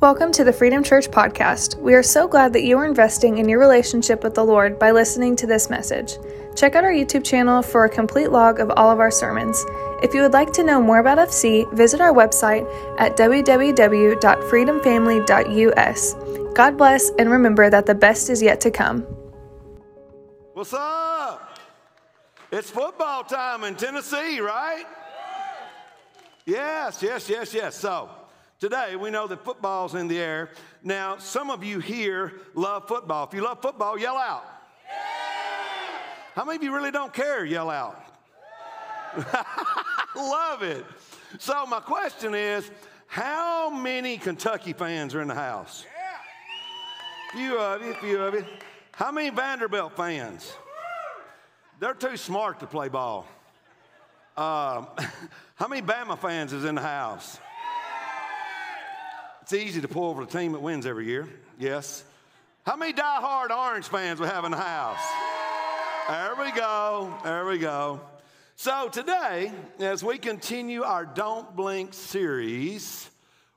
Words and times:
Welcome 0.00 0.30
to 0.34 0.44
the 0.44 0.52
Freedom 0.52 0.84
Church 0.84 1.08
podcast. 1.08 1.76
We 1.80 1.92
are 1.94 2.04
so 2.04 2.28
glad 2.28 2.52
that 2.52 2.62
you 2.62 2.78
are 2.78 2.86
investing 2.86 3.38
in 3.38 3.48
your 3.48 3.58
relationship 3.58 4.22
with 4.22 4.32
the 4.32 4.44
Lord 4.44 4.78
by 4.78 4.92
listening 4.92 5.34
to 5.34 5.44
this 5.44 5.68
message. 5.68 6.18
Check 6.54 6.76
out 6.76 6.84
our 6.84 6.92
YouTube 6.92 7.24
channel 7.24 7.62
for 7.62 7.84
a 7.84 7.90
complete 7.90 8.30
log 8.30 8.60
of 8.60 8.70
all 8.76 8.92
of 8.92 9.00
our 9.00 9.10
sermons. 9.10 9.66
If 10.00 10.14
you 10.14 10.22
would 10.22 10.32
like 10.32 10.52
to 10.52 10.62
know 10.62 10.80
more 10.80 11.00
about 11.00 11.18
FC, 11.18 11.68
visit 11.74 12.00
our 12.00 12.12
website 12.12 12.64
at 13.00 13.16
www.freedomfamily.us. 13.16 16.14
God 16.54 16.78
bless, 16.78 17.10
and 17.18 17.28
remember 17.28 17.68
that 17.68 17.86
the 17.86 17.96
best 17.96 18.30
is 18.30 18.40
yet 18.40 18.60
to 18.60 18.70
come. 18.70 19.00
What's 20.52 20.74
up? 20.74 21.58
It's 22.52 22.70
football 22.70 23.24
time 23.24 23.64
in 23.64 23.74
Tennessee, 23.74 24.38
right? 24.38 24.84
Yes, 26.46 27.02
yes, 27.02 27.28
yes, 27.28 27.52
yes. 27.52 27.74
So, 27.74 28.08
Today, 28.60 28.96
we 28.96 29.10
know 29.10 29.28
that 29.28 29.44
football's 29.44 29.94
in 29.94 30.08
the 30.08 30.18
air. 30.18 30.50
Now, 30.82 31.18
some 31.18 31.48
of 31.48 31.62
you 31.62 31.78
here 31.78 32.32
love 32.54 32.88
football. 32.88 33.24
If 33.24 33.32
you 33.32 33.42
love 33.42 33.62
football, 33.62 33.96
yell 33.96 34.16
out. 34.16 34.44
Yeah. 34.84 34.94
How 36.34 36.44
many 36.44 36.56
of 36.56 36.62
you 36.64 36.74
really 36.74 36.90
don't 36.90 37.12
care? 37.12 37.44
Yell 37.44 37.70
out. 37.70 38.02
love 40.16 40.64
it. 40.64 40.84
So, 41.38 41.66
my 41.66 41.78
question 41.78 42.34
is 42.34 42.68
how 43.06 43.70
many 43.70 44.18
Kentucky 44.18 44.72
fans 44.72 45.14
are 45.14 45.22
in 45.22 45.28
the 45.28 45.34
house? 45.34 45.84
Yeah. 45.86 47.38
Few 47.38 47.58
of 47.58 47.82
you, 47.82 47.94
few 47.94 48.20
of 48.20 48.34
you. 48.34 48.44
How 48.90 49.12
many 49.12 49.30
Vanderbilt 49.30 49.96
fans? 49.96 50.52
They're 51.78 51.94
too 51.94 52.16
smart 52.16 52.58
to 52.58 52.66
play 52.66 52.88
ball. 52.88 53.24
Um, 54.36 54.88
how 55.54 55.68
many 55.68 55.80
Bama 55.80 56.18
fans 56.18 56.52
is 56.52 56.64
in 56.64 56.74
the 56.74 56.82
house? 56.82 57.38
It's 59.50 59.54
easy 59.54 59.80
to 59.80 59.88
pull 59.88 60.14
for 60.14 60.26
the 60.26 60.30
team 60.30 60.52
that 60.52 60.60
wins 60.60 60.84
every 60.84 61.06
year. 61.06 61.26
Yes. 61.58 62.04
How 62.66 62.76
many 62.76 62.92
die-hard 62.92 63.50
Orange 63.50 63.86
fans 63.86 64.20
we 64.20 64.26
have 64.26 64.44
in 64.44 64.50
the 64.50 64.58
house? 64.58 65.00
There 66.06 66.44
we 66.44 66.52
go. 66.52 67.14
There 67.24 67.46
we 67.46 67.56
go. 67.56 67.98
So 68.56 68.90
today, 68.90 69.50
as 69.78 70.04
we 70.04 70.18
continue 70.18 70.82
our 70.82 71.06
Don't 71.06 71.56
Blink 71.56 71.94
series, 71.94 73.08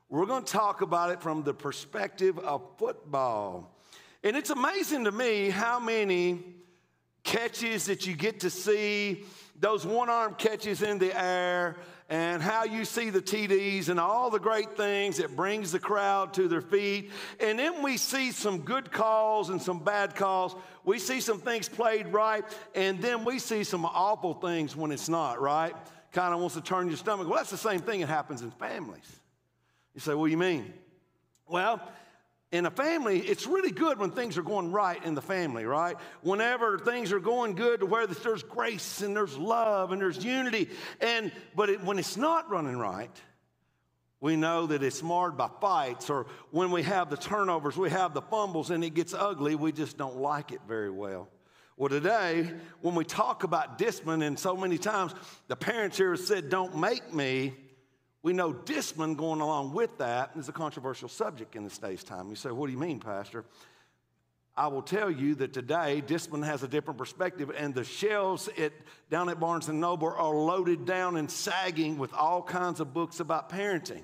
we're 0.08 0.24
going 0.24 0.44
to 0.44 0.50
talk 0.50 0.80
about 0.80 1.10
it 1.10 1.20
from 1.20 1.42
the 1.42 1.52
perspective 1.52 2.38
of 2.38 2.62
football. 2.78 3.76
And 4.24 4.34
it's 4.34 4.48
amazing 4.48 5.04
to 5.04 5.12
me 5.12 5.50
how 5.50 5.78
many 5.78 6.42
catches 7.22 7.84
that 7.84 8.06
you 8.06 8.16
get 8.16 8.40
to 8.40 8.48
see, 8.48 9.24
those 9.62 9.86
one 9.86 10.10
arm 10.10 10.34
catches 10.34 10.82
in 10.82 10.98
the 10.98 11.18
air, 11.18 11.76
and 12.08 12.42
how 12.42 12.64
you 12.64 12.84
see 12.84 13.08
the 13.08 13.22
TDs 13.22 13.88
and 13.88 13.98
all 13.98 14.28
the 14.28 14.40
great 14.40 14.76
things 14.76 15.16
that 15.16 15.34
brings 15.34 15.72
the 15.72 15.78
crowd 15.78 16.34
to 16.34 16.48
their 16.48 16.60
feet. 16.60 17.10
And 17.40 17.58
then 17.58 17.80
we 17.80 17.96
see 17.96 18.32
some 18.32 18.58
good 18.58 18.90
calls 18.90 19.48
and 19.48 19.62
some 19.62 19.78
bad 19.78 20.16
calls. 20.16 20.54
We 20.84 20.98
see 20.98 21.20
some 21.20 21.38
things 21.38 21.68
played 21.68 22.08
right, 22.08 22.44
and 22.74 23.00
then 23.00 23.24
we 23.24 23.38
see 23.38 23.62
some 23.64 23.86
awful 23.86 24.34
things 24.34 24.76
when 24.76 24.90
it's 24.90 25.08
not, 25.08 25.40
right? 25.40 25.74
Kind 26.10 26.34
of 26.34 26.40
wants 26.40 26.56
to 26.56 26.60
turn 26.60 26.88
your 26.88 26.98
stomach. 26.98 27.28
Well, 27.28 27.36
that's 27.36 27.50
the 27.50 27.56
same 27.56 27.80
thing 27.80 28.00
that 28.00 28.08
happens 28.08 28.42
in 28.42 28.50
families. 28.50 29.10
You 29.94 30.00
say, 30.00 30.12
what 30.12 30.26
do 30.26 30.32
you 30.32 30.38
mean? 30.38 30.74
Well, 31.46 31.80
in 32.52 32.66
a 32.66 32.70
family, 32.70 33.18
it's 33.18 33.46
really 33.46 33.70
good 33.70 33.98
when 33.98 34.10
things 34.10 34.36
are 34.36 34.42
going 34.42 34.70
right 34.70 35.02
in 35.04 35.14
the 35.14 35.22
family, 35.22 35.64
right? 35.64 35.96
Whenever 36.20 36.78
things 36.78 37.10
are 37.10 37.18
going 37.18 37.54
good 37.54 37.80
to 37.80 37.86
where 37.86 38.06
there's 38.06 38.42
grace 38.42 39.00
and 39.00 39.16
there's 39.16 39.36
love 39.38 39.90
and 39.90 40.00
there's 40.00 40.22
unity. 40.22 40.68
And 41.00 41.32
but 41.56 41.70
it, 41.70 41.82
when 41.82 41.98
it's 41.98 42.18
not 42.18 42.50
running 42.50 42.76
right, 42.76 43.10
we 44.20 44.36
know 44.36 44.66
that 44.66 44.82
it's 44.82 45.02
marred 45.02 45.36
by 45.36 45.48
fights, 45.60 46.08
or 46.08 46.26
when 46.50 46.70
we 46.70 46.82
have 46.82 47.10
the 47.10 47.16
turnovers, 47.16 47.76
we 47.76 47.90
have 47.90 48.14
the 48.14 48.22
fumbles, 48.22 48.70
and 48.70 48.84
it 48.84 48.90
gets 48.90 49.14
ugly. 49.14 49.56
We 49.56 49.72
just 49.72 49.96
don't 49.96 50.18
like 50.18 50.52
it 50.52 50.60
very 50.68 50.90
well. 50.90 51.28
Well, 51.76 51.88
today, 51.88 52.52
when 52.82 52.94
we 52.94 53.04
talk 53.04 53.44
about 53.44 53.78
discipline, 53.78 54.22
and 54.22 54.38
so 54.38 54.56
many 54.56 54.78
times 54.78 55.14
the 55.48 55.56
parents 55.56 55.96
here 55.96 56.10
have 56.10 56.20
said, 56.20 56.50
Don't 56.50 56.76
make 56.76 57.12
me. 57.12 57.54
We 58.22 58.32
know 58.32 58.52
discipline 58.52 59.16
going 59.16 59.40
along 59.40 59.72
with 59.72 59.98
that 59.98 60.30
is 60.36 60.48
a 60.48 60.52
controversial 60.52 61.08
subject 61.08 61.56
in 61.56 61.64
this 61.64 61.78
day's 61.78 62.04
time. 62.04 62.28
You 62.28 62.36
say, 62.36 62.50
What 62.50 62.66
do 62.66 62.72
you 62.72 62.78
mean, 62.78 63.00
Pastor? 63.00 63.44
I 64.54 64.66
will 64.66 64.82
tell 64.82 65.10
you 65.10 65.34
that 65.36 65.54
today 65.54 66.02
discipline 66.02 66.42
has 66.42 66.62
a 66.62 66.68
different 66.68 66.98
perspective, 66.98 67.50
and 67.56 67.74
the 67.74 67.84
shelves 67.84 68.50
at, 68.58 68.72
down 69.10 69.30
at 69.30 69.40
Barnes 69.40 69.68
and 69.68 69.80
Noble 69.80 70.08
are 70.08 70.34
loaded 70.34 70.84
down 70.84 71.16
and 71.16 71.30
sagging 71.30 71.96
with 71.96 72.12
all 72.12 72.42
kinds 72.42 72.78
of 72.78 72.92
books 72.92 73.18
about 73.18 73.48
parenting. 73.48 74.02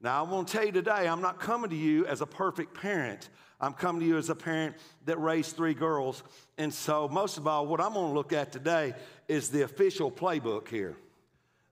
Now, 0.00 0.24
I 0.24 0.30
want 0.30 0.48
to 0.48 0.52
tell 0.54 0.64
you 0.64 0.72
today, 0.72 1.06
I'm 1.06 1.20
not 1.20 1.40
coming 1.40 1.68
to 1.68 1.76
you 1.76 2.06
as 2.06 2.22
a 2.22 2.26
perfect 2.26 2.72
parent. 2.72 3.28
I'm 3.60 3.74
coming 3.74 4.00
to 4.00 4.06
you 4.06 4.16
as 4.16 4.30
a 4.30 4.34
parent 4.34 4.76
that 5.04 5.20
raised 5.20 5.56
three 5.56 5.74
girls. 5.74 6.22
And 6.56 6.72
so, 6.72 7.06
most 7.06 7.36
of 7.36 7.46
all, 7.46 7.66
what 7.66 7.82
I'm 7.82 7.92
going 7.92 8.08
to 8.08 8.14
look 8.14 8.32
at 8.32 8.52
today 8.52 8.94
is 9.28 9.50
the 9.50 9.60
official 9.60 10.10
playbook 10.10 10.68
here. 10.68 10.96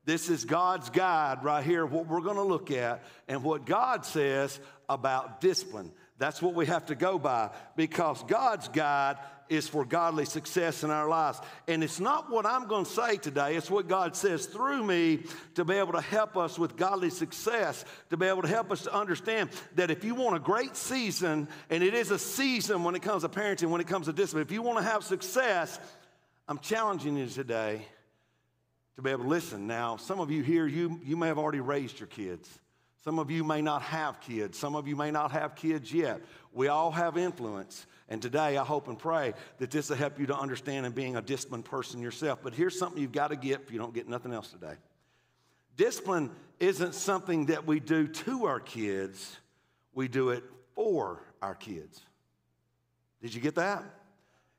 This 0.09 0.31
is 0.31 0.47
God's 0.47 0.89
guide 0.89 1.45
right 1.45 1.63
here, 1.63 1.85
what 1.85 2.07
we're 2.07 2.23
going 2.23 2.37
to 2.37 2.43
look 2.43 2.71
at, 2.71 3.05
and 3.29 3.45
what 3.45 3.67
God 3.67 4.07
says 4.07 4.59
about 4.89 5.43
discipline. 5.43 5.93
That's 6.17 6.41
what 6.41 6.55
we 6.55 6.65
have 6.65 6.87
to 6.87 6.95
go 6.95 7.19
by 7.19 7.51
because 7.77 8.23
God's 8.23 8.69
guide 8.69 9.19
is 9.51 9.69
for 9.69 9.85
godly 9.85 10.25
success 10.25 10.83
in 10.83 10.89
our 10.89 11.11
lives. 11.11 11.43
And 11.67 11.85
it's 11.85 12.01
not 12.01 12.31
what 12.31 12.47
I'm 12.47 12.69
going 12.69 12.87
to 12.87 12.91
say 12.91 13.19
today, 13.19 13.57
it's 13.57 13.71
what 13.71 13.87
God 13.87 14.17
says 14.17 14.47
through 14.47 14.83
me 14.83 15.25
to 15.57 15.65
be 15.67 15.75
able 15.75 15.93
to 15.93 16.01
help 16.01 16.39
us 16.39 16.59
with 16.59 16.75
godly 16.75 17.11
success, 17.11 17.85
to 18.09 18.17
be 18.17 18.25
able 18.25 18.41
to 18.41 18.49
help 18.49 18.73
us 18.73 18.85
to 18.85 18.95
understand 18.95 19.51
that 19.75 19.91
if 19.91 20.05
you 20.05 20.15
want 20.15 20.37
a 20.37 20.41
great 20.41 20.75
season, 20.75 21.49
and 21.69 21.83
it 21.83 21.93
is 21.93 22.11
a 22.11 22.19
season 22.19 22.83
when 22.83 22.95
it 22.95 23.03
comes 23.03 23.25
to 23.25 23.29
parenting, 23.29 23.69
when 23.69 23.83
it 23.83 23.87
comes 23.87 24.07
to 24.07 24.15
discipline, 24.15 24.41
if 24.41 24.53
you 24.53 24.63
want 24.63 24.79
to 24.79 24.85
have 24.85 25.05
success, 25.05 25.79
I'm 26.49 26.61
challenging 26.61 27.19
you 27.19 27.27
today 27.27 27.83
to 28.99 29.03
be 29.03 29.11
able 29.11 29.23
to 29.23 29.29
listen. 29.29 29.69
Now, 29.69 29.97
some 29.97 30.19
of 30.19 30.29
you 30.29 30.43
here, 30.43 30.67
you, 30.67 31.01
you 31.05 31.17
may 31.17 31.29
have 31.29 31.39
already 31.39 31.61
raised 31.61 32.01
your 32.01 32.09
kids. 32.09 32.59
Some 33.05 33.21
of 33.21 33.31
you 33.31 33.45
may 33.45 33.63
not 33.63 33.83
have 33.83 34.21
kids. 34.21 34.59
Some 34.59 34.75
of 34.75 34.89
you 34.89 34.97
may 34.97 35.13
not 35.13 35.31
have 35.31 35.55
kids 35.55 35.93
yet. 35.93 36.21
We 36.53 36.67
all 36.67 36.91
have 36.91 37.17
influence. 37.17 37.87
And 38.09 38.21
today, 38.21 38.57
I 38.57 38.65
hope 38.65 38.89
and 38.89 38.99
pray 38.99 39.35
that 39.59 39.71
this 39.71 39.89
will 39.89 39.97
help 39.97 40.19
you 40.19 40.27
to 40.27 40.37
understand 40.37 40.85
and 40.85 40.93
being 40.93 41.15
a 41.15 41.23
disciplined 41.23 41.65
person 41.65 42.03
yourself. 42.03 42.41
But 42.43 42.55
here's 42.55 42.77
something 42.77 43.01
you've 43.01 43.13
got 43.13 43.29
to 43.29 43.37
get 43.37 43.61
if 43.61 43.71
you 43.71 43.79
don't 43.79 43.95
get 43.95 44.09
nothing 44.09 44.33
else 44.33 44.51
today. 44.51 44.75
Discipline 45.77 46.33
isn't 46.59 46.97
something 46.97 47.47
that 47.47 47.69
we 47.69 47.79
do 47.79 48.09
to 48.09 48.47
our 48.47 48.59
kids, 48.59 49.37
we 49.95 50.09
do 50.09 50.31
it 50.31 50.43
for 50.75 51.23
our 51.41 51.55
kids. 51.55 52.01
Did 53.23 53.33
you 53.33 53.41
get 53.41 53.55
that? 53.55 53.85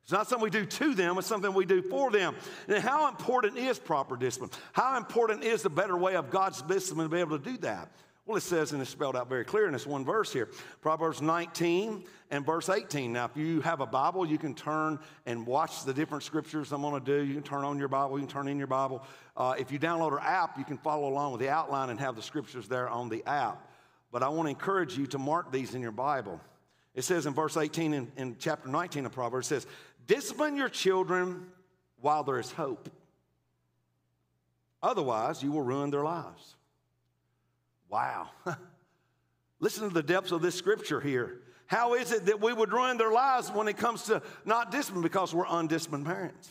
It's 0.09 0.13
not 0.13 0.27
something 0.27 0.43
we 0.43 0.49
do 0.49 0.65
to 0.65 0.95
them, 0.95 1.19
it's 1.19 1.27
something 1.27 1.53
we 1.53 1.67
do 1.67 1.83
for 1.83 2.09
them. 2.09 2.35
And 2.67 2.81
how 2.81 3.09
important 3.09 3.59
is 3.59 3.77
proper 3.77 4.17
discipline? 4.17 4.49
How 4.73 4.97
important 4.97 5.43
is 5.43 5.61
the 5.61 5.69
better 5.69 5.95
way 5.95 6.15
of 6.15 6.31
God's 6.31 6.63
discipline 6.63 7.07
to 7.07 7.13
be 7.13 7.19
able 7.19 7.37
to 7.37 7.51
do 7.51 7.57
that? 7.57 7.91
Well, 8.25 8.35
it 8.35 8.41
says, 8.41 8.71
and 8.71 8.81
it's 8.81 8.89
spelled 8.89 9.15
out 9.15 9.29
very 9.29 9.45
clear 9.45 9.67
in 9.67 9.73
this 9.73 9.85
one 9.85 10.03
verse 10.03 10.33
here 10.33 10.49
Proverbs 10.81 11.21
19 11.21 12.05
and 12.31 12.43
verse 12.43 12.69
18. 12.69 13.13
Now, 13.13 13.25
if 13.25 13.37
you 13.37 13.61
have 13.61 13.81
a 13.81 13.85
Bible, 13.85 14.25
you 14.25 14.39
can 14.39 14.55
turn 14.55 14.97
and 15.27 15.45
watch 15.45 15.83
the 15.83 15.93
different 15.93 16.23
scriptures 16.23 16.71
I'm 16.71 16.81
going 16.81 16.99
to 16.99 17.05
do. 17.05 17.23
You 17.23 17.35
can 17.35 17.43
turn 17.43 17.63
on 17.63 17.77
your 17.77 17.87
Bible, 17.87 18.17
you 18.17 18.25
can 18.25 18.33
turn 18.33 18.47
in 18.47 18.57
your 18.57 18.65
Bible. 18.65 19.03
Uh, 19.37 19.53
if 19.59 19.71
you 19.71 19.77
download 19.77 20.13
our 20.13 20.21
app, 20.21 20.57
you 20.57 20.65
can 20.65 20.79
follow 20.79 21.07
along 21.07 21.33
with 21.33 21.41
the 21.41 21.49
outline 21.49 21.91
and 21.91 21.99
have 21.99 22.15
the 22.15 22.23
scriptures 22.23 22.67
there 22.67 22.89
on 22.89 23.09
the 23.09 23.23
app. 23.27 23.69
But 24.11 24.23
I 24.23 24.29
want 24.29 24.47
to 24.47 24.49
encourage 24.49 24.97
you 24.97 25.05
to 25.05 25.19
mark 25.19 25.51
these 25.51 25.75
in 25.75 25.83
your 25.83 25.91
Bible. 25.91 26.41
It 26.95 27.03
says 27.03 27.25
in 27.25 27.33
verse 27.33 27.55
18 27.55 27.93
in, 27.93 28.11
in 28.17 28.35
chapter 28.39 28.67
19 28.67 29.05
of 29.05 29.11
Proverbs, 29.11 29.47
it 29.47 29.61
says, 29.61 29.67
Discipline 30.09 30.55
your 30.55 30.69
children 30.69 31.45
while 32.01 32.23
there 32.23 32.39
is 32.39 32.51
hope. 32.51 32.89
Otherwise, 34.81 35.43
you 35.43 35.51
will 35.51 35.61
ruin 35.61 35.91
their 35.91 36.03
lives. 36.03 36.55
Wow. 37.89 38.29
Listen 39.59 39.87
to 39.87 39.93
the 39.93 40.01
depths 40.01 40.31
of 40.31 40.41
this 40.41 40.55
scripture 40.55 40.99
here. 40.99 41.41
How 41.67 41.93
is 41.93 42.11
it 42.11 42.25
that 42.25 42.41
we 42.41 42.51
would 42.51 42.73
ruin 42.73 42.97
their 42.97 43.11
lives 43.11 43.51
when 43.51 43.67
it 43.67 43.77
comes 43.77 44.05
to 44.05 44.23
not 44.45 44.71
discipline 44.71 45.03
because 45.03 45.31
we're 45.31 45.45
undisciplined 45.47 46.07
parents? 46.07 46.49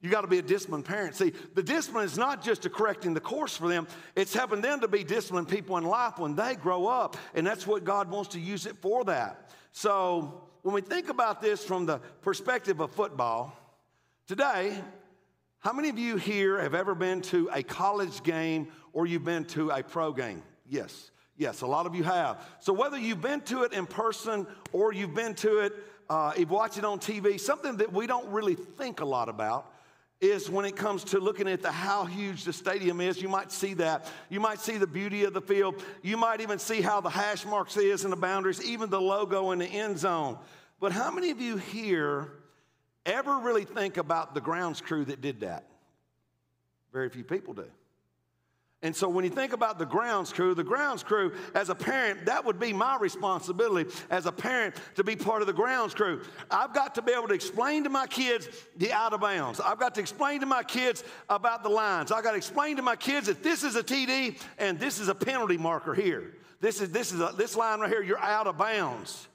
You 0.00 0.10
got 0.10 0.22
to 0.22 0.26
be 0.26 0.38
a 0.38 0.42
disciplined 0.42 0.86
parent. 0.86 1.14
See, 1.14 1.32
the 1.54 1.62
discipline 1.62 2.04
is 2.04 2.18
not 2.18 2.42
just 2.42 2.62
to 2.62 2.70
correcting 2.70 3.14
the 3.14 3.20
course 3.20 3.56
for 3.56 3.68
them, 3.68 3.86
it's 4.16 4.34
helping 4.34 4.60
them 4.60 4.80
to 4.80 4.88
be 4.88 5.04
disciplined 5.04 5.48
people 5.48 5.76
in 5.76 5.84
life 5.84 6.18
when 6.18 6.34
they 6.34 6.56
grow 6.56 6.88
up. 6.88 7.16
And 7.36 7.46
that's 7.46 7.64
what 7.64 7.84
God 7.84 8.10
wants 8.10 8.30
to 8.30 8.40
use 8.40 8.66
it 8.66 8.76
for 8.78 9.04
that. 9.04 9.52
So, 9.70 10.47
when 10.62 10.74
we 10.74 10.80
think 10.80 11.08
about 11.08 11.40
this 11.40 11.64
from 11.64 11.86
the 11.86 11.98
perspective 12.22 12.80
of 12.80 12.90
football, 12.92 13.56
today, 14.26 14.78
how 15.60 15.72
many 15.72 15.88
of 15.88 15.98
you 15.98 16.16
here 16.16 16.60
have 16.60 16.74
ever 16.74 16.94
been 16.94 17.20
to 17.22 17.48
a 17.52 17.62
college 17.62 18.22
game 18.22 18.68
or 18.92 19.06
you've 19.06 19.24
been 19.24 19.44
to 19.46 19.70
a 19.70 19.82
pro 19.82 20.12
game? 20.12 20.42
Yes, 20.66 21.10
yes, 21.36 21.62
a 21.62 21.66
lot 21.66 21.86
of 21.86 21.94
you 21.94 22.04
have. 22.04 22.40
So 22.60 22.72
whether 22.72 22.98
you've 22.98 23.20
been 23.20 23.40
to 23.42 23.62
it 23.62 23.72
in 23.72 23.86
person 23.86 24.46
or 24.72 24.92
you've 24.92 25.14
been 25.14 25.34
to 25.36 25.58
it, 25.58 25.72
uh, 26.08 26.32
you've 26.36 26.50
watched 26.50 26.78
it 26.78 26.84
on 26.84 26.98
TV, 26.98 27.38
something 27.38 27.76
that 27.78 27.92
we 27.92 28.06
don't 28.06 28.28
really 28.28 28.54
think 28.54 29.00
a 29.00 29.04
lot 29.04 29.28
about 29.28 29.72
is 30.20 30.50
when 30.50 30.64
it 30.64 30.74
comes 30.74 31.04
to 31.04 31.20
looking 31.20 31.48
at 31.48 31.62
the 31.62 31.70
how 31.70 32.04
huge 32.04 32.44
the 32.44 32.52
stadium 32.52 33.00
is. 33.00 33.22
You 33.22 33.28
might 33.28 33.52
see 33.52 33.74
that. 33.74 34.10
You 34.28 34.40
might 34.40 34.58
see 34.58 34.76
the 34.76 34.86
beauty 34.86 35.24
of 35.24 35.32
the 35.32 35.40
field. 35.40 35.82
You 36.02 36.16
might 36.16 36.40
even 36.40 36.58
see 36.58 36.80
how 36.80 37.00
the 37.00 37.10
hash 37.10 37.46
marks 37.46 37.76
is 37.76 38.04
and 38.04 38.12
the 38.12 38.16
boundaries 38.16 38.64
even 38.64 38.90
the 38.90 39.00
logo 39.00 39.52
in 39.52 39.60
the 39.60 39.66
end 39.66 39.98
zone. 39.98 40.38
But 40.80 40.92
how 40.92 41.10
many 41.10 41.30
of 41.30 41.40
you 41.40 41.56
here 41.56 42.32
ever 43.06 43.38
really 43.38 43.64
think 43.64 43.96
about 43.96 44.34
the 44.34 44.40
grounds 44.40 44.80
crew 44.80 45.04
that 45.04 45.20
did 45.20 45.40
that? 45.40 45.66
Very 46.92 47.08
few 47.10 47.24
people 47.24 47.54
do 47.54 47.66
and 48.80 48.94
so 48.94 49.08
when 49.08 49.24
you 49.24 49.30
think 49.30 49.52
about 49.52 49.80
the 49.80 49.86
grounds 49.86 50.32
crew, 50.32 50.54
the 50.54 50.62
grounds 50.62 51.02
crew, 51.02 51.32
as 51.52 51.68
a 51.68 51.74
parent, 51.74 52.26
that 52.26 52.44
would 52.44 52.60
be 52.60 52.72
my 52.72 52.96
responsibility 53.00 53.90
as 54.08 54.26
a 54.26 54.30
parent 54.30 54.76
to 54.94 55.02
be 55.02 55.16
part 55.16 55.40
of 55.40 55.48
the 55.48 55.52
grounds 55.52 55.94
crew. 55.94 56.22
I've 56.48 56.72
got 56.72 56.94
to 56.94 57.02
be 57.02 57.10
able 57.10 57.26
to 57.28 57.34
explain 57.34 57.82
to 57.84 57.90
my 57.90 58.06
kids 58.06 58.48
the 58.76 58.92
out 58.92 59.12
of 59.12 59.20
bounds. 59.20 59.58
I've 59.58 59.80
got 59.80 59.96
to 59.96 60.00
explain 60.00 60.40
to 60.40 60.46
my 60.46 60.62
kids 60.62 61.02
about 61.28 61.64
the 61.64 61.68
lines. 61.68 62.12
I've 62.12 62.22
got 62.22 62.32
to 62.32 62.36
explain 62.36 62.76
to 62.76 62.82
my 62.82 62.94
kids 62.94 63.26
that 63.26 63.42
this 63.42 63.64
is 63.64 63.74
a 63.74 63.82
TD 63.82 64.40
and 64.58 64.78
this 64.78 65.00
is 65.00 65.08
a 65.08 65.14
penalty 65.14 65.56
marker 65.56 65.92
here. 65.92 66.34
This 66.60 66.80
is 66.80 66.92
this 66.92 67.12
is 67.12 67.20
a, 67.20 67.34
this 67.36 67.56
line 67.56 67.80
right 67.80 67.90
here, 67.90 68.02
you're 68.02 68.18
out 68.20 68.46
of 68.46 68.58
bounds. 68.58 69.26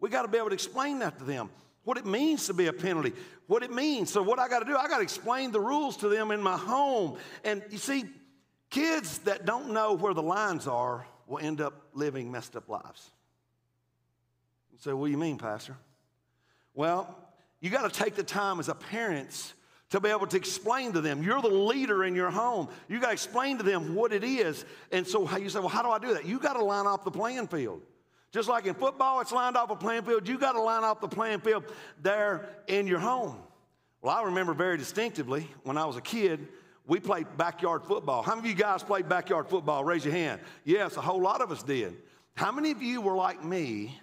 We 0.00 0.10
got 0.10 0.22
to 0.22 0.28
be 0.28 0.38
able 0.38 0.48
to 0.48 0.54
explain 0.54 0.98
that 1.00 1.18
to 1.20 1.24
them. 1.24 1.50
What 1.84 1.98
it 1.98 2.06
means 2.06 2.48
to 2.48 2.54
be 2.54 2.66
a 2.66 2.72
penalty, 2.72 3.12
what 3.46 3.62
it 3.62 3.72
means. 3.72 4.12
So, 4.12 4.22
what 4.22 4.38
I 4.38 4.48
got 4.48 4.58
to 4.58 4.64
do, 4.64 4.76
I 4.76 4.88
got 4.88 4.98
to 4.98 5.02
explain 5.02 5.52
the 5.52 5.60
rules 5.60 5.96
to 5.98 6.08
them 6.08 6.32
in 6.32 6.42
my 6.42 6.56
home. 6.56 7.16
And 7.44 7.62
you 7.70 7.78
see, 7.78 8.04
Kids 8.70 9.18
that 9.20 9.46
don't 9.46 9.72
know 9.72 9.94
where 9.94 10.14
the 10.14 10.22
lines 10.22 10.66
are 10.66 11.06
will 11.26 11.38
end 11.38 11.60
up 11.60 11.88
living 11.94 12.30
messed 12.30 12.56
up 12.56 12.68
lives. 12.68 13.10
You 14.72 14.78
say, 14.78 14.92
What 14.92 15.06
do 15.06 15.12
you 15.12 15.18
mean, 15.18 15.38
Pastor? 15.38 15.76
Well, 16.74 17.16
you 17.60 17.70
got 17.70 17.92
to 17.92 17.98
take 17.98 18.14
the 18.14 18.22
time 18.22 18.60
as 18.60 18.68
a 18.68 18.74
parent 18.74 19.54
to 19.90 20.00
be 20.00 20.10
able 20.10 20.26
to 20.26 20.36
explain 20.36 20.92
to 20.92 21.00
them. 21.00 21.22
You're 21.22 21.40
the 21.40 21.48
leader 21.48 22.04
in 22.04 22.14
your 22.14 22.30
home. 22.30 22.68
You 22.88 23.00
got 23.00 23.08
to 23.08 23.12
explain 23.12 23.56
to 23.56 23.64
them 23.64 23.94
what 23.94 24.12
it 24.12 24.22
is. 24.22 24.64
And 24.92 25.06
so 25.06 25.28
you 25.36 25.48
say, 25.48 25.58
Well, 25.60 25.68
how 25.68 25.82
do 25.82 25.88
I 25.88 25.98
do 25.98 26.14
that? 26.14 26.26
You 26.26 26.38
got 26.38 26.54
to 26.54 26.64
line 26.64 26.86
off 26.86 27.04
the 27.04 27.10
playing 27.10 27.48
field. 27.48 27.82
Just 28.30 28.48
like 28.48 28.66
in 28.66 28.74
football, 28.74 29.20
it's 29.20 29.32
lined 29.32 29.56
off 29.56 29.70
a 29.70 29.76
playing 29.76 30.02
field. 30.02 30.28
You 30.28 30.38
got 30.38 30.52
to 30.52 30.60
line 30.60 30.84
off 30.84 31.00
the 31.00 31.08
playing 31.08 31.40
field 31.40 31.64
there 32.02 32.48
in 32.66 32.86
your 32.86 32.98
home. 32.98 33.38
Well, 34.02 34.14
I 34.14 34.22
remember 34.24 34.52
very 34.52 34.76
distinctively 34.76 35.48
when 35.64 35.78
I 35.78 35.86
was 35.86 35.96
a 35.96 36.00
kid, 36.02 36.46
we 36.88 36.98
played 36.98 37.26
backyard 37.36 37.84
football. 37.84 38.22
How 38.22 38.34
many 38.34 38.50
of 38.50 38.58
you 38.58 38.60
guys 38.60 38.82
played 38.82 39.08
backyard 39.08 39.46
football? 39.46 39.84
Raise 39.84 40.04
your 40.04 40.14
hand. 40.14 40.40
Yes, 40.64 40.96
a 40.96 41.00
whole 41.02 41.20
lot 41.20 41.42
of 41.42 41.52
us 41.52 41.62
did. 41.62 41.94
How 42.34 42.50
many 42.50 42.70
of 42.70 42.82
you 42.82 43.02
were 43.02 43.14
like 43.14 43.44
me? 43.44 43.96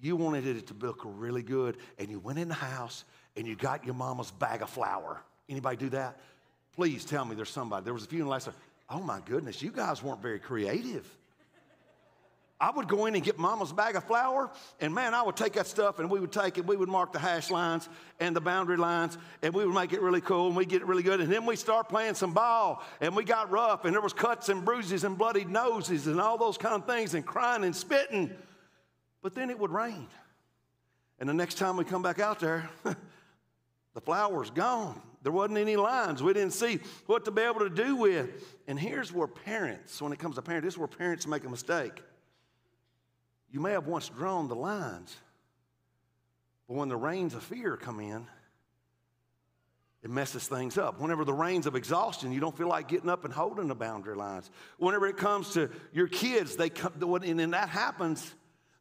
You 0.00 0.16
wanted 0.16 0.46
it 0.46 0.68
to 0.68 0.74
look 0.74 1.00
really 1.04 1.42
good, 1.42 1.76
and 1.98 2.08
you 2.08 2.20
went 2.20 2.38
in 2.38 2.48
the 2.48 2.54
house 2.54 3.04
and 3.36 3.46
you 3.46 3.56
got 3.56 3.84
your 3.84 3.94
mama's 3.94 4.30
bag 4.30 4.62
of 4.62 4.70
flour. 4.70 5.20
Anybody 5.48 5.76
do 5.76 5.88
that? 5.90 6.20
Please 6.74 7.04
tell 7.04 7.24
me 7.24 7.34
there's 7.34 7.50
somebody. 7.50 7.84
There 7.84 7.92
was 7.92 8.04
a 8.04 8.08
few 8.08 8.20
in 8.20 8.24
the 8.26 8.30
last. 8.30 8.48
Oh 8.88 9.00
my 9.00 9.20
goodness, 9.24 9.60
you 9.60 9.72
guys 9.72 10.02
weren't 10.02 10.22
very 10.22 10.38
creative. 10.38 11.06
I 12.60 12.70
would 12.70 12.88
go 12.88 13.06
in 13.06 13.14
and 13.14 13.24
get 13.24 13.38
mama's 13.38 13.72
bag 13.72 13.96
of 13.96 14.04
flour, 14.04 14.50
and 14.80 14.94
man, 14.94 15.14
I 15.14 15.22
would 15.22 15.36
take 15.36 15.54
that 15.54 15.66
stuff 15.66 15.98
and 15.98 16.10
we 16.10 16.20
would 16.20 16.30
take 16.30 16.58
it, 16.58 16.66
we 16.66 16.76
would 16.76 16.90
mark 16.90 17.10
the 17.10 17.18
hash 17.18 17.50
lines 17.50 17.88
and 18.18 18.36
the 18.36 18.40
boundary 18.40 18.76
lines, 18.76 19.16
and 19.40 19.54
we 19.54 19.64
would 19.64 19.74
make 19.74 19.94
it 19.94 20.02
really 20.02 20.20
cool 20.20 20.48
and 20.48 20.56
we 20.56 20.66
get 20.66 20.82
it 20.82 20.86
really 20.86 21.02
good. 21.02 21.22
And 21.22 21.32
then 21.32 21.46
we 21.46 21.56
start 21.56 21.88
playing 21.88 22.14
some 22.14 22.34
ball, 22.34 22.82
and 23.00 23.16
we 23.16 23.24
got 23.24 23.50
rough, 23.50 23.86
and 23.86 23.94
there 23.94 24.02
was 24.02 24.12
cuts 24.12 24.50
and 24.50 24.62
bruises 24.62 25.04
and 25.04 25.16
bloody 25.16 25.46
noses 25.46 26.06
and 26.06 26.20
all 26.20 26.36
those 26.36 26.58
kind 26.58 26.74
of 26.74 26.86
things, 26.86 27.14
and 27.14 27.24
crying 27.24 27.64
and 27.64 27.74
spitting. 27.74 28.30
But 29.22 29.34
then 29.34 29.48
it 29.48 29.58
would 29.58 29.70
rain. 29.70 30.08
And 31.18 31.26
the 31.26 31.34
next 31.34 31.54
time 31.54 31.78
we 31.78 31.84
come 31.84 32.02
back 32.02 32.18
out 32.18 32.40
there, 32.40 32.68
the 32.84 34.00
flour's 34.02 34.50
gone. 34.50 35.00
There 35.22 35.32
wasn't 35.32 35.58
any 35.58 35.76
lines. 35.76 36.22
We 36.22 36.34
didn't 36.34 36.52
see 36.52 36.80
what 37.06 37.24
to 37.24 37.30
be 37.30 37.42
able 37.42 37.60
to 37.60 37.70
do 37.70 37.96
with. 37.96 38.58
And 38.66 38.78
here's 38.78 39.12
where 39.12 39.26
parents, 39.26 40.00
when 40.00 40.12
it 40.12 40.18
comes 40.18 40.36
to 40.36 40.42
parents, 40.42 40.66
this 40.66 40.74
is 40.74 40.78
where 40.78 40.88
parents 40.88 41.26
make 41.26 41.44
a 41.44 41.48
mistake 41.48 42.02
you 43.50 43.60
may 43.60 43.72
have 43.72 43.86
once 43.86 44.08
drawn 44.08 44.48
the 44.48 44.54
lines, 44.54 45.16
but 46.68 46.76
when 46.76 46.88
the 46.88 46.96
rains 46.96 47.34
of 47.34 47.42
fear 47.42 47.76
come 47.76 48.00
in, 48.00 48.26
it 50.02 50.08
messes 50.08 50.48
things 50.48 50.78
up. 50.78 50.98
Whenever 50.98 51.24
the 51.24 51.34
rains 51.34 51.66
of 51.66 51.76
exhaustion, 51.76 52.32
you 52.32 52.40
don't 52.40 52.56
feel 52.56 52.68
like 52.68 52.88
getting 52.88 53.10
up 53.10 53.24
and 53.24 53.34
holding 53.34 53.68
the 53.68 53.74
boundary 53.74 54.16
lines. 54.16 54.50
Whenever 54.78 55.06
it 55.06 55.18
comes 55.18 55.52
to 55.54 55.68
your 55.92 56.08
kids, 56.08 56.56
they 56.56 56.70
come, 56.70 56.92
and 57.22 57.38
then 57.38 57.50
that 57.50 57.68
happens, 57.68 58.34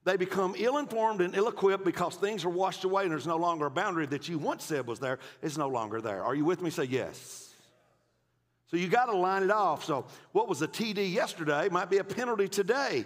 they 0.05 0.15
become 0.15 0.55
ill-informed 0.57 1.19
and 1.19 1.35
ill-equipped 1.35 1.83
because 1.83 2.15
things 2.15 2.45
are 2.45 2.49
washed 2.49 2.85
away 2.85 3.03
and 3.03 3.11
there's 3.11 3.27
no 3.27 3.35
longer 3.35 3.65
a 3.65 3.71
boundary 3.71 4.05
that 4.05 4.29
you 4.29 4.37
once 4.37 4.63
said 4.63 4.87
was 4.87 4.99
there 4.99 5.19
is 5.41 5.57
no 5.57 5.67
longer 5.67 5.99
there. 5.99 6.23
Are 6.23 6.35
you 6.35 6.45
with 6.45 6.61
me? 6.61 6.69
Say 6.69 6.85
yes. 6.85 7.53
So 8.67 8.77
you 8.77 8.87
got 8.87 9.07
to 9.07 9.17
line 9.17 9.43
it 9.43 9.51
off. 9.51 9.83
So 9.83 10.05
what 10.31 10.47
was 10.47 10.61
a 10.61 10.67
TD 10.67 11.11
yesterday 11.11 11.67
might 11.69 11.89
be 11.89 11.97
a 11.97 12.03
penalty 12.03 12.47
today. 12.47 13.05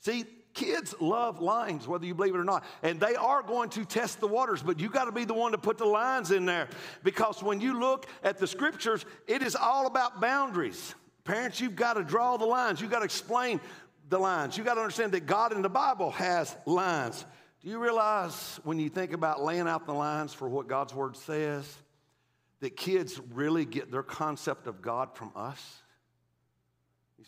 See, 0.00 0.24
Kids 0.56 0.94
love 1.00 1.42
lines, 1.42 1.86
whether 1.86 2.06
you 2.06 2.14
believe 2.14 2.34
it 2.34 2.38
or 2.38 2.44
not. 2.44 2.64
And 2.82 2.98
they 2.98 3.14
are 3.14 3.42
going 3.42 3.68
to 3.70 3.84
test 3.84 4.20
the 4.20 4.26
waters, 4.26 4.62
but 4.62 4.80
you 4.80 4.88
got 4.88 5.04
to 5.04 5.12
be 5.12 5.26
the 5.26 5.34
one 5.34 5.52
to 5.52 5.58
put 5.58 5.76
the 5.76 5.84
lines 5.84 6.30
in 6.30 6.46
there. 6.46 6.68
Because 7.04 7.42
when 7.42 7.60
you 7.60 7.78
look 7.78 8.06
at 8.24 8.38
the 8.38 8.46
scriptures, 8.46 9.04
it 9.26 9.42
is 9.42 9.54
all 9.54 9.86
about 9.86 10.18
boundaries. 10.18 10.94
Parents, 11.24 11.60
you've 11.60 11.76
got 11.76 11.94
to 11.94 12.02
draw 12.02 12.38
the 12.38 12.46
lines, 12.46 12.80
you've 12.80 12.90
got 12.90 13.00
to 13.00 13.04
explain 13.04 13.60
the 14.08 14.18
lines. 14.18 14.56
You've 14.56 14.66
got 14.66 14.74
to 14.74 14.80
understand 14.80 15.12
that 15.12 15.26
God 15.26 15.52
in 15.52 15.60
the 15.60 15.68
Bible 15.68 16.10
has 16.12 16.56
lines. 16.64 17.24
Do 17.60 17.68
you 17.68 17.78
realize 17.78 18.58
when 18.64 18.78
you 18.78 18.88
think 18.88 19.12
about 19.12 19.42
laying 19.42 19.68
out 19.68 19.84
the 19.84 19.92
lines 19.92 20.32
for 20.32 20.48
what 20.48 20.68
God's 20.68 20.94
word 20.94 21.16
says, 21.16 21.70
that 22.60 22.76
kids 22.76 23.20
really 23.34 23.66
get 23.66 23.90
their 23.90 24.02
concept 24.02 24.66
of 24.66 24.80
God 24.80 25.14
from 25.14 25.32
us? 25.36 25.82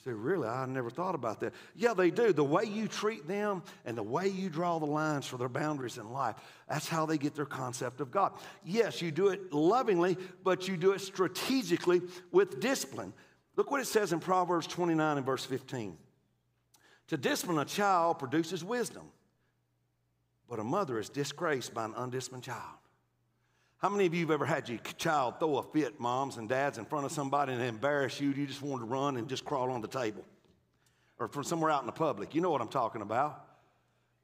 Say, 0.09 0.15
Really? 0.15 0.49
I 0.49 0.65
never 0.65 0.89
thought 0.89 1.15
about 1.15 1.41
that. 1.41 1.53
Yeah, 1.77 1.93
they 1.93 2.11
do. 2.11 2.33
The 2.33 2.43
way 2.43 2.65
you 2.65 2.89
treat 2.89 3.29
them 3.29 3.63
and 3.85 3.95
the 3.95 4.03
way 4.03 4.29
you 4.29 4.49
draw 4.49 4.79
the 4.79 4.87
lines 4.87 5.27
for 5.27 5.37
their 5.37 5.51
boundaries 5.51 5.99
in 5.99 6.11
life, 6.11 6.37
that's 6.67 6.89
how 6.89 7.05
they 7.05 7.19
get 7.19 7.35
their 7.35 7.45
concept 7.45 8.01
of 8.01 8.11
God. 8.11 8.33
Yes, 8.65 9.03
you 9.03 9.11
do 9.11 9.29
it 9.29 9.53
lovingly, 9.53 10.17
but 10.43 10.67
you 10.67 10.79
do 10.79 10.93
it 10.93 11.03
strategically 11.03 12.01
with 12.33 12.59
discipline. 12.59 13.13
Look 13.55 13.71
what 13.71 13.83
it 13.83 13.87
says 13.87 14.15
in 14.15 14.21
Proverbs 14.21 14.67
29 14.67 15.19
and 15.19 15.27
verse 15.27 15.45
15. 15.45 15.99
To 17.09 17.17
discipline 17.19 17.59
a 17.59 17.67
child 17.67 18.19
produces 18.19 18.65
wisdom, 18.65 19.11
but 20.49 20.59
a 20.59 20.65
mother 20.65 20.99
is 20.99 21.11
disgraced 21.11 21.75
by 21.75 21.85
an 21.85 21.93
undisciplined 21.95 22.45
child. 22.45 22.78
How 23.79 23.89
many 23.89 24.07
of 24.07 24.15
you 24.15 24.23
have 24.23 24.33
ever 24.33 24.45
had 24.45 24.69
your 24.69 24.79
child 24.97 25.39
throw 25.39 25.59
a 25.59 25.63
fit, 25.63 26.01
moms 26.01 26.37
and 26.37 26.49
dads, 26.49 26.79
in 26.79 26.85
front 26.85 27.07
of 27.07 27.13
somebody 27.13 27.53
and 27.53 27.63
embarrass 27.63 28.21
you? 28.21 28.31
You 28.31 28.47
just 28.47 28.61
wanted 28.61 28.81
to 28.81 28.91
run 28.91 29.17
and 29.17 29.29
just 29.29 29.45
crawl 29.45 29.71
on 29.71 29.81
the 29.81 29.89
table 29.89 30.25
or 31.19 31.29
from 31.29 31.45
somewhere 31.45 31.71
out 31.71 31.81
in 31.83 31.87
the 31.87 31.93
public. 31.93 32.35
You 32.35 32.41
know 32.41 32.51
what 32.51 32.61
I'm 32.61 32.69
talking 32.69 33.03
about. 33.03 33.45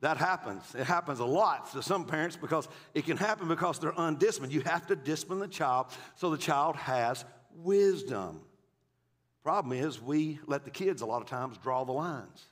That 0.01 0.17
happens. 0.17 0.75
It 0.75 0.85
happens 0.85 1.21
a 1.21 1.25
lot 1.25 1.73
to 1.73 1.83
some 1.83 2.05
parents 2.05 2.37
because 2.37 2.69
it 2.95 3.05
can 3.07 3.17
happen 3.17 3.49
because 3.49 3.79
they're 3.79 3.95
undisciplined. 3.97 4.53
You 4.53 4.61
have 4.63 4.87
to 4.89 4.97
discipline 4.97 5.39
the 5.39 5.49
child 5.49 5.87
so 6.17 6.31
the 6.31 6.37
child 6.37 6.77
has 6.77 7.25
wisdom. 7.57 8.41
Problem 9.45 9.79
is, 9.79 10.03
we 10.03 10.41
let 10.47 10.65
the 10.65 10.71
kids 10.71 11.01
a 11.01 11.07
lot 11.07 11.23
of 11.23 11.29
times 11.29 11.59
draw 11.59 11.85
the 11.85 11.93
lines. 11.93 12.45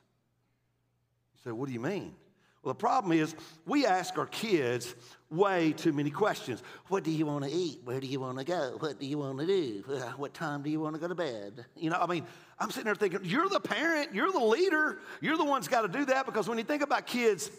You 1.34 1.40
say, 1.44 1.52
What 1.52 1.66
do 1.66 1.72
you 1.72 1.80
mean? 1.80 2.14
Well, 2.62 2.74
the 2.74 2.78
problem 2.78 3.12
is 3.12 3.34
we 3.66 3.86
ask 3.86 4.16
our 4.18 4.26
kids 4.26 4.94
way 5.30 5.72
too 5.72 5.92
many 5.92 6.10
questions. 6.10 6.62
What 6.88 7.02
do 7.02 7.10
you 7.10 7.26
want 7.26 7.44
to 7.44 7.50
eat? 7.50 7.80
Where 7.84 7.98
do 7.98 8.06
you 8.06 8.20
want 8.20 8.38
to 8.38 8.44
go? 8.44 8.76
What 8.78 9.00
do 9.00 9.06
you 9.06 9.18
want 9.18 9.40
to 9.40 9.46
do? 9.46 9.84
Uh, 9.88 10.12
what 10.12 10.32
time 10.32 10.62
do 10.62 10.70
you 10.70 10.78
want 10.78 10.94
to 10.94 11.00
go 11.00 11.08
to 11.08 11.14
bed? 11.14 11.64
You 11.76 11.90
know, 11.90 11.98
I 12.00 12.06
mean, 12.06 12.24
I'm 12.60 12.70
sitting 12.70 12.84
there 12.84 12.94
thinking, 12.94 13.20
you're 13.24 13.48
the 13.48 13.58
parent, 13.58 14.14
you're 14.14 14.30
the 14.30 14.44
leader, 14.44 15.00
you're 15.20 15.36
the 15.36 15.44
one's 15.44 15.66
got 15.66 15.82
to 15.82 15.88
do 15.88 16.04
that 16.04 16.24
because 16.26 16.48
when 16.48 16.58
you 16.58 16.64
think 16.64 16.82
about 16.82 17.06
kids, 17.06 17.50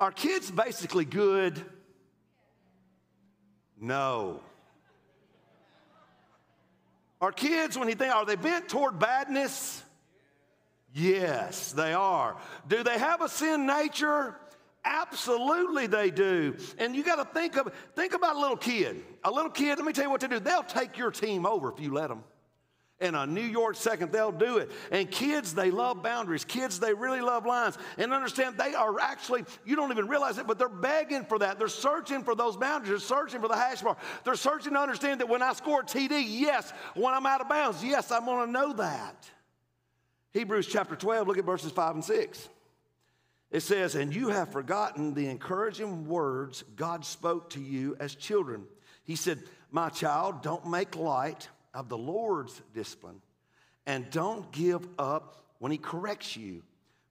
are 0.00 0.12
kids 0.12 0.50
basically 0.50 1.04
good? 1.04 1.62
No. 3.78 4.40
Are 7.20 7.32
kids, 7.32 7.76
when 7.76 7.88
you 7.88 7.96
think, 7.96 8.14
are 8.14 8.24
they 8.24 8.36
bent 8.36 8.68
toward 8.68 8.98
badness? 8.98 9.82
Yes, 10.94 11.72
they 11.72 11.92
are. 11.92 12.36
Do 12.66 12.82
they 12.82 12.98
have 12.98 13.20
a 13.20 13.28
sin 13.28 13.66
nature? 13.66 14.36
Absolutely 14.84 15.86
they 15.86 16.10
do. 16.10 16.56
And 16.78 16.96
you 16.96 17.02
got 17.02 17.16
to 17.16 17.24
think 17.24 17.56
of 17.56 17.72
think 17.94 18.14
about 18.14 18.36
a 18.36 18.40
little 18.40 18.56
kid. 18.56 19.02
A 19.22 19.30
little 19.30 19.50
kid, 19.50 19.76
let 19.76 19.84
me 19.84 19.92
tell 19.92 20.04
you 20.04 20.10
what 20.10 20.22
to 20.22 20.28
do. 20.28 20.38
They'll 20.38 20.62
take 20.62 20.96
your 20.96 21.10
team 21.10 21.44
over 21.44 21.70
if 21.72 21.80
you 21.80 21.92
let 21.92 22.08
them. 22.08 22.24
In 23.00 23.14
a 23.14 23.26
New 23.26 23.40
York 23.42 23.76
second, 23.76 24.10
they'll 24.10 24.32
do 24.32 24.58
it. 24.58 24.72
And 24.90 25.08
kids, 25.08 25.54
they 25.54 25.70
love 25.70 26.02
boundaries. 26.02 26.44
Kids, 26.44 26.80
they 26.80 26.94
really 26.94 27.20
love 27.20 27.46
lines. 27.46 27.78
And 27.96 28.12
understand 28.12 28.58
they 28.58 28.74
are 28.74 28.98
actually, 28.98 29.44
you 29.64 29.76
don't 29.76 29.92
even 29.92 30.08
realize 30.08 30.38
it, 30.38 30.48
but 30.48 30.58
they're 30.58 30.68
begging 30.68 31.24
for 31.24 31.38
that. 31.38 31.60
They're 31.60 31.68
searching 31.68 32.24
for 32.24 32.34
those 32.34 32.56
boundaries. 32.56 32.90
They're 32.90 32.98
searching 32.98 33.40
for 33.40 33.46
the 33.46 33.54
hash 33.54 33.84
mark. 33.84 33.98
They're 34.24 34.34
searching 34.34 34.72
to 34.72 34.80
understand 34.80 35.20
that 35.20 35.28
when 35.28 35.42
I 35.42 35.52
score 35.52 35.82
a 35.82 35.84
TD, 35.84 36.24
yes. 36.26 36.72
When 36.94 37.14
I'm 37.14 37.24
out 37.24 37.40
of 37.40 37.48
bounds, 37.48 37.84
yes, 37.84 38.10
I'm 38.10 38.24
going 38.24 38.46
to 38.46 38.52
know 38.52 38.72
that. 38.72 39.30
Hebrews 40.32 40.66
chapter 40.66 40.94
12, 40.94 41.26
look 41.26 41.38
at 41.38 41.44
verses 41.44 41.72
5 41.72 41.94
and 41.96 42.04
6. 42.04 42.48
It 43.50 43.60
says, 43.60 43.94
And 43.94 44.14
you 44.14 44.28
have 44.28 44.52
forgotten 44.52 45.14
the 45.14 45.28
encouraging 45.28 46.06
words 46.06 46.64
God 46.76 47.04
spoke 47.04 47.50
to 47.50 47.60
you 47.60 47.96
as 47.98 48.14
children. 48.14 48.64
He 49.04 49.16
said, 49.16 49.42
My 49.70 49.88
child, 49.88 50.42
don't 50.42 50.66
make 50.66 50.96
light 50.96 51.48
of 51.72 51.88
the 51.88 51.98
Lord's 51.98 52.60
discipline 52.74 53.22
and 53.86 54.10
don't 54.10 54.52
give 54.52 54.86
up 54.98 55.36
when 55.58 55.72
he 55.72 55.78
corrects 55.78 56.36
you. 56.36 56.62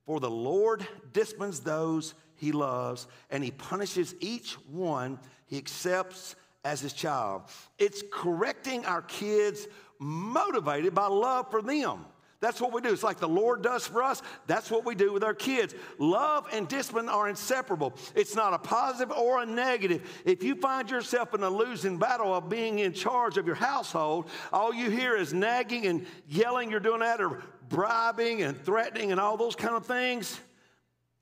For 0.06 0.20
the 0.20 0.30
Lord 0.30 0.88
disciplines 1.12 1.60
those 1.60 2.14
he 2.36 2.52
loves, 2.52 3.08
and 3.32 3.44
he 3.44 3.52
punishes 3.52 4.16
each 4.20 4.54
one 4.70 5.20
he 5.48 5.58
accepts 5.58 6.36
as 6.64 6.82
his 6.82 6.94
child. 6.94 7.44
It's 7.80 8.04
correcting 8.12 8.86
our 8.86 9.02
kids 9.02 9.68
motivated 9.98 10.94
by 10.94 11.08
love 11.08 11.50
for 11.50 11.62
them. 11.62 12.06
That's 12.40 12.62
what 12.62 12.72
we 12.72 12.82
do. 12.82 12.94
It's 12.94 13.04
like 13.04 13.18
the 13.18 13.28
Lord 13.28 13.64
does 13.64 13.88
for 13.88 14.04
us. 14.04 14.22
That's 14.46 14.70
what 14.70 14.86
we 14.86 14.94
do 14.94 15.12
with 15.12 15.24
our 15.24 15.34
kids. 15.34 15.74
Love 15.98 16.48
and 16.54 16.68
discipline 16.68 17.10
are 17.10 17.28
inseparable. 17.28 17.96
It's 18.14 18.36
not 18.36 18.54
a 18.54 18.60
positive 18.60 19.16
or 19.16 19.42
a 19.42 19.46
negative. 19.46 20.08
If 20.24 20.44
you 20.44 20.56
find 20.56 20.90
yourself 20.90 21.34
in 21.34 21.42
a 21.42 21.50
losing 21.50 21.98
battle 21.98 22.34
of 22.36 22.48
being 22.48 22.80
in 22.80 22.94
charge 22.94 23.38
of 23.38 23.48
your 23.48 23.56
household, 23.56 24.30
all 24.54 24.72
you 24.72 24.92
hear 24.92 25.16
is 25.16 25.34
nagging 25.34 25.88
and 25.88 26.06
yelling, 26.28 26.70
you're 26.70 26.80
doing 26.80 27.00
that, 27.00 27.20
or 27.22 27.42
bribing 27.70 28.44
and 28.44 28.64
threatening 28.64 29.12
and 29.12 29.20
all 29.20 29.36
those 29.36 29.56
kind 29.56 29.76
of 29.76 29.86
things. 29.86 30.40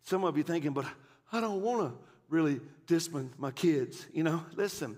Some 0.03 0.25
of 0.25 0.35
you 0.35 0.43
thinking, 0.43 0.73
but 0.73 0.85
I 1.31 1.39
don't 1.39 1.61
want 1.61 1.91
to 1.91 1.97
really 2.29 2.59
discipline 2.87 3.31
my 3.37 3.51
kids. 3.51 4.05
You 4.11 4.23
know, 4.23 4.43
listen, 4.55 4.97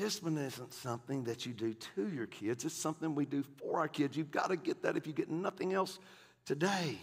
Discipline 0.00 0.38
isn't 0.38 0.72
something 0.72 1.24
that 1.24 1.44
you 1.44 1.52
do 1.52 1.74
to 1.74 2.08
your 2.08 2.24
kids, 2.24 2.64
it's 2.64 2.74
something 2.74 3.14
we 3.14 3.26
do 3.26 3.44
for 3.58 3.80
our 3.80 3.86
kids. 3.86 4.16
You've 4.16 4.30
got 4.30 4.48
to 4.48 4.56
get 4.56 4.80
that 4.82 4.96
if 4.96 5.06
you 5.06 5.12
get 5.12 5.28
nothing 5.28 5.74
else 5.74 5.98
today. 6.46 6.96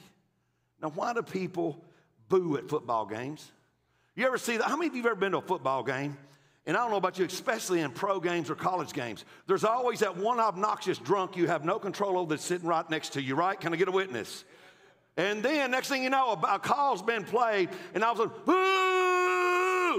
Now, 0.81 0.89
why 0.89 1.13
do 1.13 1.21
people 1.21 1.85
boo 2.27 2.57
at 2.57 2.67
football 2.67 3.05
games? 3.05 3.51
You 4.15 4.25
ever 4.25 4.39
see 4.39 4.57
that? 4.57 4.63
How 4.67 4.75
many 4.75 4.87
of 4.87 4.95
you 4.95 5.03
have 5.03 5.11
ever 5.11 5.19
been 5.19 5.33
to 5.33 5.37
a 5.37 5.41
football 5.43 5.83
game? 5.83 6.17
And 6.65 6.75
I 6.75 6.79
don't 6.79 6.89
know 6.89 6.97
about 6.97 7.19
you, 7.19 7.25
especially 7.25 7.81
in 7.81 7.91
pro 7.91 8.19
games 8.19 8.49
or 8.49 8.55
college 8.55 8.93
games. 8.93 9.25
There's 9.45 9.63
always 9.63 9.99
that 9.99 10.17
one 10.17 10.39
obnoxious 10.39 10.97
drunk 10.97 11.37
you 11.37 11.45
have 11.45 11.63
no 11.63 11.77
control 11.77 12.17
over 12.17 12.31
that's 12.31 12.43
sitting 12.43 12.67
right 12.67 12.89
next 12.89 13.13
to 13.13 13.21
you, 13.21 13.35
right? 13.35 13.59
Can 13.59 13.75
I 13.75 13.75
get 13.75 13.89
a 13.89 13.91
witness? 13.91 14.43
And 15.17 15.43
then 15.43 15.69
next 15.69 15.89
thing 15.89 16.03
you 16.03 16.09
know, 16.09 16.31
a, 16.31 16.57
call's 16.57 17.03
been 17.03 17.25
played, 17.25 17.69
and 17.93 18.03
all 18.03 18.13
of 18.13 18.19
a 18.19 18.23
sudden, 18.23 18.41
boo! 18.43 18.96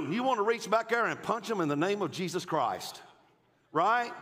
You 0.06 0.22
want 0.22 0.38
to 0.38 0.42
reach 0.42 0.68
back 0.70 0.88
there 0.88 1.06
and 1.06 1.22
punch 1.22 1.48
them 1.48 1.60
in 1.60 1.68
the 1.68 1.76
name 1.76 2.02
of 2.02 2.10
Jesus 2.10 2.44
Christ, 2.44 3.02
right? 3.72 4.12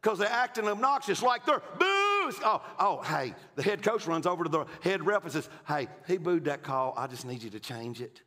Because 0.00 0.18
they're 0.18 0.28
acting 0.28 0.68
obnoxious, 0.68 1.22
like 1.22 1.44
they're 1.44 1.62
booze. 1.78 2.40
Oh, 2.44 2.62
oh, 2.78 3.02
hey, 3.02 3.34
the 3.56 3.62
head 3.62 3.82
coach 3.82 4.06
runs 4.06 4.26
over 4.26 4.44
to 4.44 4.50
the 4.50 4.64
head 4.82 5.04
rep 5.04 5.24
and 5.24 5.32
says, 5.32 5.48
Hey, 5.66 5.88
he 6.06 6.18
booed 6.18 6.44
that 6.44 6.62
call. 6.62 6.94
I 6.96 7.06
just 7.06 7.24
need 7.24 7.42
you 7.42 7.50
to 7.50 7.60
change 7.60 8.00
it. 8.00 8.22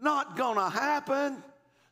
Not 0.00 0.36
gonna 0.36 0.68
happen. 0.68 1.42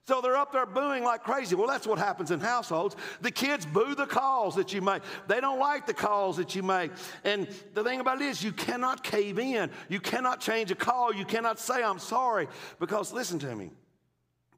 So 0.07 0.21
they're 0.21 0.37
up 0.37 0.53
there 0.53 0.67
booing 0.67 1.05
like 1.05 1.23
crazy. 1.23 1.55
Well, 1.55 1.69
that's 1.69 1.87
what 1.87 1.99
happens 1.99 2.31
in 2.31 2.41
households. 2.41 2.97
The 3.21 3.31
kids 3.31 3.65
boo 3.65 3.95
the 3.95 4.07
calls 4.07 4.57
that 4.57 4.73
you 4.73 4.81
make. 4.81 5.03
They 5.29 5.41
don't 5.41 5.61
like 5.61 5.87
the 5.87 5.95
calls 5.95 6.37
that 6.39 6.55
you 6.55 6.63
make. 6.63 6.91
And 7.23 7.47
the 7.75 7.85
thing 7.85 8.01
about 8.01 8.21
it 8.21 8.25
is, 8.25 8.43
you 8.43 8.51
cannot 8.51 9.05
cave 9.05 9.39
in. 9.39 9.71
You 9.89 10.01
cannot 10.01 10.41
change 10.41 10.71
a 10.71 10.75
call. 10.75 11.15
You 11.15 11.25
cannot 11.25 11.61
say, 11.61 11.83
I'm 11.83 11.99
sorry. 11.99 12.49
Because 12.81 13.13
listen 13.13 13.39
to 13.41 13.55
me. 13.55 13.71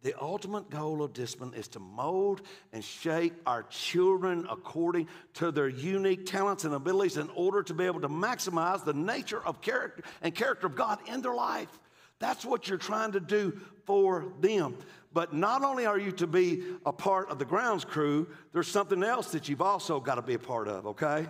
The 0.02 0.20
ultimate 0.20 0.68
goal 0.68 1.00
of 1.00 1.12
discipline 1.12 1.54
is 1.54 1.68
to 1.68 1.78
mold 1.78 2.42
and 2.72 2.82
shape 2.82 3.34
our 3.46 3.62
children 3.64 4.46
according 4.50 5.06
to 5.34 5.52
their 5.52 5.68
unique 5.68 6.26
talents 6.26 6.64
and 6.64 6.74
abilities 6.74 7.18
in 7.18 7.30
order 7.36 7.62
to 7.62 7.74
be 7.74 7.84
able 7.84 8.00
to 8.00 8.08
maximize 8.08 8.84
the 8.84 8.94
nature 8.94 9.44
of 9.46 9.60
character 9.60 10.02
and 10.22 10.34
character 10.34 10.66
of 10.66 10.74
God 10.74 10.98
in 11.06 11.22
their 11.22 11.34
life. 11.34 11.78
That's 12.18 12.44
what 12.44 12.68
you're 12.68 12.78
trying 12.78 13.12
to 13.12 13.20
do 13.20 13.60
for 13.84 14.26
them. 14.40 14.76
But 15.14 15.34
not 15.34 15.62
only 15.62 15.84
are 15.84 15.98
you 15.98 16.12
to 16.12 16.26
be 16.26 16.62
a 16.86 16.92
part 16.92 17.28
of 17.28 17.38
the 17.38 17.44
grounds 17.44 17.84
crew, 17.84 18.28
there's 18.52 18.68
something 18.68 19.02
else 19.02 19.32
that 19.32 19.48
you've 19.48 19.60
also 19.60 20.00
got 20.00 20.14
to 20.14 20.22
be 20.22 20.34
a 20.34 20.38
part 20.38 20.68
of, 20.68 20.86
okay? 20.86 21.26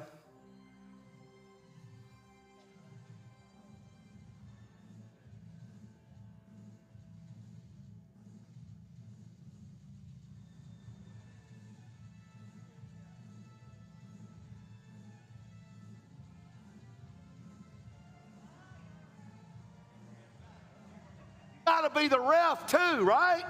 Got 21.67 21.93
to 21.93 22.01
be 22.01 22.07
the 22.07 22.21
ref 22.21 22.67
too, 22.67 23.03
right? 23.03 23.45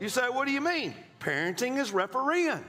You 0.00 0.08
say, 0.08 0.28
what 0.28 0.46
do 0.46 0.52
you 0.52 0.60
mean? 0.60 0.94
Parenting 1.20 1.78
is 1.78 1.92
refereeing. 1.92 2.64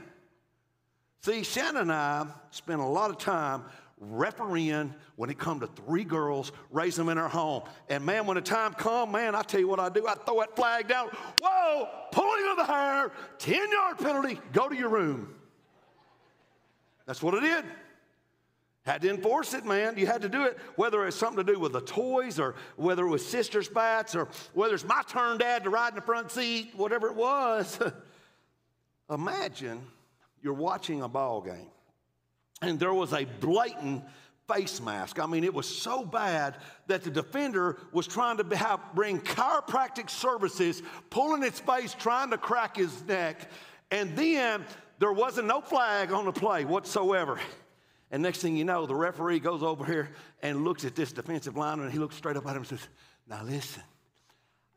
See, 1.22 1.42
Shannon 1.42 1.82
and 1.82 1.92
I 1.92 2.26
spent 2.50 2.80
a 2.80 2.86
lot 2.86 3.10
of 3.10 3.18
time 3.18 3.64
refereeing 4.00 4.94
when 5.16 5.30
it 5.30 5.38
come 5.38 5.60
to 5.60 5.66
three 5.66 6.04
girls, 6.04 6.52
raise 6.70 6.96
them 6.96 7.08
in 7.08 7.18
our 7.18 7.28
home. 7.28 7.62
And 7.88 8.04
man, 8.06 8.26
when 8.26 8.36
the 8.36 8.40
time 8.40 8.72
come, 8.72 9.12
man, 9.12 9.34
I 9.34 9.42
tell 9.42 9.60
you 9.60 9.68
what 9.68 9.80
I 9.80 9.88
do. 9.88 10.06
I 10.06 10.14
throw 10.14 10.40
that 10.40 10.54
flag 10.54 10.88
down. 10.88 11.08
Whoa, 11.40 11.88
pulling 12.12 12.50
of 12.50 12.56
the 12.56 12.64
hair, 12.64 13.10
10 13.38 13.72
yard 13.72 13.98
penalty, 13.98 14.40
go 14.52 14.68
to 14.68 14.76
your 14.76 14.88
room. 14.88 15.34
That's 17.06 17.22
what 17.22 17.34
it 17.34 17.40
did. 17.40 17.64
Had 18.88 19.02
to 19.02 19.10
enforce 19.10 19.52
it, 19.52 19.66
man. 19.66 19.98
You 19.98 20.06
had 20.06 20.22
to 20.22 20.30
do 20.30 20.44
it, 20.44 20.56
whether 20.76 21.06
it's 21.06 21.14
something 21.14 21.44
to 21.44 21.52
do 21.52 21.58
with 21.58 21.74
the 21.74 21.82
toys 21.82 22.40
or 22.40 22.54
whether 22.76 23.04
it 23.04 23.10
was 23.10 23.22
sister's 23.22 23.68
bats 23.68 24.16
or 24.16 24.28
whether 24.54 24.72
it's 24.72 24.82
my 24.82 25.02
turn, 25.06 25.36
Dad, 25.36 25.64
to 25.64 25.70
ride 25.70 25.90
in 25.90 25.96
the 25.96 26.00
front 26.00 26.30
seat, 26.30 26.70
whatever 26.74 27.08
it 27.08 27.14
was. 27.14 27.78
Imagine 29.10 29.82
you're 30.40 30.54
watching 30.54 31.02
a 31.02 31.08
ball 31.08 31.42
game 31.42 31.68
and 32.62 32.80
there 32.80 32.94
was 32.94 33.12
a 33.12 33.26
blatant 33.26 34.04
face 34.50 34.80
mask. 34.80 35.20
I 35.20 35.26
mean, 35.26 35.44
it 35.44 35.52
was 35.52 35.68
so 35.68 36.02
bad 36.02 36.56
that 36.86 37.04
the 37.04 37.10
defender 37.10 37.76
was 37.92 38.06
trying 38.06 38.38
to 38.38 38.56
have, 38.56 38.80
bring 38.94 39.20
chiropractic 39.20 40.08
services, 40.08 40.82
pulling 41.10 41.42
his 41.42 41.60
face, 41.60 41.92
trying 41.92 42.30
to 42.30 42.38
crack 42.38 42.78
his 42.78 43.04
neck. 43.04 43.50
And 43.90 44.16
then 44.16 44.64
there 44.98 45.12
wasn't 45.12 45.46
no 45.46 45.60
flag 45.60 46.10
on 46.10 46.24
the 46.24 46.32
play 46.32 46.64
whatsoever. 46.64 47.38
And 48.10 48.22
next 48.22 48.40
thing 48.40 48.56
you 48.56 48.64
know, 48.64 48.86
the 48.86 48.94
referee 48.94 49.40
goes 49.40 49.62
over 49.62 49.84
here 49.84 50.10
and 50.42 50.64
looks 50.64 50.84
at 50.84 50.94
this 50.94 51.12
defensive 51.12 51.56
lineman 51.56 51.86
and 51.86 51.92
he 51.92 51.98
looks 51.98 52.16
straight 52.16 52.36
up 52.36 52.46
at 52.46 52.50
him 52.50 52.58
and 52.58 52.66
says, 52.66 52.88
Now 53.28 53.42
listen, 53.44 53.82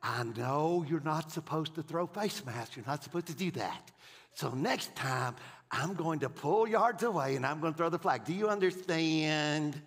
I 0.04 0.24
know 0.24 0.86
you're 0.88 1.00
not 1.00 1.32
supposed 1.32 1.76
to 1.76 1.84
throw 1.84 2.08
face 2.08 2.46
masks. 2.46 2.76
You're 2.76 2.86
not 2.86 3.04
supposed 3.04 3.28
to 3.28 3.36
do 3.36 3.52
that. 3.52 3.92
So 4.34 4.50
next 4.50 4.96
time, 4.96 5.36
I'm 5.70 5.94
going 5.94 6.20
to 6.20 6.30
pull 6.30 6.68
yards 6.68 7.04
away 7.04 7.36
and 7.36 7.46
I'm 7.46 7.62
going 7.62 7.74
to 7.74 7.78
throw 7.78 7.90
the 7.90 8.00
flag. 8.00 8.26
Do 8.26 8.34
you 8.34 8.50
understand? 8.50 9.82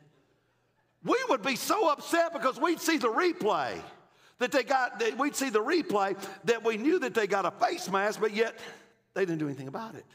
We 1.03 1.17
would 1.29 1.43
be 1.43 1.57
so 1.57 1.91
upset 1.91 2.33
because 2.33 2.59
we'd 2.59 2.81
see 2.81 2.97
the 2.97 3.09
replay 3.09 3.79
that 4.39 4.53
they 4.53 4.63
got, 4.63 4.99
that 5.01 5.19
we'd 5.19 5.37
see 5.37 5.51
the 5.51 5.63
replay 5.63 6.17
that 6.45 6.65
we 6.65 6.79
knew 6.79 6.99
that 7.01 7.13
they 7.13 7.27
got 7.27 7.45
a 7.45 7.51
face 7.51 7.91
mask, 7.91 8.21
but 8.21 8.35
yet 8.35 8.59
they 9.13 9.27
didn't 9.27 9.39
do 9.39 9.47
anything 9.47 9.69
about 9.69 9.95
it. 9.95 10.07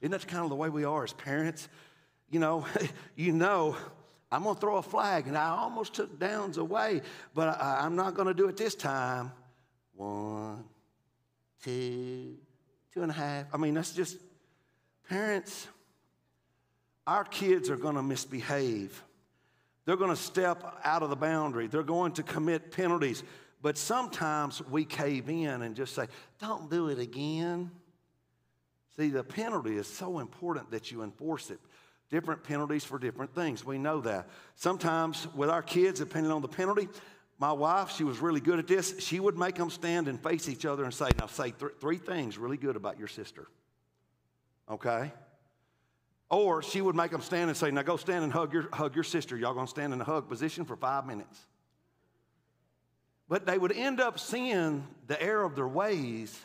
Isn't 0.00 0.12
that 0.12 0.26
kind 0.26 0.44
of 0.44 0.50
the 0.50 0.56
way 0.56 0.68
we 0.68 0.84
are 0.84 1.04
as 1.04 1.12
parents? 1.12 1.68
You 2.30 2.40
know, 2.40 2.66
you 3.16 3.32
know, 3.32 3.76
I'm 4.32 4.44
going 4.44 4.54
to 4.54 4.60
throw 4.60 4.76
a 4.76 4.82
flag, 4.82 5.26
and 5.26 5.36
I 5.36 5.48
almost 5.48 5.94
took 5.94 6.18
Downs 6.18 6.56
away, 6.56 7.02
but 7.34 7.60
I, 7.60 7.84
am 7.84 7.96
not 7.96 8.14
going 8.14 8.28
to 8.28 8.34
do 8.34 8.48
it 8.48 8.56
this 8.56 8.74
time. 8.74 9.32
One, 9.94 10.64
two, 11.64 12.36
two 12.94 13.02
and 13.02 13.10
a 13.10 13.14
half. 13.14 13.46
I 13.52 13.56
mean, 13.56 13.74
that's 13.74 13.92
just 13.92 14.16
parents. 15.08 15.66
Our 17.06 17.24
kids 17.24 17.68
are 17.70 17.76
going 17.76 17.96
to 17.96 18.02
misbehave. 18.02 19.02
They're 19.84 19.96
going 19.96 20.10
to 20.10 20.16
step 20.22 20.62
out 20.84 21.02
of 21.02 21.10
the 21.10 21.16
boundary. 21.16 21.66
They're 21.66 21.82
going 21.82 22.12
to 22.12 22.22
commit 22.22 22.70
penalties. 22.70 23.24
But 23.62 23.76
sometimes 23.76 24.62
we 24.66 24.84
cave 24.84 25.28
in 25.28 25.62
and 25.62 25.74
just 25.74 25.94
say, 25.94 26.06
don't 26.38 26.70
do 26.70 26.88
it 26.88 26.98
again. 26.98 27.72
See, 28.96 29.08
the 29.08 29.24
penalty 29.24 29.76
is 29.76 29.86
so 29.86 30.20
important 30.20 30.70
that 30.70 30.92
you 30.92 31.02
enforce 31.02 31.50
it 31.50 31.58
different 32.10 32.42
penalties 32.42 32.84
for 32.84 32.98
different 32.98 33.34
things. 33.34 33.64
We 33.64 33.78
know 33.78 34.00
that. 34.00 34.28
Sometimes 34.56 35.28
with 35.34 35.48
our 35.48 35.62
kids, 35.62 36.00
depending 36.00 36.32
on 36.32 36.42
the 36.42 36.48
penalty, 36.48 36.88
my 37.38 37.52
wife, 37.52 37.92
she 37.92 38.04
was 38.04 38.18
really 38.18 38.40
good 38.40 38.58
at 38.58 38.66
this. 38.66 38.94
She 38.98 39.18
would 39.18 39.38
make 39.38 39.54
them 39.54 39.70
stand 39.70 40.08
and 40.08 40.22
face 40.22 40.48
each 40.48 40.66
other 40.66 40.84
and 40.84 40.92
say, 40.92 41.08
Now, 41.18 41.26
say 41.26 41.52
th- 41.52 41.72
three 41.80 41.96
things 41.96 42.36
really 42.36 42.58
good 42.58 42.76
about 42.76 42.98
your 42.98 43.08
sister. 43.08 43.46
Okay? 44.68 45.10
Or 46.28 46.62
she 46.62 46.80
would 46.80 46.94
make 46.94 47.10
them 47.12 47.22
stand 47.22 47.48
and 47.48 47.56
say, 47.56 47.70
Now 47.70 47.82
go 47.82 47.96
stand 47.96 48.24
and 48.24 48.32
hug 48.32 48.52
your, 48.52 48.68
hug 48.72 48.94
your 48.94 49.04
sister. 49.04 49.36
Y'all 49.36 49.54
gonna 49.54 49.66
stand 49.66 49.94
in 49.94 50.00
a 50.00 50.04
hug 50.04 50.28
position 50.28 50.64
for 50.64 50.76
five 50.76 51.06
minutes. 51.06 51.46
But 53.28 53.46
they 53.46 53.56
would 53.56 53.72
end 53.72 54.00
up 54.00 54.18
seeing 54.18 54.86
the 55.06 55.20
error 55.22 55.44
of 55.44 55.54
their 55.54 55.68
ways 55.68 56.38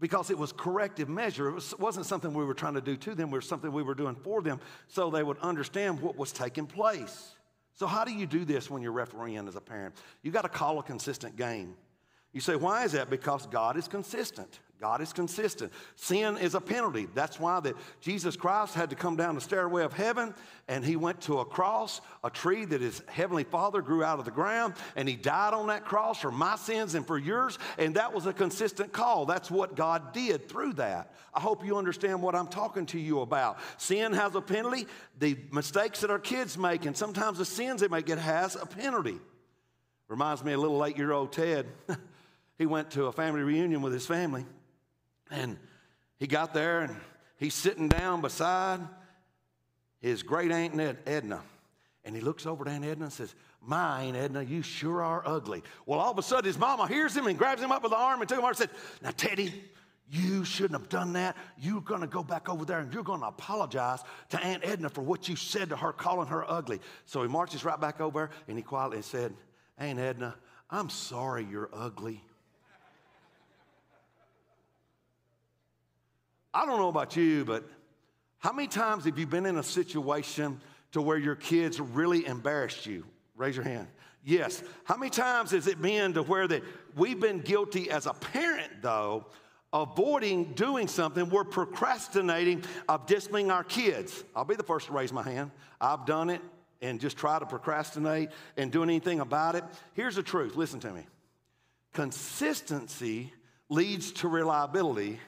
because 0.00 0.30
it 0.30 0.38
was 0.38 0.52
corrective 0.52 1.08
measure. 1.08 1.48
It 1.48 1.54
was, 1.54 1.78
wasn't 1.78 2.06
something 2.06 2.32
we 2.32 2.44
were 2.44 2.54
trying 2.54 2.74
to 2.74 2.80
do 2.80 2.96
to 2.96 3.14
them, 3.14 3.28
it 3.28 3.36
was 3.36 3.48
something 3.48 3.70
we 3.70 3.82
were 3.82 3.94
doing 3.94 4.16
for 4.16 4.42
them 4.42 4.60
so 4.88 5.10
they 5.10 5.22
would 5.22 5.38
understand 5.38 6.00
what 6.00 6.16
was 6.16 6.32
taking 6.32 6.66
place. 6.66 7.34
So, 7.74 7.86
how 7.86 8.04
do 8.04 8.12
you 8.12 8.26
do 8.26 8.44
this 8.44 8.68
when 8.68 8.82
you're 8.82 8.92
refereeing 8.92 9.46
as 9.46 9.56
a 9.56 9.60
parent? 9.60 9.94
You 10.22 10.30
got 10.30 10.42
to 10.42 10.48
call 10.48 10.78
a 10.78 10.82
consistent 10.82 11.36
game. 11.36 11.74
You 12.32 12.40
say, 12.40 12.56
why 12.56 12.84
is 12.84 12.92
that? 12.92 13.10
Because 13.10 13.46
God 13.46 13.76
is 13.76 13.88
consistent. 13.88 14.60
God 14.80 15.02
is 15.02 15.12
consistent. 15.12 15.72
Sin 15.96 16.38
is 16.38 16.54
a 16.54 16.60
penalty. 16.60 17.06
That's 17.14 17.38
why 17.38 17.60
that 17.60 17.76
Jesus 18.00 18.34
Christ 18.34 18.74
had 18.74 18.88
to 18.90 18.96
come 18.96 19.14
down 19.14 19.34
the 19.34 19.40
stairway 19.42 19.84
of 19.84 19.92
heaven 19.92 20.34
and 20.68 20.82
he 20.82 20.96
went 20.96 21.20
to 21.22 21.40
a 21.40 21.44
cross, 21.44 22.00
a 22.24 22.30
tree 22.30 22.64
that 22.64 22.80
his 22.80 23.02
heavenly 23.08 23.44
Father 23.44 23.82
grew 23.82 24.02
out 24.02 24.18
of 24.18 24.24
the 24.24 24.30
ground, 24.30 24.74
and 24.96 25.06
he 25.06 25.16
died 25.16 25.52
on 25.52 25.66
that 25.66 25.84
cross 25.84 26.20
for 26.20 26.30
my 26.30 26.56
sins 26.56 26.94
and 26.94 27.06
for 27.06 27.18
yours. 27.18 27.58
And 27.76 27.96
that 27.96 28.14
was 28.14 28.24
a 28.26 28.32
consistent 28.32 28.92
call. 28.92 29.26
That's 29.26 29.50
what 29.50 29.74
God 29.76 30.14
did 30.14 30.48
through 30.48 30.74
that. 30.74 31.12
I 31.34 31.40
hope 31.40 31.64
you 31.64 31.76
understand 31.76 32.22
what 32.22 32.34
I'm 32.34 32.46
talking 32.46 32.86
to 32.86 32.98
you 32.98 33.20
about. 33.20 33.58
Sin 33.76 34.12
has 34.12 34.34
a 34.34 34.40
penalty. 34.40 34.86
The 35.18 35.36
mistakes 35.52 36.00
that 36.00 36.10
our 36.10 36.18
kids 36.18 36.56
make, 36.56 36.86
and 36.86 36.96
sometimes 36.96 37.36
the 37.36 37.44
sins 37.44 37.82
they 37.82 37.88
make, 37.88 38.08
it 38.08 38.18
has 38.18 38.56
a 38.56 38.64
penalty. 38.64 39.18
Reminds 40.08 40.42
me 40.42 40.52
of 40.52 40.60
little 40.60 40.82
eight 40.86 40.96
year 40.96 41.12
old 41.12 41.32
Ted. 41.32 41.66
he 42.58 42.64
went 42.64 42.92
to 42.92 43.06
a 43.06 43.12
family 43.12 43.42
reunion 43.42 43.82
with 43.82 43.92
his 43.92 44.06
family 44.06 44.46
and 45.30 45.56
he 46.18 46.26
got 46.26 46.52
there 46.54 46.80
and 46.80 46.96
he's 47.38 47.54
sitting 47.54 47.88
down 47.88 48.20
beside 48.20 48.80
his 50.00 50.22
great 50.22 50.50
aunt 50.50 50.98
Edna. 51.06 51.40
And 52.04 52.16
he 52.16 52.22
looks 52.22 52.46
over 52.46 52.64
to 52.64 52.70
Aunt 52.70 52.84
Edna 52.84 53.04
and 53.04 53.12
says, 53.12 53.34
My 53.60 54.02
Aunt 54.02 54.16
Edna, 54.16 54.42
you 54.42 54.62
sure 54.62 55.02
are 55.02 55.22
ugly. 55.26 55.62
Well, 55.84 55.98
all 55.98 56.10
of 56.10 56.18
a 56.18 56.22
sudden, 56.22 56.46
his 56.46 56.58
mama 56.58 56.88
hears 56.88 57.14
him 57.14 57.26
and 57.26 57.36
grabs 57.36 57.62
him 57.62 57.72
up 57.72 57.82
with 57.82 57.92
the 57.92 57.98
arm 57.98 58.20
and 58.20 58.28
took 58.28 58.38
him 58.38 58.44
over 58.44 58.50
and 58.50 58.58
said, 58.58 58.70
Now, 59.02 59.10
Teddy, 59.10 59.52
you 60.10 60.44
shouldn't 60.44 60.80
have 60.80 60.88
done 60.88 61.12
that. 61.12 61.36
You're 61.58 61.82
going 61.82 62.00
to 62.00 62.06
go 62.06 62.22
back 62.22 62.48
over 62.48 62.64
there 62.64 62.80
and 62.80 62.92
you're 62.92 63.02
going 63.02 63.20
to 63.20 63.26
apologize 63.26 64.02
to 64.30 64.40
Aunt 64.42 64.64
Edna 64.64 64.88
for 64.88 65.02
what 65.02 65.28
you 65.28 65.36
said 65.36 65.68
to 65.68 65.76
her, 65.76 65.92
calling 65.92 66.28
her 66.28 66.50
ugly. 66.50 66.80
So 67.04 67.22
he 67.22 67.28
marches 67.28 67.64
right 67.64 67.80
back 67.80 68.00
over 68.00 68.30
and 68.48 68.56
he 68.56 68.62
quietly 68.62 69.02
said, 69.02 69.34
Aunt 69.78 69.98
Edna, 69.98 70.34
I'm 70.70 70.88
sorry 70.88 71.46
you're 71.48 71.70
ugly. 71.72 72.24
I 76.52 76.66
don't 76.66 76.78
know 76.78 76.88
about 76.88 77.16
you, 77.16 77.44
but 77.44 77.64
how 78.38 78.52
many 78.52 78.68
times 78.68 79.04
have 79.04 79.18
you 79.18 79.26
been 79.26 79.46
in 79.46 79.58
a 79.58 79.62
situation 79.62 80.60
to 80.92 81.02
where 81.02 81.18
your 81.18 81.36
kids 81.36 81.78
really 81.80 82.26
embarrassed 82.26 82.86
you? 82.86 83.04
Raise 83.36 83.54
your 83.56 83.64
hand. 83.64 83.86
Yes. 84.24 84.62
How 84.84 84.96
many 84.96 85.10
times 85.10 85.52
has 85.52 85.66
it 85.66 85.80
been 85.80 86.14
to 86.14 86.22
where 86.22 86.46
that 86.48 86.62
we've 86.96 87.20
been 87.20 87.40
guilty 87.40 87.90
as 87.90 88.06
a 88.06 88.12
parent, 88.12 88.82
though, 88.82 89.26
avoiding 89.72 90.52
doing 90.54 90.88
something? 90.88 91.30
We're 91.30 91.44
procrastinating 91.44 92.64
of 92.88 93.06
disciplining 93.06 93.50
our 93.50 93.64
kids. 93.64 94.24
I'll 94.34 94.44
be 94.44 94.56
the 94.56 94.62
first 94.62 94.88
to 94.88 94.92
raise 94.92 95.12
my 95.12 95.22
hand. 95.22 95.50
I've 95.80 96.04
done 96.04 96.30
it 96.30 96.42
and 96.82 97.00
just 97.00 97.16
try 97.16 97.38
to 97.38 97.46
procrastinate 97.46 98.30
and 98.56 98.72
doing 98.72 98.90
anything 98.90 99.20
about 99.20 99.54
it. 99.54 99.64
Here's 99.94 100.16
the 100.16 100.22
truth. 100.22 100.56
Listen 100.56 100.80
to 100.80 100.92
me. 100.92 101.06
Consistency 101.92 103.32
leads 103.68 104.12
to 104.12 104.28
reliability 104.28 105.18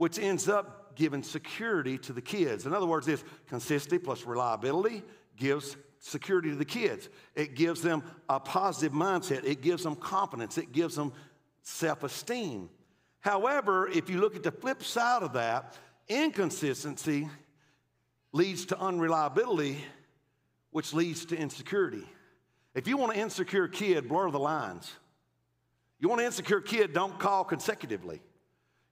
which 0.00 0.18
ends 0.18 0.48
up 0.48 0.96
giving 0.96 1.22
security 1.22 1.98
to 1.98 2.14
the 2.14 2.22
kids. 2.22 2.64
In 2.64 2.72
other 2.72 2.86
words, 2.86 3.04
this 3.04 3.22
consistency 3.48 3.98
plus 3.98 4.24
reliability 4.24 5.02
gives 5.36 5.76
security 5.98 6.48
to 6.48 6.56
the 6.56 6.64
kids. 6.64 7.10
It 7.34 7.54
gives 7.54 7.82
them 7.82 8.02
a 8.26 8.40
positive 8.40 8.96
mindset, 8.96 9.44
it 9.44 9.60
gives 9.60 9.82
them 9.82 9.94
confidence, 9.94 10.56
it 10.56 10.72
gives 10.72 10.96
them 10.96 11.12
self 11.60 12.02
esteem. 12.02 12.70
However, 13.18 13.88
if 13.88 14.08
you 14.08 14.22
look 14.22 14.34
at 14.34 14.42
the 14.42 14.50
flip 14.50 14.82
side 14.82 15.22
of 15.22 15.34
that, 15.34 15.76
inconsistency 16.08 17.28
leads 18.32 18.64
to 18.66 18.80
unreliability, 18.80 19.84
which 20.70 20.94
leads 20.94 21.26
to 21.26 21.36
insecurity. 21.36 22.06
If 22.74 22.88
you 22.88 22.96
want 22.96 23.12
an 23.12 23.20
insecure 23.20 23.68
kid, 23.68 24.08
blur 24.08 24.30
the 24.30 24.38
lines. 24.38 24.90
You 25.98 26.08
want 26.08 26.22
an 26.22 26.26
insecure 26.26 26.62
kid, 26.62 26.94
don't 26.94 27.18
call 27.18 27.44
consecutively. 27.44 28.22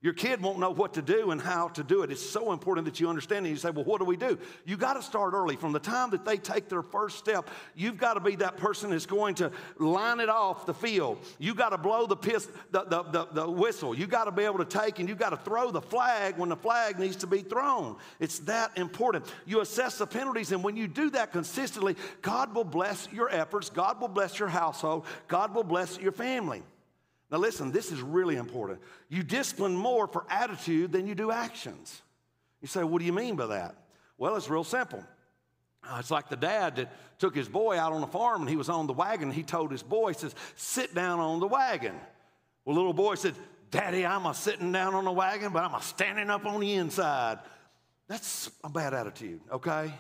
Your 0.00 0.12
kid 0.12 0.40
won't 0.40 0.61
know 0.61 0.71
what 0.71 0.95
to 0.95 1.02
do 1.02 1.33
and 1.33 1.40
how 1.40 1.69
to 1.71 1.83
do 1.83 2.02
it. 2.05 2.12
It's 2.12 2.25
so 2.25 2.52
important 2.52 2.85
that 2.85 3.00
you 3.00 3.09
understand 3.09 3.45
it. 3.45 3.50
You 3.50 3.57
say, 3.57 3.71
Well, 3.71 3.83
what 3.85 3.99
do 3.99 4.05
we 4.05 4.17
do? 4.17 4.38
You 4.64 4.76
got 4.76 4.95
to 4.95 5.02
start 5.02 5.35
early. 5.35 5.57
From 5.57 5.73
the 5.73 5.81
time 5.81 6.11
that 6.11 6.25
they 6.25 6.37
take 6.37 6.69
their 6.69 6.83
first 6.83 7.19
step, 7.19 7.50
you've 7.75 7.99
got 7.99 8.14
to 8.14 8.21
be 8.21 8.37
that 8.37 8.59
person 8.59 8.90
that's 8.90 9.07
going 9.07 9.35
to 9.37 9.50
line 9.76 10.21
it 10.21 10.28
off 10.28 10.67
the 10.67 10.75
field. 10.75 11.19
You 11.40 11.52
got 11.52 11.71
to 11.71 11.78
blow 11.78 12.07
the, 12.07 12.14
piss, 12.14 12.47
the, 12.71 12.85
the, 12.85 13.02
the, 13.02 13.29
the 13.33 13.51
whistle. 13.51 13.92
You 13.92 14.07
got 14.07 14.25
to 14.25 14.31
be 14.31 14.44
able 14.44 14.59
to 14.59 14.64
take 14.64 15.01
and 15.01 15.09
you 15.09 15.16
got 15.16 15.31
to 15.31 15.37
throw 15.37 15.73
the 15.73 15.83
flag 15.83 16.38
when 16.38 16.49
the 16.49 16.57
flag 16.57 17.01
needs 17.01 17.16
to 17.16 17.27
be 17.27 17.40
thrown. 17.40 17.96
It's 18.20 18.38
that 18.40 18.79
important. 18.79 19.27
You 19.46 19.62
assess 19.62 19.99
the 19.99 20.07
penalties, 20.07 20.53
and 20.53 20.62
when 20.62 20.77
you 20.77 20.87
do 20.87 21.11
that 21.11 21.33
consistently, 21.33 21.96
God 22.23 22.55
will 22.55 22.62
bless 22.62 23.09
your 23.12 23.31
efforts, 23.31 23.68
God 23.68 24.01
will 24.01 24.07
bless 24.07 24.38
your 24.38 24.49
household, 24.49 25.07
God 25.27 25.57
will 25.57 25.64
bless 25.64 25.99
your 25.99 26.12
family. 26.12 26.62
Now, 27.31 27.38
listen, 27.38 27.73
this 27.73 27.93
is 27.93 28.01
really 28.01 28.37
important. 28.37 28.81
You 29.09 29.23
discipline 29.23 29.77
more 29.77 30.07
for 30.07 30.25
attitude 30.31 30.93
than 30.93 31.07
you 31.07 31.14
do 31.14 31.31
actions. 31.31 32.03
You 32.62 32.69
say, 32.69 32.83
what 32.85 33.01
do 33.01 33.05
you 33.05 33.12
mean 33.12 33.37
by 33.37 33.47
that? 33.47 33.75
Well, 34.17 34.37
it's 34.37 34.49
real 34.49 34.64
simple. 34.64 35.05
Uh, 35.85 35.97
it's 36.01 36.11
like 36.11 36.29
the 36.29 36.37
dad 36.37 36.77
that 36.77 37.19
took 37.19 37.35
his 37.35 37.49
boy 37.49 37.79
out 37.79 37.93
on 37.93 38.01
the 38.01 38.07
farm 38.07 38.41
and 38.41 38.51
he 38.51 38.57
was 38.57 38.69
on 38.69 38.87
the 38.87 38.93
wagon. 38.93 39.31
He 39.31 39.43
told 39.43 39.71
his 39.71 39.83
boy, 39.83 40.09
he 40.09 40.19
says, 40.19 40.35
sit 40.57 40.95
down 40.95 41.21
on 41.21 41.38
the 41.38 41.47
wagon. 41.47 41.95
Well, 42.64 42.77
little 42.77 42.93
boy 42.93 43.14
said, 43.14 43.35
Daddy, 43.71 44.07
I'm 44.07 44.27
a 44.27 44.35
sitting 44.35 44.73
down 44.73 44.95
on 44.95 45.05
the 45.05 45.12
wagon, 45.12 45.53
but 45.53 45.62
I'm 45.62 45.75
a 45.75 45.83
standing 45.83 46.31
up 46.31 46.47
on 46.47 46.61
the 46.61 46.75
inside. 46.75 47.38
That's 48.09 48.51
a 48.64 48.71
bad 48.71 48.95
attitude, 48.95 49.41
okay? 49.53 49.93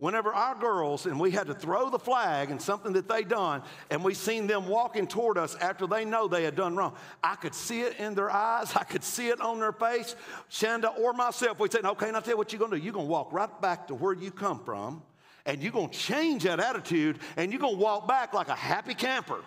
Whenever 0.00 0.34
our 0.34 0.54
girls 0.56 1.06
and 1.06 1.20
we 1.20 1.30
had 1.30 1.46
to 1.46 1.54
throw 1.54 1.88
the 1.88 1.98
flag 1.98 2.50
and 2.50 2.60
something 2.60 2.92
that 2.92 3.08
they 3.08 3.22
done 3.22 3.62
and 3.90 4.02
we 4.02 4.12
seen 4.12 4.46
them 4.46 4.66
walking 4.66 5.06
toward 5.06 5.38
us 5.38 5.54
after 5.56 5.86
they 5.86 6.04
know 6.04 6.26
they 6.26 6.42
had 6.42 6.56
done 6.56 6.74
wrong 6.74 6.94
i 7.22 7.36
could 7.36 7.54
see 7.54 7.82
it 7.82 7.96
in 7.98 8.14
their 8.14 8.30
eyes. 8.30 8.74
I 8.74 8.84
could 8.84 9.04
see 9.04 9.28
it 9.28 9.40
on 9.40 9.60
their 9.60 9.72
face. 9.72 10.16
Shanda 10.50 10.98
or 10.98 11.12
myself 11.12 11.58
we 11.58 11.68
said 11.70 11.84
okay 11.84 12.10
now 12.10 12.20
tell 12.20 12.34
you 12.34 12.38
what 12.38 12.52
you're 12.52 12.58
going 12.58 12.70
to 12.72 12.78
do. 12.78 12.82
You're 12.82 12.92
going 12.92 13.06
to 13.06 13.10
walk 13.10 13.32
right 13.32 13.60
back 13.60 13.88
to 13.88 13.94
where 13.94 14.14
you 14.14 14.30
come 14.30 14.60
from 14.64 15.02
and 15.46 15.62
you're 15.62 15.72
going 15.72 15.90
to 15.90 15.98
change 15.98 16.44
that 16.44 16.60
attitude 16.60 17.18
and 17.36 17.52
you're 17.52 17.60
going 17.60 17.76
to 17.76 17.80
walk 17.80 18.08
back 18.08 18.32
like 18.32 18.48
a 18.48 18.54
happy 18.54 18.94
camper 18.94 19.40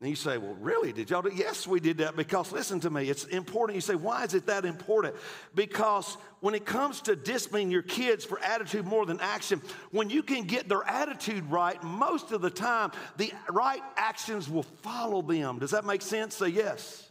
and 0.00 0.10
you 0.10 0.16
say, 0.16 0.38
well, 0.38 0.56
really? 0.60 0.92
Did 0.92 1.08
y'all 1.08 1.22
do? 1.22 1.30
Yes, 1.34 1.66
we 1.66 1.80
did 1.80 1.98
that 1.98 2.16
because 2.16 2.52
listen 2.52 2.80
to 2.80 2.90
me, 2.90 3.08
it's 3.08 3.24
important. 3.24 3.76
You 3.76 3.80
say, 3.80 3.94
why 3.94 4.24
is 4.24 4.34
it 4.34 4.46
that 4.46 4.64
important? 4.64 5.14
Because 5.54 6.18
when 6.40 6.54
it 6.54 6.66
comes 6.66 7.00
to 7.02 7.16
disciplining 7.16 7.70
your 7.70 7.82
kids 7.82 8.24
for 8.24 8.38
attitude 8.40 8.84
more 8.84 9.06
than 9.06 9.18
action, 9.20 9.62
when 9.92 10.10
you 10.10 10.22
can 10.22 10.44
get 10.44 10.68
their 10.68 10.82
attitude 10.84 11.48
right, 11.50 11.82
most 11.82 12.32
of 12.32 12.42
the 12.42 12.50
time, 12.50 12.92
the 13.16 13.32
right 13.48 13.82
actions 13.96 14.48
will 14.48 14.64
follow 14.64 15.22
them. 15.22 15.58
Does 15.58 15.70
that 15.70 15.86
make 15.86 16.02
sense? 16.02 16.34
Say 16.34 16.48
yes. 16.48 17.08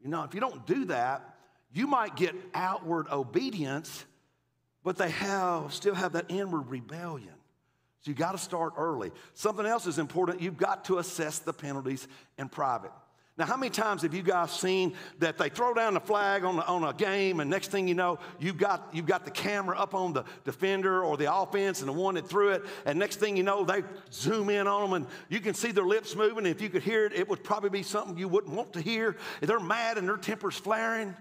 You 0.00 0.08
know, 0.08 0.22
if 0.22 0.32
you 0.32 0.40
don't 0.40 0.66
do 0.66 0.86
that, 0.86 1.34
you 1.72 1.86
might 1.86 2.16
get 2.16 2.34
outward 2.54 3.08
obedience, 3.10 4.04
but 4.82 4.96
they 4.96 5.10
have 5.10 5.74
still 5.74 5.94
have 5.94 6.12
that 6.12 6.26
inward 6.28 6.70
rebellion. 6.70 7.34
So 8.00 8.10
you 8.10 8.14
got 8.14 8.32
to 8.32 8.38
start 8.38 8.74
early. 8.76 9.10
Something 9.34 9.66
else 9.66 9.86
is 9.86 9.98
important. 9.98 10.40
You've 10.40 10.56
got 10.56 10.84
to 10.86 10.98
assess 10.98 11.40
the 11.40 11.52
penalties 11.52 12.06
in 12.38 12.48
private. 12.48 12.92
Now, 13.38 13.46
how 13.46 13.56
many 13.56 13.70
times 13.70 14.02
have 14.02 14.14
you 14.14 14.22
guys 14.22 14.50
seen 14.50 14.94
that 15.20 15.38
they 15.38 15.48
throw 15.48 15.72
down 15.72 15.94
the 15.94 16.00
flag 16.00 16.42
on, 16.42 16.56
the, 16.56 16.66
on 16.66 16.82
a 16.82 16.92
game, 16.92 17.38
and 17.38 17.48
next 17.48 17.70
thing 17.70 17.86
you 17.86 17.94
know, 17.94 18.18
you've 18.40 18.58
got, 18.58 18.88
you've 18.92 19.06
got 19.06 19.24
the 19.24 19.30
camera 19.30 19.78
up 19.78 19.94
on 19.94 20.12
the 20.12 20.24
defender 20.44 21.04
or 21.04 21.16
the 21.16 21.32
offense 21.32 21.78
and 21.78 21.88
the 21.88 21.92
one 21.92 22.16
that 22.16 22.28
threw 22.28 22.48
it, 22.48 22.64
and 22.84 22.98
next 22.98 23.20
thing 23.20 23.36
you 23.36 23.44
know, 23.44 23.64
they 23.64 23.84
zoom 24.12 24.50
in 24.50 24.66
on 24.66 24.82
them, 24.82 24.92
and 24.94 25.06
you 25.28 25.38
can 25.38 25.54
see 25.54 25.70
their 25.70 25.86
lips 25.86 26.16
moving. 26.16 26.46
If 26.46 26.60
you 26.60 26.68
could 26.68 26.82
hear 26.82 27.06
it, 27.06 27.12
it 27.12 27.28
would 27.28 27.44
probably 27.44 27.70
be 27.70 27.84
something 27.84 28.18
you 28.18 28.26
wouldn't 28.26 28.52
want 28.52 28.72
to 28.72 28.80
hear. 28.80 29.16
They're 29.40 29.60
mad 29.60 29.98
and 29.98 30.08
their 30.08 30.16
temper's 30.16 30.56
flaring. 30.56 31.14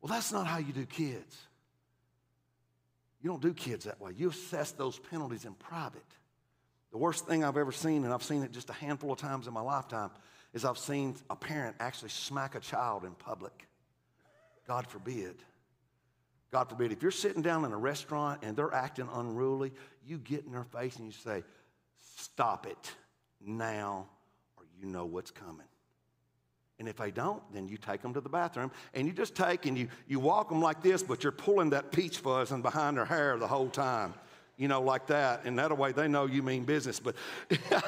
Well, 0.00 0.12
that's 0.12 0.30
not 0.30 0.46
how 0.46 0.58
you 0.58 0.72
do 0.72 0.86
kids. 0.86 1.47
You 3.20 3.30
don't 3.30 3.42
do 3.42 3.52
kids 3.52 3.84
that 3.84 4.00
way. 4.00 4.12
You 4.16 4.30
assess 4.30 4.72
those 4.72 4.98
penalties 4.98 5.44
in 5.44 5.54
private. 5.54 6.02
The 6.92 6.98
worst 6.98 7.26
thing 7.26 7.44
I've 7.44 7.56
ever 7.56 7.72
seen, 7.72 8.04
and 8.04 8.12
I've 8.12 8.22
seen 8.22 8.42
it 8.42 8.52
just 8.52 8.70
a 8.70 8.74
handful 8.74 9.12
of 9.12 9.18
times 9.18 9.46
in 9.46 9.52
my 9.52 9.60
lifetime, 9.60 10.10
is 10.54 10.64
I've 10.64 10.78
seen 10.78 11.16
a 11.28 11.36
parent 11.36 11.76
actually 11.80 12.08
smack 12.10 12.54
a 12.54 12.60
child 12.60 13.04
in 13.04 13.12
public. 13.12 13.66
God 14.66 14.86
forbid. 14.86 15.34
God 16.50 16.68
forbid. 16.68 16.92
If 16.92 17.02
you're 17.02 17.10
sitting 17.10 17.42
down 17.42 17.64
in 17.64 17.72
a 17.72 17.76
restaurant 17.76 18.40
and 18.42 18.56
they're 18.56 18.72
acting 18.72 19.08
unruly, 19.12 19.72
you 20.06 20.18
get 20.18 20.44
in 20.44 20.52
their 20.52 20.64
face 20.64 20.96
and 20.96 21.06
you 21.06 21.12
say, 21.12 21.44
Stop 22.16 22.66
it 22.66 22.92
now, 23.40 24.06
or 24.56 24.64
you 24.80 24.86
know 24.86 25.04
what's 25.04 25.30
coming. 25.30 25.66
And 26.78 26.88
if 26.88 26.96
they 26.96 27.10
don't, 27.10 27.42
then 27.52 27.66
you 27.66 27.76
take 27.76 28.02
them 28.02 28.14
to 28.14 28.20
the 28.20 28.28
bathroom 28.28 28.70
and 28.94 29.06
you 29.06 29.12
just 29.12 29.34
take 29.34 29.66
and 29.66 29.76
you, 29.76 29.88
you 30.06 30.20
walk 30.20 30.48
them 30.48 30.62
like 30.62 30.80
this, 30.82 31.02
but 31.02 31.24
you're 31.24 31.32
pulling 31.32 31.70
that 31.70 31.90
peach 31.90 32.18
fuzz 32.18 32.52
in 32.52 32.62
behind 32.62 32.96
their 32.96 33.04
hair 33.04 33.36
the 33.36 33.48
whole 33.48 33.68
time, 33.68 34.14
you 34.56 34.68
know, 34.68 34.80
like 34.80 35.08
that. 35.08 35.44
And 35.44 35.58
that 35.58 35.76
way 35.76 35.90
they 35.90 36.06
know 36.06 36.26
you 36.26 36.42
mean 36.42 36.64
business. 36.64 37.00
But, 37.00 37.16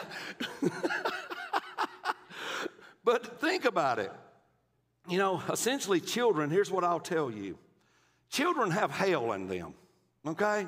but 3.05 3.41
think 3.41 3.65
about 3.65 4.01
it. 4.01 4.13
You 5.09 5.19
know, 5.19 5.41
essentially, 5.49 6.01
children, 6.01 6.51
here's 6.51 6.71
what 6.71 6.85
I'll 6.85 7.01
tell 7.01 7.31
you 7.31 7.57
children 8.29 8.71
have 8.71 8.91
hell 8.91 9.33
in 9.33 9.49
them, 9.49 9.75
okay? 10.27 10.67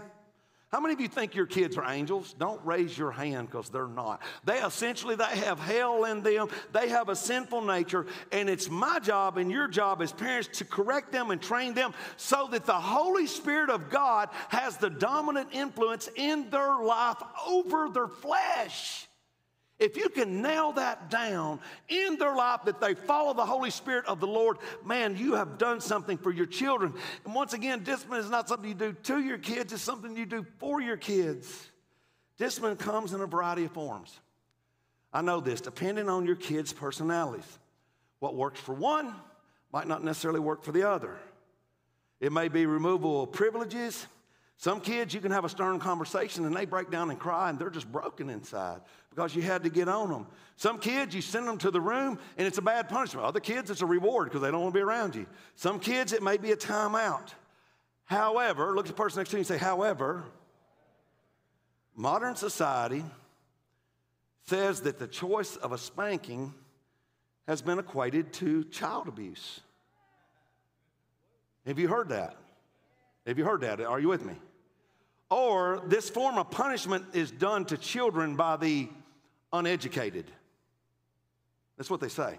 How 0.73 0.81
many 0.81 0.95
of 0.95 1.01
you 1.03 1.09
think 1.09 1.35
your 1.35 1.45
kids 1.45 1.77
are 1.77 1.85
angels? 1.85 2.35
Don't 2.39 2.65
raise 2.65 2.97
your 2.97 3.11
hand 3.11 3.51
because 3.51 3.69
they're 3.69 3.87
not. 3.87 4.23
They 4.45 4.59
essentially 4.59 5.15
they 5.17 5.25
have 5.25 5.59
hell 5.59 6.05
in 6.05 6.23
them. 6.23 6.49
They 6.73 6.89
have 6.89 7.11
a 7.11 7.17
sinful 7.17 7.61
nature, 7.61 8.07
and 8.33 8.49
it's 8.49 8.71
my 8.71 8.99
job 8.99 9.37
and 9.37 9.51
your 9.51 9.69
job 9.69 10.01
as 10.01 10.13
parents 10.13 10.49
to 10.59 10.65
correct 10.65 11.13
them 11.13 11.31
and 11.31 11.43
train 11.43 11.75
them 11.75 11.93
so 12.17 12.49
that 12.53 12.65
the 12.65 12.73
Holy 12.73 13.27
Spirit 13.27 13.69
of 13.69 13.91
God 13.91 14.31
has 14.49 14.79
the 14.79 14.89
dominant 14.89 15.51
influence 15.53 16.09
in 16.17 16.49
their 16.49 16.83
life 16.83 17.23
over 17.47 17.91
their 17.91 18.09
flesh. 18.09 19.07
If 19.83 19.97
you 19.97 20.09
can 20.11 20.43
nail 20.43 20.71
that 20.75 21.11
down 21.11 21.59
in 21.89 22.17
their 22.17 22.37
life 22.37 22.61
that 22.67 22.81
they 22.81 22.95
follow 22.95 23.35
the 23.35 23.45
Holy 23.45 23.71
Spirit 23.71 24.07
of 24.07 24.21
the 24.21 24.29
Lord, 24.29 24.59
man, 24.85 25.17
you 25.17 25.35
have 25.35 25.59
done 25.59 25.81
something 25.81 26.17
for 26.17 26.31
your 26.31 26.47
children. 26.47 26.95
And 27.25 27.35
once 27.35 27.53
again, 27.53 27.83
discipline 27.83 28.21
is 28.21 28.31
not 28.31 28.49
something 28.49 28.69
you 28.69 28.77
do 28.77 28.93
to 28.93 29.19
your 29.19 29.39
kids, 29.39 29.73
it's 29.73 29.83
something 29.83 30.17
you 30.17 30.25
do 30.25 30.47
for 30.59 30.81
your 30.81 30.97
kids. 30.97 31.67
Discipline 32.39 32.77
comes 32.77 33.13
in 33.13 33.21
a 33.23 33.27
variety 33.27 33.65
of 33.65 33.73
forms. 33.73 34.21
I 35.13 35.21
know 35.21 35.41
this, 35.41 35.61
depending 35.61 36.09
on 36.09 36.27
your 36.27 36.37
kids' 36.37 36.73
personalities. 36.73 37.59
What 38.21 38.37
works 38.37 38.61
for 38.61 38.75
one 38.75 39.13
might 39.73 39.89
not 39.89 40.05
necessarily 40.05 40.39
work 40.39 40.63
for 40.63 40.71
the 40.71 40.89
other. 40.89 41.19
It 42.21 42.31
may 42.31 42.47
be 42.47 42.67
removal 42.67 43.25
of 43.25 43.33
privileges. 43.33 44.07
Some 44.63 44.81
kids, 44.81 45.13
you 45.13 45.21
can 45.21 45.33
have 45.33 45.45
a 45.45 45.49
stern 45.49 45.81
conversation 45.81 46.45
and 46.45 46.55
they 46.55 46.67
break 46.67 46.89
down 46.89 47.11
and 47.11 47.19
cry 47.19 47.51
and 47.51 47.59
they're 47.59 47.69
just 47.69 47.91
broken 47.91 48.31
inside 48.31 48.81
because 49.11 49.35
you 49.35 49.43
had 49.43 49.65
to 49.65 49.71
get 49.71 49.89
on 49.89 50.09
them. 50.09 50.29
Some 50.55 50.79
kids, 50.79 51.17
you 51.17 51.21
send 51.21 51.49
them 51.49 51.59
to 51.59 51.73
the 51.73 51.81
room 51.81 52.17
and 52.39 52.47
it's 52.47 52.59
a 52.59 52.63
bad 52.63 52.89
punishment. 52.89 53.27
Other 53.27 53.41
kids, 53.41 53.73
it's 53.73 53.81
a 53.81 53.87
reward 53.87 54.29
because 54.29 54.41
they 54.41 54.53
don't 54.53 54.61
want 54.61 54.73
to 54.73 54.79
be 54.79 54.85
around 54.85 55.17
you. 55.17 55.27
Some 55.57 55.81
kids, 55.81 56.13
it 56.13 56.23
may 56.23 56.37
be 56.37 56.53
a 56.53 56.57
timeout. 56.57 57.31
However, 58.05 58.77
look 58.77 58.87
at 58.87 58.91
the 58.91 59.03
person 59.03 59.19
next 59.19 59.31
to 59.31 59.37
you 59.37 59.39
and 59.41 59.47
say, 59.49 59.59
however, 59.59 60.23
modern 61.97 62.37
society 62.37 63.05
says 64.45 64.83
that 64.83 65.01
the 65.01 65.09
choice 65.09 65.57
of 65.57 65.73
a 65.73 65.79
spanking 65.79 66.55
has 67.49 67.63
been 67.63 67.81
equated 67.81 68.33
to 68.35 68.63
child 68.67 69.09
abuse. 69.09 69.59
Have 71.67 71.81
you 71.81 71.89
heard 71.89 72.11
that? 72.11 72.37
Have 73.27 73.39
you 73.39 73.45
heard 73.45 73.63
that? 73.63 73.81
Are 73.81 73.99
you 73.99 74.07
with 74.07 74.25
me? 74.25 74.35
Or 75.33 75.81
this 75.87 76.11
form 76.11 76.37
of 76.37 76.51
punishment 76.51 77.07
is 77.15 77.31
done 77.31 77.65
to 77.67 77.79
children 77.79 78.37
by 78.37 78.59
the 78.59 78.91
uneducated. 79.51 80.31
That's 81.79 81.89
what 81.89 82.01
they 82.01 82.11
say. 82.11 82.39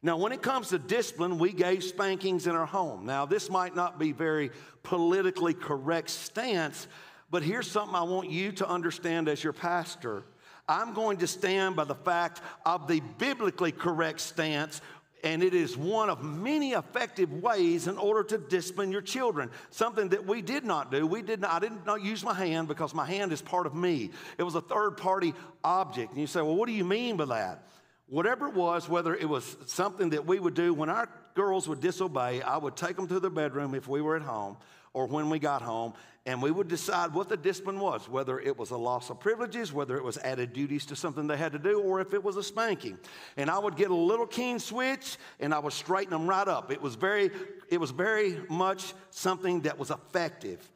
Now, 0.00 0.16
when 0.16 0.32
it 0.32 0.40
comes 0.40 0.68
to 0.68 0.78
discipline, 0.78 1.38
we 1.38 1.52
gave 1.52 1.84
spankings 1.84 2.46
in 2.46 2.54
our 2.54 2.64
home. 2.64 3.04
Now, 3.04 3.26
this 3.26 3.50
might 3.50 3.76
not 3.76 3.98
be 3.98 4.12
very 4.12 4.50
politically 4.82 5.52
correct 5.52 6.08
stance, 6.08 6.88
but 7.30 7.42
here's 7.42 7.70
something 7.70 7.94
I 7.94 8.04
want 8.04 8.30
you 8.30 8.52
to 8.52 8.66
understand 8.66 9.28
as 9.28 9.44
your 9.44 9.52
pastor. 9.52 10.24
I'm 10.66 10.94
going 10.94 11.18
to 11.18 11.26
stand 11.26 11.76
by 11.76 11.84
the 11.84 11.94
fact 11.94 12.40
of 12.64 12.88
the 12.88 13.00
biblically 13.18 13.72
correct 13.72 14.20
stance, 14.20 14.80
and 15.24 15.42
it 15.42 15.54
is 15.54 15.74
one 15.76 16.10
of 16.10 16.22
many 16.22 16.72
effective 16.72 17.32
ways 17.32 17.88
in 17.88 17.96
order 17.96 18.22
to 18.24 18.36
discipline 18.36 18.92
your 18.92 19.00
children. 19.00 19.50
Something 19.70 20.10
that 20.10 20.26
we 20.26 20.42
did 20.42 20.64
not 20.64 20.92
do. 20.92 21.06
We 21.06 21.22
did 21.22 21.40
not, 21.40 21.50
I 21.50 21.58
did 21.60 21.86
not 21.86 22.02
use 22.02 22.22
my 22.22 22.34
hand 22.34 22.68
because 22.68 22.94
my 22.94 23.06
hand 23.06 23.32
is 23.32 23.40
part 23.40 23.66
of 23.66 23.74
me. 23.74 24.10
It 24.36 24.42
was 24.42 24.54
a 24.54 24.60
third 24.60 24.98
party 24.98 25.32
object. 25.64 26.12
And 26.12 26.20
you 26.20 26.26
say, 26.26 26.42
well, 26.42 26.54
what 26.54 26.66
do 26.66 26.72
you 26.72 26.84
mean 26.84 27.16
by 27.16 27.24
that? 27.24 27.66
Whatever 28.06 28.48
it 28.48 28.54
was, 28.54 28.86
whether 28.86 29.14
it 29.14 29.26
was 29.26 29.56
something 29.64 30.10
that 30.10 30.26
we 30.26 30.38
would 30.38 30.54
do 30.54 30.74
when 30.74 30.90
our 30.90 31.08
girls 31.34 31.66
would 31.68 31.80
disobey, 31.80 32.42
I 32.42 32.58
would 32.58 32.76
take 32.76 32.96
them 32.96 33.08
to 33.08 33.18
their 33.18 33.30
bedroom 33.30 33.74
if 33.74 33.88
we 33.88 34.02
were 34.02 34.16
at 34.16 34.22
home 34.22 34.58
or 34.94 35.06
when 35.06 35.28
we 35.28 35.38
got 35.38 35.60
home, 35.60 35.92
and 36.26 36.40
we 36.40 36.50
would 36.50 36.68
decide 36.68 37.12
what 37.12 37.28
the 37.28 37.36
discipline 37.36 37.78
was, 37.78 38.08
whether 38.08 38.40
it 38.40 38.56
was 38.58 38.70
a 38.70 38.76
loss 38.76 39.10
of 39.10 39.20
privileges, 39.20 39.72
whether 39.72 39.96
it 39.96 40.02
was 40.02 40.16
added 40.18 40.54
duties 40.54 40.86
to 40.86 40.96
something 40.96 41.26
they 41.26 41.36
had 41.36 41.52
to 41.52 41.58
do, 41.58 41.80
or 41.80 42.00
if 42.00 42.14
it 42.14 42.24
was 42.24 42.36
a 42.36 42.42
spanking. 42.42 42.98
And 43.36 43.50
I 43.50 43.58
would 43.58 43.76
get 43.76 43.90
a 43.90 43.94
little 43.94 44.26
keen 44.26 44.58
switch 44.58 45.18
and 45.38 45.52
I 45.52 45.58
would 45.58 45.74
straighten 45.74 46.10
them 46.12 46.26
right 46.26 46.48
up. 46.48 46.72
It 46.72 46.80
was 46.80 46.94
very, 46.94 47.30
it 47.68 47.78
was 47.78 47.90
very 47.90 48.40
much 48.48 48.94
something 49.10 49.60
that 49.62 49.78
was 49.78 49.90
effective. 49.90 50.66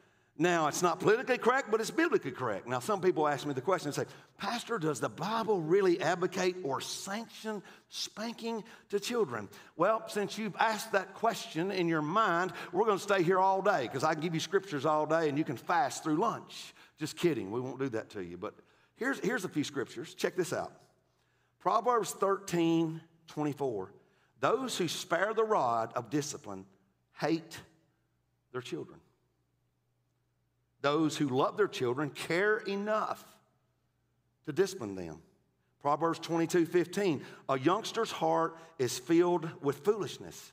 Now, 0.41 0.67
it's 0.67 0.81
not 0.81 1.01
politically 1.01 1.37
correct, 1.37 1.69
but 1.69 1.81
it's 1.81 1.91
biblically 1.91 2.31
correct. 2.31 2.65
Now, 2.65 2.79
some 2.79 3.01
people 3.01 3.27
ask 3.27 3.45
me 3.45 3.53
the 3.53 3.59
question 3.59 3.89
and 3.89 3.95
say, 3.95 4.05
Pastor, 4.37 4.79
does 4.79 5.01
the 5.01 5.09
Bible 5.09 5.59
really 5.59 5.99
advocate 5.99 6.55
or 6.63 6.79
sanction 6.79 7.61
spanking 7.89 8.63
to 8.87 9.01
children? 9.01 9.49
Well, 9.75 10.01
since 10.07 10.37
you've 10.37 10.55
asked 10.57 10.93
that 10.93 11.13
question 11.13 11.71
in 11.71 11.89
your 11.89 12.01
mind, 12.01 12.53
we're 12.71 12.85
going 12.85 12.97
to 12.97 13.03
stay 13.03 13.21
here 13.21 13.37
all 13.37 13.61
day 13.61 13.81
because 13.81 14.05
I 14.05 14.13
can 14.13 14.21
give 14.21 14.33
you 14.33 14.39
scriptures 14.39 14.85
all 14.85 15.05
day 15.05 15.27
and 15.27 15.37
you 15.37 15.43
can 15.43 15.57
fast 15.57 16.05
through 16.05 16.15
lunch. 16.15 16.73
Just 16.97 17.17
kidding, 17.17 17.51
we 17.51 17.59
won't 17.59 17.77
do 17.77 17.89
that 17.89 18.09
to 18.11 18.23
you. 18.23 18.37
But 18.37 18.53
here's, 18.95 19.19
here's 19.19 19.43
a 19.43 19.49
few 19.49 19.65
scriptures. 19.65 20.13
Check 20.13 20.37
this 20.37 20.53
out 20.53 20.71
Proverbs 21.59 22.11
13 22.11 23.01
24. 23.27 23.91
Those 24.39 24.77
who 24.77 24.87
spare 24.87 25.33
the 25.33 25.43
rod 25.43 25.91
of 25.95 26.09
discipline 26.09 26.63
hate 27.19 27.59
their 28.53 28.61
children. 28.61 28.98
Those 30.81 31.17
who 31.17 31.27
love 31.27 31.57
their 31.57 31.67
children 31.67 32.09
care 32.09 32.57
enough 32.57 33.23
to 34.45 34.53
discipline 34.53 34.95
them. 34.95 35.21
Proverbs 35.81 36.19
22 36.19 36.65
15. 36.65 37.21
A 37.49 37.59
youngster's 37.59 38.11
heart 38.11 38.57
is 38.77 38.97
filled 38.97 39.49
with 39.61 39.83
foolishness, 39.83 40.51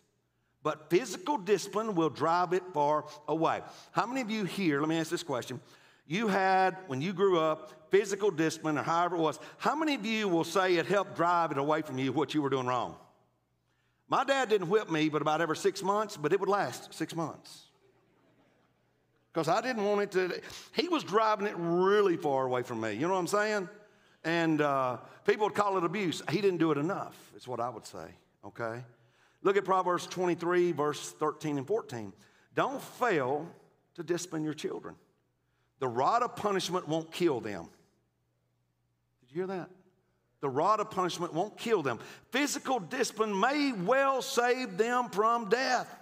but 0.63 0.91
physical 0.91 1.37
discipline 1.37 1.95
will 1.95 2.11
drive 2.11 2.53
it 2.53 2.63
far 2.73 3.05
away. 3.29 3.61
How 3.93 4.07
many 4.07 4.21
of 4.21 4.31
you 4.31 4.45
here, 4.45 4.81
let 4.81 4.89
me 4.89 4.99
ask 4.99 5.11
this 5.11 5.23
question. 5.23 5.61
You 6.09 6.29
had, 6.29 6.77
when 6.87 7.01
you 7.01 7.13
grew 7.13 7.41
up, 7.41 7.91
physical 7.91 8.31
discipline 8.31 8.79
or 8.79 8.83
however 8.83 9.17
it 9.17 9.21
was, 9.21 9.41
how 9.59 9.75
many 9.75 9.95
of 9.95 10.07
you 10.07 10.29
will 10.29 10.45
say 10.45 10.77
it 10.77 10.87
helped 10.87 11.17
drive 11.17 11.51
it 11.51 11.59
away 11.59 11.83
from 11.83 11.99
you 11.99 12.13
what 12.13 12.33
you 12.33 12.43
were 12.43 12.51
doing 12.51 12.67
wrong? 12.67 12.97
My 14.09 14.23
dad 14.23 14.49
didn't 14.49 14.69
whip 14.69 14.89
me 14.89 15.09
but 15.09 15.23
about 15.23 15.41
every 15.41 15.57
six 15.57 15.83
months, 15.83 16.17
but 16.17 16.33
it 16.33 16.39
would 16.39 16.49
last 16.49 16.95
six 16.95 17.17
months 17.17 17.66
because 19.37 19.49
I 19.49 19.61
didn't 19.61 19.85
want 19.85 20.01
it 20.01 20.11
to. 20.13 20.41
He 20.73 20.89
was 20.89 21.05
driving 21.05 21.47
it 21.47 21.53
really 21.59 22.17
far 22.17 22.47
away 22.47 22.63
from 22.63 22.81
me. 22.81 22.95
You 22.95 23.03
know 23.07 23.13
what 23.13 23.19
I'm 23.19 23.27
saying? 23.27 23.69
And 24.25 24.63
uh, 24.63 24.97
people 25.27 25.45
would 25.45 25.55
call 25.55 25.77
it 25.77 25.85
abuse. 25.85 26.23
He 26.31 26.41
didn't 26.41 26.57
do 26.57 26.71
it 26.71 26.79
enough, 26.79 27.15
is 27.37 27.47
what 27.47 27.61
I 27.61 27.69
would 27.69 27.85
say, 27.85 28.07
okay? 28.47 28.83
Look 29.43 29.59
at 29.59 29.67
Proverbs 29.67 30.07
23, 30.07 30.73
verse 30.73 31.13
13 31.13 31.59
and 31.59 31.67
14. 31.67 32.15
Don't 32.55 32.81
fail 32.81 33.47
to 33.97 34.03
discipline 34.03 34.43
your 34.43 34.55
children. 34.55 34.95
The 35.81 35.89
rod 35.89 36.23
of 36.23 36.35
punishment 36.35 36.89
won't 36.89 37.13
kill 37.13 37.41
them. 37.41 37.69
Did 39.21 39.35
you 39.35 39.41
hear 39.43 39.49
that? 39.49 39.69
The 40.41 40.49
rod 40.49 40.81
of 40.81 40.91
punishment 40.91 41.35
won't 41.35 41.59
kill 41.59 41.83
them. 41.83 41.99
Physical 42.31 42.81
discipline 42.81 43.39
may 43.39 43.73
well 43.73 44.23
save 44.23 44.79
them 44.79 45.11
from 45.11 45.51
death. 45.51 45.95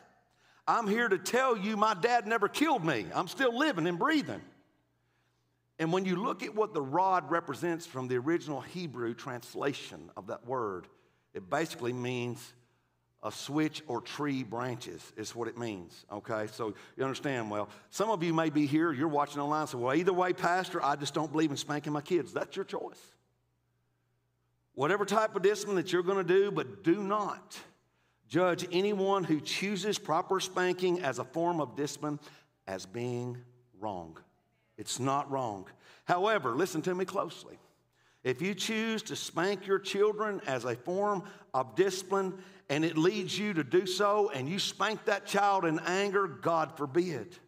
I'm 0.66 0.86
here 0.86 1.08
to 1.08 1.18
tell 1.18 1.56
you 1.56 1.76
my 1.76 1.94
dad 1.94 2.26
never 2.26 2.48
killed 2.48 2.84
me. 2.84 3.06
I'm 3.14 3.28
still 3.28 3.56
living 3.56 3.86
and 3.86 3.98
breathing. 3.98 4.40
And 5.78 5.92
when 5.92 6.04
you 6.04 6.16
look 6.16 6.42
at 6.42 6.54
what 6.54 6.72
the 6.72 6.80
rod 6.80 7.30
represents 7.30 7.86
from 7.86 8.08
the 8.08 8.16
original 8.16 8.60
Hebrew 8.60 9.12
translation 9.14 10.10
of 10.16 10.28
that 10.28 10.46
word, 10.46 10.86
it 11.34 11.50
basically 11.50 11.92
means 11.92 12.54
a 13.24 13.32
switch 13.32 13.82
or 13.88 14.00
tree 14.00 14.42
branches 14.42 15.12
is 15.16 15.34
what 15.34 15.48
it 15.48 15.56
means 15.56 16.04
okay 16.12 16.46
so 16.52 16.74
you 16.94 17.02
understand 17.02 17.50
well 17.50 17.70
some 17.88 18.10
of 18.10 18.22
you 18.22 18.34
may 18.34 18.50
be 18.50 18.66
here 18.66 18.92
you're 18.92 19.08
watching 19.08 19.40
online 19.40 19.66
say 19.66 19.78
well 19.78 19.94
either 19.94 20.12
way 20.12 20.34
pastor 20.34 20.84
i 20.84 20.94
just 20.94 21.14
don't 21.14 21.32
believe 21.32 21.50
in 21.50 21.56
spanking 21.56 21.90
my 21.90 22.02
kids 22.02 22.34
that's 22.34 22.54
your 22.54 22.66
choice 22.66 23.00
whatever 24.74 25.06
type 25.06 25.34
of 25.34 25.40
discipline 25.40 25.76
that 25.76 25.90
you're 25.90 26.02
going 26.02 26.18
to 26.18 26.22
do 26.22 26.50
but 26.50 26.84
do 26.84 27.02
not 27.02 27.58
judge 28.28 28.66
anyone 28.72 29.24
who 29.24 29.40
chooses 29.40 29.98
proper 29.98 30.40
spanking 30.40 31.00
as 31.02 31.18
a 31.18 31.24
form 31.24 31.60
of 31.60 31.76
discipline 31.76 32.18
as 32.66 32.86
being 32.86 33.38
wrong. 33.78 34.18
It's 34.76 34.98
not 34.98 35.30
wrong. 35.30 35.66
However, 36.04 36.50
listen 36.50 36.82
to 36.82 36.94
me 36.94 37.04
closely. 37.04 37.58
If 38.22 38.40
you 38.40 38.54
choose 38.54 39.02
to 39.04 39.16
spank 39.16 39.66
your 39.66 39.78
children 39.78 40.40
as 40.46 40.64
a 40.64 40.74
form 40.74 41.24
of 41.52 41.76
discipline 41.76 42.42
and 42.70 42.84
it 42.84 42.96
leads 42.96 43.38
you 43.38 43.52
to 43.52 43.62
do 43.62 43.86
so 43.86 44.30
and 44.30 44.48
you 44.48 44.58
spank 44.58 45.04
that 45.04 45.26
child 45.26 45.66
in 45.66 45.78
anger, 45.80 46.26
God 46.26 46.76
forbid. 46.76 47.38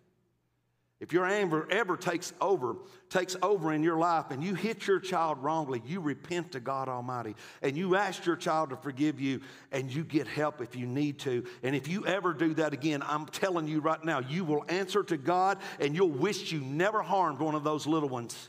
If 0.98 1.12
your 1.12 1.26
anger 1.26 1.68
ever 1.70 1.94
takes 1.96 2.32
over, 2.40 2.76
takes 3.10 3.36
over 3.42 3.72
in 3.74 3.82
your 3.82 3.98
life 3.98 4.30
and 4.30 4.42
you 4.42 4.54
hit 4.54 4.86
your 4.86 4.98
child 4.98 5.42
wrongly, 5.42 5.82
you 5.84 6.00
repent 6.00 6.52
to 6.52 6.60
God 6.60 6.88
Almighty 6.88 7.36
and 7.60 7.76
you 7.76 7.96
ask 7.96 8.24
your 8.24 8.36
child 8.36 8.70
to 8.70 8.76
forgive 8.76 9.20
you 9.20 9.42
and 9.72 9.94
you 9.94 10.04
get 10.04 10.26
help 10.26 10.62
if 10.62 10.74
you 10.74 10.86
need 10.86 11.18
to. 11.20 11.44
And 11.62 11.76
if 11.76 11.86
you 11.86 12.06
ever 12.06 12.32
do 12.32 12.54
that 12.54 12.72
again, 12.72 13.02
I'm 13.06 13.26
telling 13.26 13.68
you 13.68 13.80
right 13.80 14.02
now, 14.02 14.20
you 14.20 14.42
will 14.44 14.64
answer 14.68 15.02
to 15.02 15.18
God 15.18 15.58
and 15.80 15.94
you'll 15.94 16.08
wish 16.08 16.50
you 16.50 16.60
never 16.60 17.02
harmed 17.02 17.40
one 17.40 17.54
of 17.54 17.62
those 17.62 17.86
little 17.86 18.08
ones. 18.08 18.48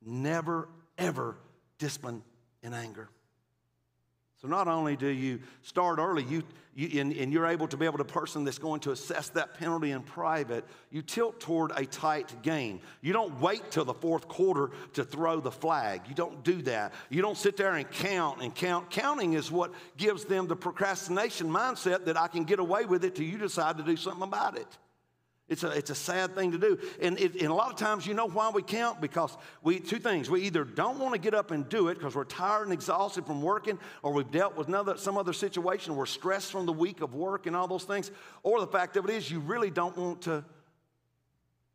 Never, 0.00 0.68
ever 0.98 1.36
discipline 1.78 2.22
in 2.62 2.74
anger. 2.74 3.08
So 4.42 4.48
not 4.48 4.66
only 4.66 4.96
do 4.96 5.06
you 5.06 5.38
start 5.62 6.00
early, 6.00 6.24
you, 6.24 6.42
you, 6.74 7.00
and, 7.00 7.12
and 7.12 7.32
you're 7.32 7.46
able 7.46 7.68
to 7.68 7.76
be 7.76 7.86
able 7.86 7.98
to 7.98 8.04
person 8.04 8.42
that's 8.42 8.58
going 8.58 8.80
to 8.80 8.90
assess 8.90 9.28
that 9.30 9.54
penalty 9.54 9.92
in 9.92 10.02
private, 10.02 10.64
you 10.90 11.00
tilt 11.00 11.38
toward 11.38 11.70
a 11.76 11.86
tight 11.86 12.42
game. 12.42 12.80
You 13.02 13.12
don't 13.12 13.40
wait 13.40 13.70
till 13.70 13.84
the 13.84 13.94
fourth 13.94 14.26
quarter 14.26 14.72
to 14.94 15.04
throw 15.04 15.38
the 15.38 15.52
flag. 15.52 16.00
You 16.08 16.16
don't 16.16 16.42
do 16.42 16.60
that. 16.62 16.92
You 17.08 17.22
don't 17.22 17.36
sit 17.36 17.56
there 17.56 17.74
and 17.74 17.88
count 17.88 18.42
and 18.42 18.52
count. 18.52 18.90
Counting 18.90 19.34
is 19.34 19.52
what 19.52 19.72
gives 19.96 20.24
them 20.24 20.48
the 20.48 20.56
procrastination 20.56 21.48
mindset 21.48 22.04
that 22.06 22.16
I 22.16 22.26
can 22.26 22.42
get 22.42 22.58
away 22.58 22.84
with 22.84 23.04
it 23.04 23.14
till 23.14 23.26
you 23.26 23.38
decide 23.38 23.76
to 23.76 23.84
do 23.84 23.96
something 23.96 24.24
about 24.24 24.58
it. 24.58 24.66
It's 25.48 25.64
a, 25.64 25.70
it's 25.70 25.90
a 25.90 25.94
sad 25.94 26.34
thing 26.34 26.52
to 26.52 26.58
do. 26.58 26.78
And, 27.00 27.18
it, 27.20 27.34
and 27.34 27.50
a 27.50 27.54
lot 27.54 27.70
of 27.70 27.76
times, 27.76 28.06
you 28.06 28.14
know 28.14 28.28
why 28.28 28.50
we 28.50 28.62
count? 28.62 29.00
Because 29.00 29.36
we, 29.62 29.80
two 29.80 29.98
things. 29.98 30.30
We 30.30 30.42
either 30.42 30.64
don't 30.64 30.98
want 30.98 31.14
to 31.14 31.20
get 31.20 31.34
up 31.34 31.50
and 31.50 31.68
do 31.68 31.88
it 31.88 31.98
because 31.98 32.14
we're 32.14 32.24
tired 32.24 32.64
and 32.64 32.72
exhausted 32.72 33.26
from 33.26 33.42
working, 33.42 33.78
or 34.02 34.12
we've 34.12 34.30
dealt 34.30 34.56
with 34.56 34.68
another, 34.68 34.96
some 34.96 35.18
other 35.18 35.32
situation, 35.32 35.96
we're 35.96 36.06
stressed 36.06 36.52
from 36.52 36.64
the 36.64 36.72
week 36.72 37.02
of 37.02 37.14
work 37.14 37.46
and 37.46 37.56
all 37.56 37.68
those 37.68 37.84
things, 37.84 38.10
or 38.42 38.60
the 38.60 38.66
fact 38.66 38.96
of 38.96 39.04
it 39.04 39.10
is 39.10 39.30
you 39.30 39.40
really 39.40 39.70
don't 39.70 39.96
want 39.96 40.22
to 40.22 40.44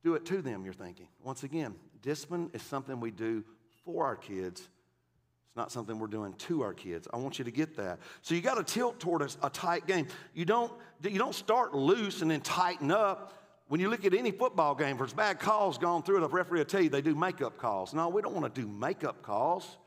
do 0.03 0.15
it 0.15 0.25
to 0.25 0.41
them, 0.41 0.63
you're 0.63 0.73
thinking. 0.73 1.07
Once 1.21 1.43
again, 1.43 1.75
discipline 2.01 2.49
is 2.53 2.61
something 2.63 2.99
we 2.99 3.11
do 3.11 3.43
for 3.83 4.05
our 4.05 4.15
kids. 4.15 4.61
It's 4.61 5.55
not 5.55 5.71
something 5.71 5.99
we're 5.99 6.07
doing 6.07 6.33
to 6.33 6.63
our 6.63 6.73
kids. 6.73 7.07
I 7.13 7.17
want 7.17 7.37
you 7.37 7.45
to 7.45 7.51
get 7.51 7.75
that. 7.77 7.99
So 8.21 8.33
you 8.33 8.41
got 8.41 8.55
to 8.55 8.63
tilt 8.63 8.99
toward 8.99 9.21
a, 9.21 9.29
a 9.43 9.49
tight 9.49 9.85
game. 9.85 10.07
You 10.33 10.45
don't, 10.45 10.71
you 11.03 11.19
don't 11.19 11.35
start 11.35 11.75
loose 11.75 12.21
and 12.21 12.31
then 12.31 12.41
tighten 12.41 12.91
up 12.91 13.33
when 13.67 13.81
you 13.81 13.89
look 13.89 14.05
at 14.05 14.13
any 14.13 14.31
football 14.31 14.75
game, 14.75 14.91
if 14.91 14.97
there's 14.97 15.13
bad 15.13 15.39
calls 15.39 15.77
gone 15.77 16.03
through, 16.03 16.21
the 16.21 16.29
referee 16.29 16.59
will 16.59 16.65
tell 16.65 16.81
you 16.81 16.89
they 16.89 17.01
do 17.01 17.15
makeup 17.15 17.57
calls. 17.57 17.93
No, 17.93 18.07
we 18.09 18.21
don't 18.21 18.33
want 18.33 18.53
to 18.53 18.61
do 18.61 18.67
makeup 18.67 19.21
calls. 19.21 19.77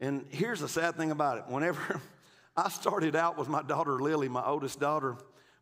And 0.00 0.24
here's 0.30 0.60
the 0.60 0.68
sad 0.68 0.96
thing 0.96 1.10
about 1.10 1.38
it. 1.38 1.44
Whenever 1.48 2.00
I 2.56 2.70
started 2.70 3.14
out 3.14 3.36
with 3.36 3.48
my 3.48 3.62
daughter 3.62 4.00
Lily, 4.00 4.28
my 4.28 4.44
oldest 4.44 4.80
daughter, 4.80 5.16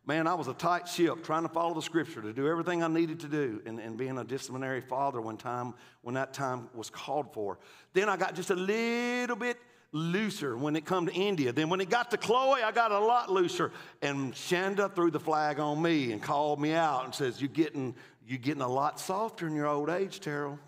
man, 0.05 0.25
I 0.25 0.35
was 0.35 0.47
a 0.47 0.53
tight 0.53 0.87
ship 0.87 1.23
trying 1.23 1.43
to 1.43 1.49
follow 1.49 1.73
the 1.73 1.81
scripture, 1.81 2.21
to 2.21 2.31
do 2.31 2.47
everything 2.47 2.81
I 2.81 2.87
needed 2.87 3.19
to 3.21 3.27
do, 3.27 3.61
and, 3.65 3.79
and 3.79 3.97
being 3.97 4.17
a 4.17 4.23
disciplinary 4.23 4.81
father 4.81 5.19
when 5.19 5.35
time 5.35 5.73
when 6.01 6.15
that 6.15 6.33
time 6.33 6.69
was 6.73 6.89
called 6.89 7.33
for. 7.33 7.59
Then 7.93 8.07
I 8.07 8.15
got 8.15 8.35
just 8.35 8.51
a 8.51 8.55
little 8.55 9.35
bit 9.35 9.57
looser 9.91 10.55
when 10.55 10.75
it 10.75 10.85
come 10.85 11.07
to 11.07 11.13
India. 11.13 11.51
Then 11.51 11.69
when 11.69 11.81
it 11.81 11.89
got 11.89 12.11
to 12.11 12.17
Chloe, 12.17 12.61
I 12.61 12.71
got 12.71 12.91
a 12.91 12.99
lot 12.99 13.31
looser. 13.31 13.71
And 14.01 14.33
Shanda 14.33 14.93
threw 14.93 15.11
the 15.11 15.19
flag 15.19 15.59
on 15.59 15.81
me 15.81 16.11
and 16.11 16.21
called 16.21 16.59
me 16.59 16.73
out 16.73 17.05
and 17.05 17.13
says, 17.13 17.41
You're 17.41 17.49
getting, 17.49 17.95
you're 18.27 18.37
getting 18.37 18.61
a 18.61 18.67
lot 18.67 18.99
softer 18.99 19.47
in 19.47 19.55
your 19.55 19.67
old 19.67 19.89
age, 19.89 20.19
Terrell. 20.19 20.59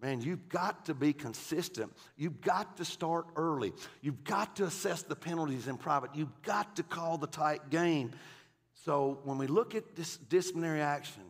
Man, 0.00 0.20
you've 0.20 0.48
got 0.48 0.86
to 0.86 0.94
be 0.94 1.12
consistent. 1.12 1.92
You've 2.16 2.40
got 2.40 2.76
to 2.78 2.84
start 2.84 3.26
early. 3.36 3.72
You've 4.00 4.24
got 4.24 4.56
to 4.56 4.64
assess 4.64 5.02
the 5.02 5.14
penalties 5.14 5.68
in 5.68 5.76
private. 5.76 6.10
You've 6.14 6.42
got 6.42 6.74
to 6.76 6.82
call 6.82 7.18
the 7.18 7.28
tight 7.28 7.70
game. 7.70 8.10
So 8.84 9.20
when 9.22 9.38
we 9.38 9.46
look 9.46 9.76
at 9.76 9.94
this 9.94 10.16
disciplinary 10.16 10.80
action, 10.80 11.22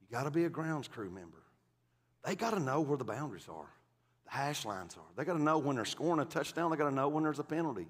you 0.00 0.06
got 0.10 0.22
to 0.22 0.30
be 0.30 0.44
a 0.44 0.48
grounds 0.48 0.88
crew 0.88 1.10
member. 1.10 1.36
They 2.24 2.34
got 2.34 2.54
to 2.54 2.60
know 2.60 2.80
where 2.80 2.96
the 2.96 3.04
boundaries 3.04 3.46
are 3.50 3.68
hash 4.30 4.64
lines 4.64 4.96
are. 4.96 5.02
They 5.16 5.24
got 5.24 5.32
to 5.32 5.42
know 5.42 5.58
when 5.58 5.74
they're 5.74 5.84
scoring 5.84 6.20
a 6.20 6.24
touchdown, 6.24 6.70
they 6.70 6.76
got 6.76 6.88
to 6.88 6.94
know 6.94 7.08
when 7.08 7.24
there's 7.24 7.40
a 7.40 7.44
penalty. 7.44 7.88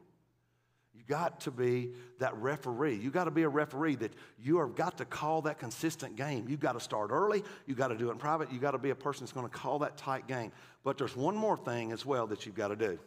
You 0.94 1.02
got 1.06 1.40
to 1.42 1.50
be 1.50 1.90
that 2.18 2.34
referee. 2.36 2.96
You 2.96 3.10
got 3.10 3.24
to 3.24 3.30
be 3.30 3.42
a 3.42 3.48
referee 3.48 3.96
that 3.96 4.12
you 4.42 4.58
have 4.58 4.74
got 4.74 4.96
to 4.98 5.04
call 5.04 5.42
that 5.42 5.58
consistent 5.58 6.16
game. 6.16 6.46
You 6.48 6.56
got 6.56 6.72
to 6.72 6.80
start 6.80 7.10
early. 7.10 7.44
You 7.66 7.74
got 7.74 7.88
to 7.88 7.94
do 7.96 8.08
it 8.08 8.12
in 8.12 8.18
private. 8.18 8.50
You 8.50 8.58
got 8.58 8.70
to 8.70 8.78
be 8.78 8.88
a 8.88 8.94
person 8.94 9.24
that's 9.24 9.32
going 9.32 9.46
to 9.46 9.52
call 9.52 9.80
that 9.80 9.98
tight 9.98 10.26
game. 10.26 10.50
But 10.82 10.96
there's 10.96 11.14
one 11.14 11.36
more 11.36 11.58
thing 11.58 11.92
as 11.92 12.06
well 12.06 12.26
that 12.28 12.46
you've 12.46 12.54
got 12.54 12.68
to 12.68 12.76
do. 12.76 12.98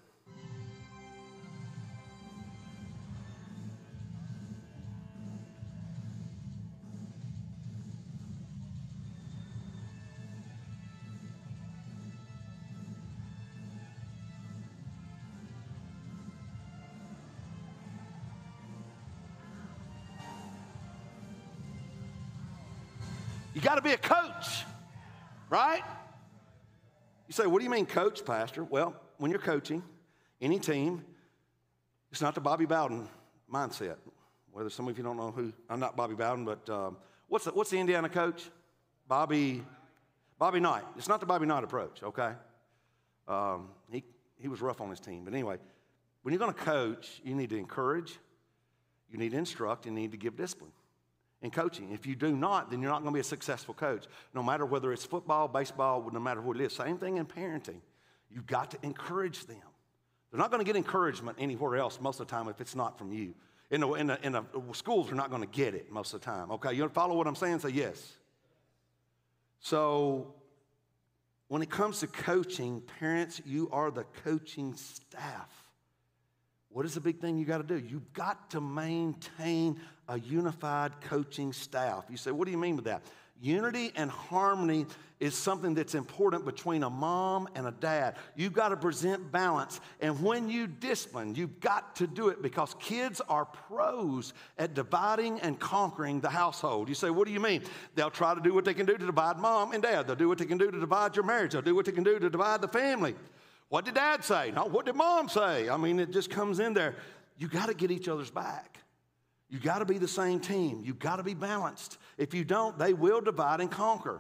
Got 23.64 23.76
to 23.76 23.82
be 23.82 23.94
a 23.94 23.98
coach, 23.98 24.66
right? 25.50 25.82
You 27.28 27.34
say, 27.34 27.48
what 27.48 27.60
do 27.60 27.64
you 27.64 27.72
mean, 27.72 27.86
coach, 27.86 28.26
Pastor? 28.26 28.64
Well, 28.66 28.94
when 29.18 29.32
you're 29.32 29.40
coaching 29.40 29.82
any 30.42 30.60
team, 30.60 31.04
it's 32.12 32.22
not 32.22 32.36
the 32.36 32.42
Bobby 32.42 32.66
Bowden 32.66 33.08
mindset. 33.52 33.96
Whether 34.52 34.70
some 34.70 34.88
of 34.88 34.98
you 34.98 35.04
don't 35.04 35.18
know 35.18 35.32
who, 35.32 35.54
I'm 35.70 35.80
not 35.80 35.96
Bobby 35.96 36.14
Bowden, 36.14 36.44
but 36.44 36.70
um, 36.70 36.98
what's, 37.30 37.46
the, 37.46 37.52
what's 37.52 37.70
the 37.70 37.80
Indiana 37.80 38.10
coach? 38.10 38.44
Bobby, 39.08 39.64
Bobby 40.38 40.60
Knight. 40.60 40.84
It's 40.98 41.08
not 41.08 41.22
the 41.22 41.26
Bobby 41.26 41.46
Knight 41.46 41.64
approach, 41.64 42.04
okay? 42.04 42.34
Um, 43.30 43.70
he, 43.90 44.04
he 44.40 44.50
was 44.50 44.62
rough 44.62 44.82
on 44.82 44.90
his 44.90 45.00
team. 45.00 45.24
But 45.24 45.34
anyway, 45.34 45.58
when 46.22 46.34
you're 46.34 46.40
going 46.40 46.54
to 46.54 46.60
coach, 46.60 47.22
you 47.24 47.34
need 47.34 47.50
to 47.52 47.58
encourage, 47.58 48.20
you 49.10 49.18
need 49.18 49.32
to 49.32 49.38
instruct, 49.38 49.86
you 49.86 49.92
need 49.92 50.12
to 50.12 50.18
give 50.18 50.36
discipline 50.36 50.72
in 51.44 51.52
coaching. 51.52 51.92
If 51.92 52.08
you 52.08 52.16
do 52.16 52.36
not, 52.36 52.72
then 52.72 52.82
you're 52.82 52.90
not 52.90 53.04
going 53.04 53.12
to 53.12 53.18
be 53.18 53.20
a 53.20 53.24
successful 53.24 53.74
coach, 53.74 54.06
no 54.34 54.42
matter 54.42 54.66
whether 54.66 54.92
it's 54.92 55.06
football, 55.06 55.48
baseball, 55.48 56.10
no 56.12 56.20
matter 56.20 56.42
what 56.42 56.60
it 56.60 56.64
is. 56.64 56.74
Same 56.74 56.98
thing 56.98 57.18
in 57.18 57.26
parenting. 57.26 57.82
You've 58.32 58.48
got 58.48 58.72
to 58.72 58.78
encourage 58.82 59.46
them. 59.46 59.58
They're 60.32 60.40
not 60.40 60.50
going 60.50 60.62
to 60.62 60.66
get 60.66 60.76
encouragement 60.76 61.38
anywhere 61.40 61.76
else 61.76 62.00
most 62.02 62.20
of 62.20 62.28
the 62.28 62.32
time 62.32 62.48
if 62.48 62.60
it's 62.60 62.76
not 62.76 62.98
from 62.98 63.12
you. 63.12 63.36
In 63.70 63.82
the, 63.82 64.18
in 64.24 64.74
schools, 64.74 65.12
are 65.12 65.16
not 65.16 65.30
going 65.30 65.42
to 65.42 65.48
get 65.48 65.76
it 65.76 65.92
most 65.92 66.14
of 66.14 66.22
the 66.22 66.26
time. 66.26 66.52
Okay, 66.52 66.74
you 66.74 66.88
follow 66.90 67.16
what 67.16 67.28
I'm 67.28 67.36
saying? 67.36 67.60
Say 67.60 67.70
yes. 67.70 68.18
So, 69.60 70.34
when 71.48 71.62
it 71.62 71.70
comes 71.70 72.00
to 72.00 72.08
coaching, 72.08 72.82
parents, 73.00 73.42
you 73.46 73.70
are 73.72 73.92
the 73.92 74.06
coaching 74.24 74.76
staff. 74.76 75.50
What 76.70 76.86
is 76.86 76.96
the 76.96 77.00
big 77.00 77.20
thing 77.20 77.38
you 77.38 77.46
got 77.46 77.60
to 77.60 77.64
do? 77.64 77.78
You've 77.78 78.12
got 78.14 78.50
to 78.52 78.62
maintain 78.62 79.80
a 80.08 80.20
unified 80.20 81.00
coaching 81.02 81.54
staff. 81.54 82.06
You 82.10 82.18
say, 82.18 82.32
what 82.32 82.46
do 82.46 82.52
you 82.52 82.58
mean 82.58 82.76
by 82.76 82.84
that? 82.84 83.02
Unity 83.42 83.92
and 83.96 84.10
harmony 84.10 84.86
is 85.20 85.36
something 85.36 85.74
that's 85.74 85.96
important 85.96 86.46
between 86.46 86.84
a 86.84 86.90
mom 86.90 87.50
and 87.56 87.68
a 87.68 87.72
dad. 87.72 88.16
You've 88.36 88.54
got 88.54 88.70
to 88.70 88.78
present 88.78 89.34
balance. 89.34 89.82
And 90.00 90.22
when 90.24 90.50
you 90.50 90.66
discipline, 90.66 91.36
you've 91.36 91.60
got 91.60 91.96
to 91.98 92.08
do 92.08 92.30
it 92.30 92.42
because 92.42 92.74
kids 92.80 93.22
are 93.28 93.44
pros 93.44 94.34
at 94.58 94.74
dividing 94.74 95.42
and 95.42 95.60
conquering 95.60 96.22
the 96.22 96.30
household. 96.30 96.88
You 96.88 96.96
say, 96.96 97.10
What 97.10 97.28
do 97.28 97.34
you 97.34 97.42
mean? 97.42 97.64
They'll 97.96 98.10
try 98.10 98.34
to 98.34 98.40
do 98.40 98.54
what 98.54 98.64
they 98.64 98.74
can 98.74 98.86
do 98.86 98.98
to 98.98 99.06
divide 99.06 99.38
mom 99.38 99.74
and 99.74 99.84
dad. 99.84 100.08
They'll 100.08 100.16
do 100.16 100.30
what 100.30 100.38
they 100.38 100.46
can 100.46 100.58
do 100.58 100.72
to 100.72 100.80
divide 100.80 101.16
your 101.16 101.26
marriage. 101.26 101.52
They'll 101.52 101.62
do 101.62 101.76
what 101.76 101.86
they 101.86 101.92
can 101.92 102.04
do 102.04 102.20
to 102.20 102.30
divide 102.30 102.62
the 102.62 102.70
family. 102.70 103.16
What 103.68 103.86
did 103.86 103.96
dad 103.96 104.24
say? 104.24 104.52
No, 104.52 104.66
what 104.66 104.86
did 104.86 104.96
mom 104.96 105.28
say? 105.28 105.68
I 105.68 105.76
mean, 105.76 106.00
it 106.00 106.12
just 106.12 106.30
comes 106.30 106.60
in 106.60 106.74
there. 106.74 106.96
You 107.38 107.48
got 107.48 107.68
to 107.68 107.74
get 107.74 107.92
each 107.92 108.08
other's 108.08 108.30
back. 108.30 108.83
You 109.54 109.60
got 109.60 109.80
to 109.80 109.86
be 109.86 110.00
the 110.00 110.08
same 110.08 110.40
team. 110.40 110.82
You 110.84 110.96
got 110.96 111.18
to 111.18 111.24
be 111.24 111.36
balanced. 111.36 112.00
If 112.18 112.34
you 112.34 112.44
don't, 112.44 112.76
they 112.80 112.92
will 112.92 113.22
divide 113.22 113.62
and 113.62 113.70
conquer. 113.70 114.20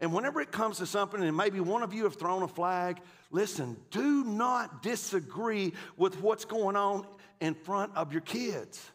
And 0.00 0.12
whenever 0.12 0.40
it 0.40 0.50
comes 0.50 0.78
to 0.78 0.86
something, 0.86 1.22
and 1.22 1.36
maybe 1.36 1.60
one 1.60 1.84
of 1.84 1.94
you 1.94 2.02
have 2.02 2.16
thrown 2.16 2.42
a 2.42 2.48
flag, 2.48 2.98
listen, 3.30 3.76
do 3.92 4.24
not 4.24 4.82
disagree 4.82 5.72
with 5.96 6.20
what's 6.20 6.44
going 6.44 6.74
on 6.74 7.06
in 7.40 7.54
front 7.54 7.94
of 7.94 8.10
your 8.10 8.22
kids. 8.22 8.90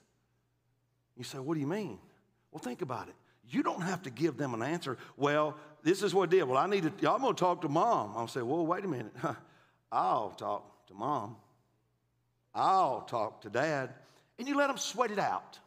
You 1.16 1.24
say, 1.24 1.40
what 1.40 1.54
do 1.54 1.62
you 1.62 1.68
mean? 1.68 2.00
Well, 2.52 2.60
think 2.60 2.82
about 2.82 3.08
it. 3.08 3.16
You 3.50 3.64
don't 3.64 3.82
have 3.82 4.02
to 4.02 4.10
give 4.10 4.36
them 4.36 4.54
an 4.54 4.62
answer. 4.62 4.98
Well, 5.16 5.56
this 5.84 6.04
is 6.04 6.14
what 6.14 6.28
I 6.28 6.32
did. 6.32 6.44
Well, 6.44 6.58
I 6.58 6.68
need 6.68 6.84
to, 6.84 7.10
I'm 7.10 7.22
going 7.22 7.34
to 7.34 7.40
talk 7.40 7.62
to 7.62 7.70
mom. 7.70 8.12
I'll 8.18 8.28
say, 8.28 8.42
well, 8.42 8.66
wait 8.66 8.84
a 8.84 8.90
minute. 8.90 9.14
I'll 9.90 10.32
talk 10.32 10.86
to 10.88 10.94
mom. 10.94 11.38
I'll 12.54 13.04
talk 13.04 13.40
to 13.44 13.50
dad 13.50 13.94
and 14.42 14.48
you 14.48 14.56
let 14.56 14.68
them 14.68 14.78
sweat 14.78 15.12
it 15.12 15.20
out. 15.20 15.60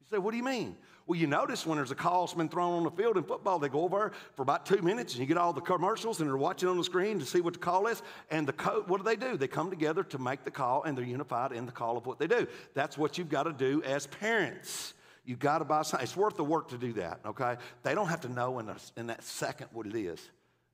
You 0.00 0.06
say, 0.10 0.18
What 0.18 0.30
do 0.30 0.38
you 0.38 0.42
mean? 0.42 0.76
Well, 1.06 1.18
you 1.18 1.26
notice 1.26 1.66
when 1.66 1.76
there's 1.76 1.90
a 1.90 1.96
call's 1.96 2.32
been 2.32 2.48
thrown 2.48 2.72
on 2.72 2.84
the 2.84 2.90
field 2.90 3.18
in 3.18 3.24
football, 3.24 3.58
they 3.58 3.68
go 3.68 3.82
over 3.82 4.12
for 4.34 4.42
about 4.42 4.64
two 4.64 4.80
minutes 4.80 5.12
and 5.12 5.20
you 5.20 5.26
get 5.26 5.36
all 5.36 5.52
the 5.52 5.60
commercials 5.60 6.20
and 6.20 6.30
they're 6.30 6.36
watching 6.38 6.68
on 6.70 6.78
the 6.78 6.84
screen 6.84 7.18
to 7.18 7.26
see 7.26 7.40
what 7.40 7.54
the 7.54 7.58
call 7.58 7.86
is. 7.86 8.00
And 8.30 8.46
the 8.46 8.52
co- 8.54 8.84
what 8.86 8.98
do 8.98 9.04
they 9.04 9.16
do? 9.16 9.36
They 9.36 9.48
come 9.48 9.68
together 9.68 10.04
to 10.04 10.18
make 10.18 10.44
the 10.44 10.50
call 10.50 10.84
and 10.84 10.96
they're 10.96 11.04
unified 11.04 11.52
in 11.52 11.66
the 11.66 11.72
call 11.72 11.98
of 11.98 12.06
what 12.06 12.18
they 12.18 12.28
do. 12.28 12.46
That's 12.74 12.96
what 12.96 13.18
you've 13.18 13.28
got 13.28 13.42
to 13.42 13.52
do 13.52 13.82
as 13.82 14.06
parents. 14.06 14.94
You've 15.24 15.40
got 15.40 15.58
to 15.58 15.64
buy 15.64 15.82
something. 15.82 16.04
It's 16.04 16.16
worth 16.16 16.36
the 16.36 16.44
work 16.44 16.68
to 16.68 16.78
do 16.78 16.92
that, 16.94 17.20
okay? 17.26 17.56
They 17.82 17.94
don't 17.94 18.08
have 18.08 18.20
to 18.22 18.28
know 18.28 18.58
in, 18.60 18.68
a, 18.68 18.76
in 18.96 19.08
that 19.08 19.22
second 19.24 19.66
what 19.72 19.86
it 19.86 19.96
is. 19.96 20.30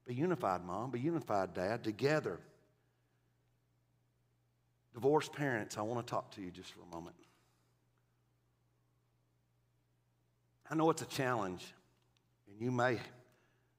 Be 0.07 0.15
unified, 0.15 0.65
mom. 0.65 0.91
Be 0.91 1.01
unified, 1.01 1.55
dad, 1.55 1.83
together. 1.83 2.39
Divorced 4.97 5.35
parents, 5.35 5.77
I 5.77 5.83
want 5.83 6.07
to 6.07 6.11
talk 6.11 6.31
to 6.37 6.41
you 6.41 6.51
just 6.51 6.73
for 6.73 6.81
a 6.81 6.95
moment. 6.95 7.17
I 10.71 10.75
know 10.75 10.89
it's 10.89 11.03
a 11.03 11.07
challenge, 11.07 11.67
and 12.49 12.59
you 12.59 12.71
may 12.71 12.99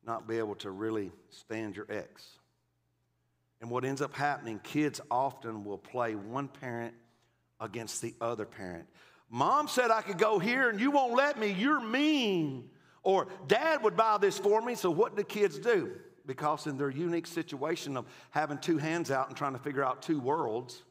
not 0.06 0.28
be 0.28 0.38
able 0.38 0.54
to 0.58 0.70
really 0.70 1.12
stand 1.32 1.76
your 1.76 1.88
ex. 1.90 2.24
And 3.62 3.72
what 3.72 3.84
ends 3.84 4.00
up 4.00 4.14
happening, 4.14 4.60
kids 4.60 5.02
often 5.10 5.64
will 5.64 5.80
play 5.80 6.14
one 6.14 6.50
parent 6.50 6.94
against 7.60 8.04
the 8.04 8.14
other 8.22 8.46
parent. 8.46 8.86
Mom 9.28 9.68
said 9.68 9.90
I 9.90 10.04
could 10.04 10.20
go 10.20 10.38
here 10.38 10.70
and 10.70 10.80
you 10.80 10.92
won't 10.92 11.16
let 11.16 11.40
me. 11.40 11.48
You're 11.52 11.82
mean. 11.82 12.70
Or 13.02 13.28
dad 13.48 13.82
would 13.82 13.98
buy 13.98 14.20
this 14.20 14.38
for 14.38 14.62
me. 14.62 14.76
So 14.76 14.92
what 14.92 15.18
do 15.18 15.24
kids 15.24 15.58
do? 15.58 15.94
Because 16.28 16.68
in 16.68 16.78
their 16.78 16.92
unique 16.92 17.26
situation 17.26 17.98
of 17.98 18.06
having 18.30 18.60
two 18.60 18.78
hands 18.78 19.10
out 19.10 19.30
and 19.30 19.36
trying 19.36 19.54
to 19.54 19.60
figure 19.60 19.84
out 19.84 20.04
two 20.04 20.20
worlds, 20.20 20.84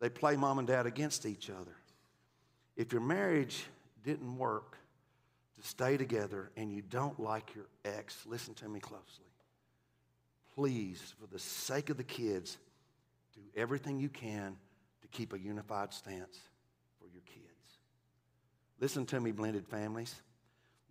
they 0.00 0.08
play 0.08 0.36
mom 0.36 0.58
and 0.58 0.68
dad 0.68 0.86
against 0.86 1.26
each 1.26 1.50
other. 1.50 1.76
If 2.76 2.92
your 2.92 3.00
marriage 3.00 3.64
didn't 4.04 4.36
work 4.36 4.76
to 5.60 5.66
stay 5.66 5.96
together 5.96 6.50
and 6.56 6.70
you 6.70 6.82
don't 6.82 7.18
like 7.18 7.54
your 7.54 7.66
ex, 7.84 8.24
listen 8.26 8.54
to 8.54 8.68
me 8.68 8.80
closely. 8.80 9.24
Please, 10.54 11.14
for 11.20 11.26
the 11.26 11.38
sake 11.38 11.90
of 11.90 11.96
the 11.96 12.04
kids, 12.04 12.58
do 13.34 13.40
everything 13.56 13.98
you 13.98 14.08
can 14.08 14.56
to 15.02 15.08
keep 15.08 15.32
a 15.32 15.38
unified 15.38 15.92
stance 15.92 16.38
for 16.98 17.08
your 17.08 17.22
kids. 17.26 17.46
Listen 18.80 19.06
to 19.06 19.20
me, 19.20 19.32
blended 19.32 19.66
families. 19.66 20.14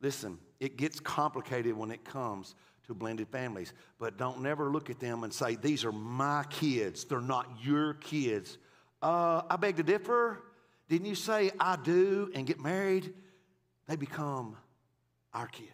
Listen, 0.02 0.38
it 0.60 0.78
gets 0.78 1.00
complicated 1.00 1.76
when 1.76 1.92
it 1.92 2.04
comes 2.04 2.56
to 2.86 2.94
blended 2.94 3.28
families, 3.30 3.74
but 4.00 4.18
don't 4.18 4.42
never 4.42 4.70
look 4.70 4.90
at 4.90 5.00
them 5.00 5.24
and 5.24 5.34
say, 5.34 5.56
These 5.56 5.86
are 5.86 5.92
my 5.92 6.46
kids. 6.50 7.06
They're 7.06 7.22
not 7.22 7.48
your 7.64 7.96
kids. 7.96 8.58
Uh, 9.06 9.44
I 9.52 9.58
beg 9.58 9.76
to 9.76 9.84
differ. 9.84 10.42
Didn't 10.90 11.06
you 11.06 11.14
say 11.14 11.52
I 11.60 11.76
do 11.76 12.32
and 12.34 12.48
get 12.48 12.60
married? 12.60 13.14
They 13.88 13.98
become 13.98 14.58
our 15.32 15.46
kids. 15.46 15.70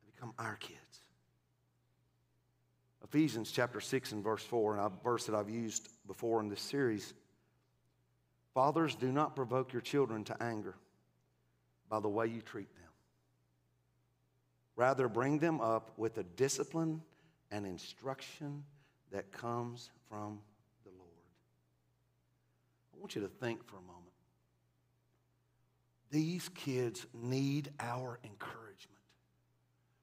They 0.00 0.12
become 0.14 0.32
our 0.38 0.56
kids. 0.56 0.78
Ephesians 3.04 3.52
chapter 3.52 3.82
6 3.82 4.12
and 4.12 4.24
verse 4.24 4.42
4, 4.42 4.78
and 4.78 4.86
a 4.86 4.92
verse 5.04 5.26
that 5.26 5.34
I've 5.34 5.50
used 5.50 5.90
before 6.06 6.40
in 6.40 6.48
this 6.48 6.62
series. 6.62 7.12
Fathers, 8.54 8.94
do 8.94 9.12
not 9.12 9.36
provoke 9.36 9.74
your 9.74 9.82
children 9.82 10.24
to 10.24 10.42
anger 10.42 10.74
by 11.90 12.00
the 12.00 12.08
way 12.08 12.28
you 12.28 12.40
treat 12.40 12.74
them. 12.76 12.90
Rather, 14.74 15.06
bring 15.06 15.38
them 15.38 15.60
up 15.60 15.90
with 15.98 16.14
the 16.14 16.22
discipline 16.22 17.02
and 17.50 17.66
instruction 17.66 18.64
that 19.10 19.30
comes 19.32 19.90
from 20.08 20.38
want 23.02 23.16
you 23.16 23.22
to 23.22 23.28
think 23.28 23.66
for 23.66 23.76
a 23.76 23.80
moment. 23.80 24.12
These 26.12 26.48
kids 26.50 27.04
need 27.12 27.68
our 27.80 28.20
encouragement. 28.22 29.00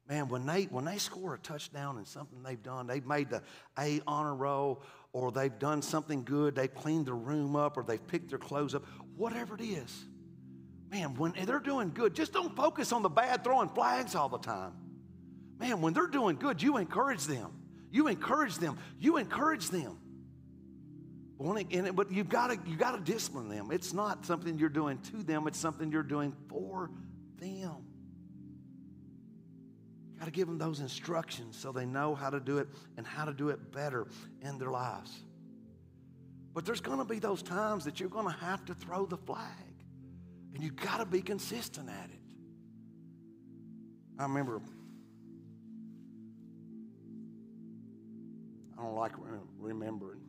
Man, 0.06 0.28
when 0.28 0.44
they, 0.44 0.64
when 0.64 0.84
they 0.84 0.98
score 0.98 1.32
a 1.32 1.38
touchdown 1.38 1.96
in 1.96 2.04
something 2.04 2.42
they've 2.42 2.62
done, 2.62 2.86
they've 2.86 3.06
made 3.06 3.30
the 3.30 3.42
A 3.78 4.02
honor 4.06 4.34
roll, 4.34 4.82
or 5.14 5.32
they've 5.32 5.58
done 5.58 5.80
something 5.80 6.24
good, 6.24 6.54
they've 6.54 6.74
cleaned 6.74 7.06
their 7.06 7.14
room 7.14 7.56
up, 7.56 7.78
or 7.78 7.84
they've 7.84 8.06
picked 8.06 8.28
their 8.28 8.38
clothes 8.38 8.74
up, 8.74 8.84
whatever 9.16 9.54
it 9.54 9.62
is. 9.62 10.04
Man, 10.90 11.14
when 11.14 11.32
they're 11.46 11.58
doing 11.58 11.92
good, 11.94 12.14
just 12.14 12.34
don't 12.34 12.54
focus 12.54 12.92
on 12.92 13.00
the 13.00 13.08
bad 13.08 13.42
throwing 13.42 13.70
flags 13.70 14.14
all 14.14 14.28
the 14.28 14.38
time. 14.38 14.72
Man, 15.58 15.80
when 15.80 15.94
they're 15.94 16.06
doing 16.06 16.36
good, 16.36 16.60
you 16.62 16.76
encourage 16.76 17.24
them. 17.24 17.52
You 17.90 18.08
encourage 18.08 18.58
them. 18.58 18.76
You 18.98 19.16
encourage 19.16 19.70
them. 19.70 19.96
But 21.40 22.12
you've 22.12 22.28
got 22.28 22.48
to 22.48 22.58
you 22.68 22.76
got 22.76 22.92
to 22.92 23.12
discipline 23.12 23.48
them. 23.48 23.70
It's 23.72 23.94
not 23.94 24.26
something 24.26 24.58
you're 24.58 24.68
doing 24.68 24.98
to 25.10 25.22
them. 25.22 25.46
It's 25.46 25.58
something 25.58 25.90
you're 25.90 26.02
doing 26.02 26.34
for 26.48 26.90
them. 27.38 27.86
You've 30.10 30.18
got 30.18 30.26
to 30.26 30.30
give 30.30 30.46
them 30.46 30.58
those 30.58 30.80
instructions 30.80 31.56
so 31.56 31.72
they 31.72 31.86
know 31.86 32.14
how 32.14 32.28
to 32.28 32.40
do 32.40 32.58
it 32.58 32.68
and 32.98 33.06
how 33.06 33.24
to 33.24 33.32
do 33.32 33.48
it 33.48 33.72
better 33.72 34.06
in 34.42 34.58
their 34.58 34.70
lives. 34.70 35.18
But 36.52 36.66
there's 36.66 36.82
going 36.82 36.98
to 36.98 37.06
be 37.06 37.18
those 37.18 37.42
times 37.42 37.86
that 37.86 38.00
you're 38.00 38.10
going 38.10 38.26
to 38.26 38.38
have 38.40 38.66
to 38.66 38.74
throw 38.74 39.06
the 39.06 39.16
flag, 39.16 39.46
and 40.52 40.62
you've 40.62 40.76
got 40.76 40.98
to 40.98 41.06
be 41.06 41.22
consistent 41.22 41.88
at 41.88 42.10
it. 42.10 42.20
I 44.18 44.24
remember. 44.24 44.60
I 48.78 48.82
don't 48.82 48.94
like 48.94 49.12
remembering 49.58 50.20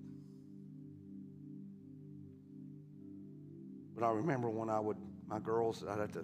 But 4.02 4.08
I 4.08 4.14
remember 4.14 4.50
when 4.50 4.68
I 4.68 4.80
would, 4.80 4.98
my 5.28 5.38
girls, 5.38 5.84
I'd 5.88 6.00
have 6.00 6.12
to 6.14 6.24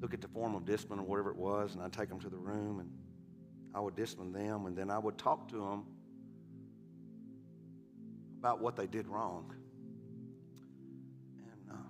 look 0.00 0.14
at 0.14 0.20
the 0.20 0.28
form 0.28 0.54
of 0.54 0.64
discipline 0.64 1.00
or 1.00 1.02
whatever 1.02 1.32
it 1.32 1.36
was, 1.36 1.74
and 1.74 1.82
I'd 1.82 1.92
take 1.92 2.08
them 2.08 2.20
to 2.20 2.28
the 2.28 2.36
room 2.36 2.78
and 2.78 2.88
I 3.74 3.80
would 3.80 3.96
discipline 3.96 4.30
them, 4.32 4.66
and 4.66 4.76
then 4.76 4.88
I 4.88 4.98
would 5.00 5.18
talk 5.18 5.48
to 5.48 5.56
them 5.56 5.86
about 8.38 8.60
what 8.60 8.76
they 8.76 8.86
did 8.86 9.08
wrong. 9.08 9.52
And, 11.36 11.70
uh, 11.72 11.88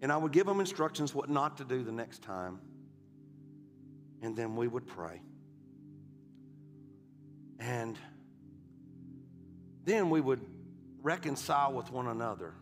and 0.00 0.10
I 0.10 0.16
would 0.16 0.32
give 0.32 0.46
them 0.46 0.60
instructions 0.60 1.14
what 1.14 1.28
not 1.28 1.58
to 1.58 1.64
do 1.64 1.82
the 1.82 1.92
next 1.92 2.22
time, 2.22 2.58
and 4.22 4.34
then 4.34 4.56
we 4.56 4.66
would 4.66 4.86
pray. 4.86 5.20
And 7.58 7.98
then 9.84 10.10
we 10.10 10.20
would 10.20 10.40
reconcile 11.02 11.72
with 11.72 11.90
one 11.90 12.06
another 12.06 12.54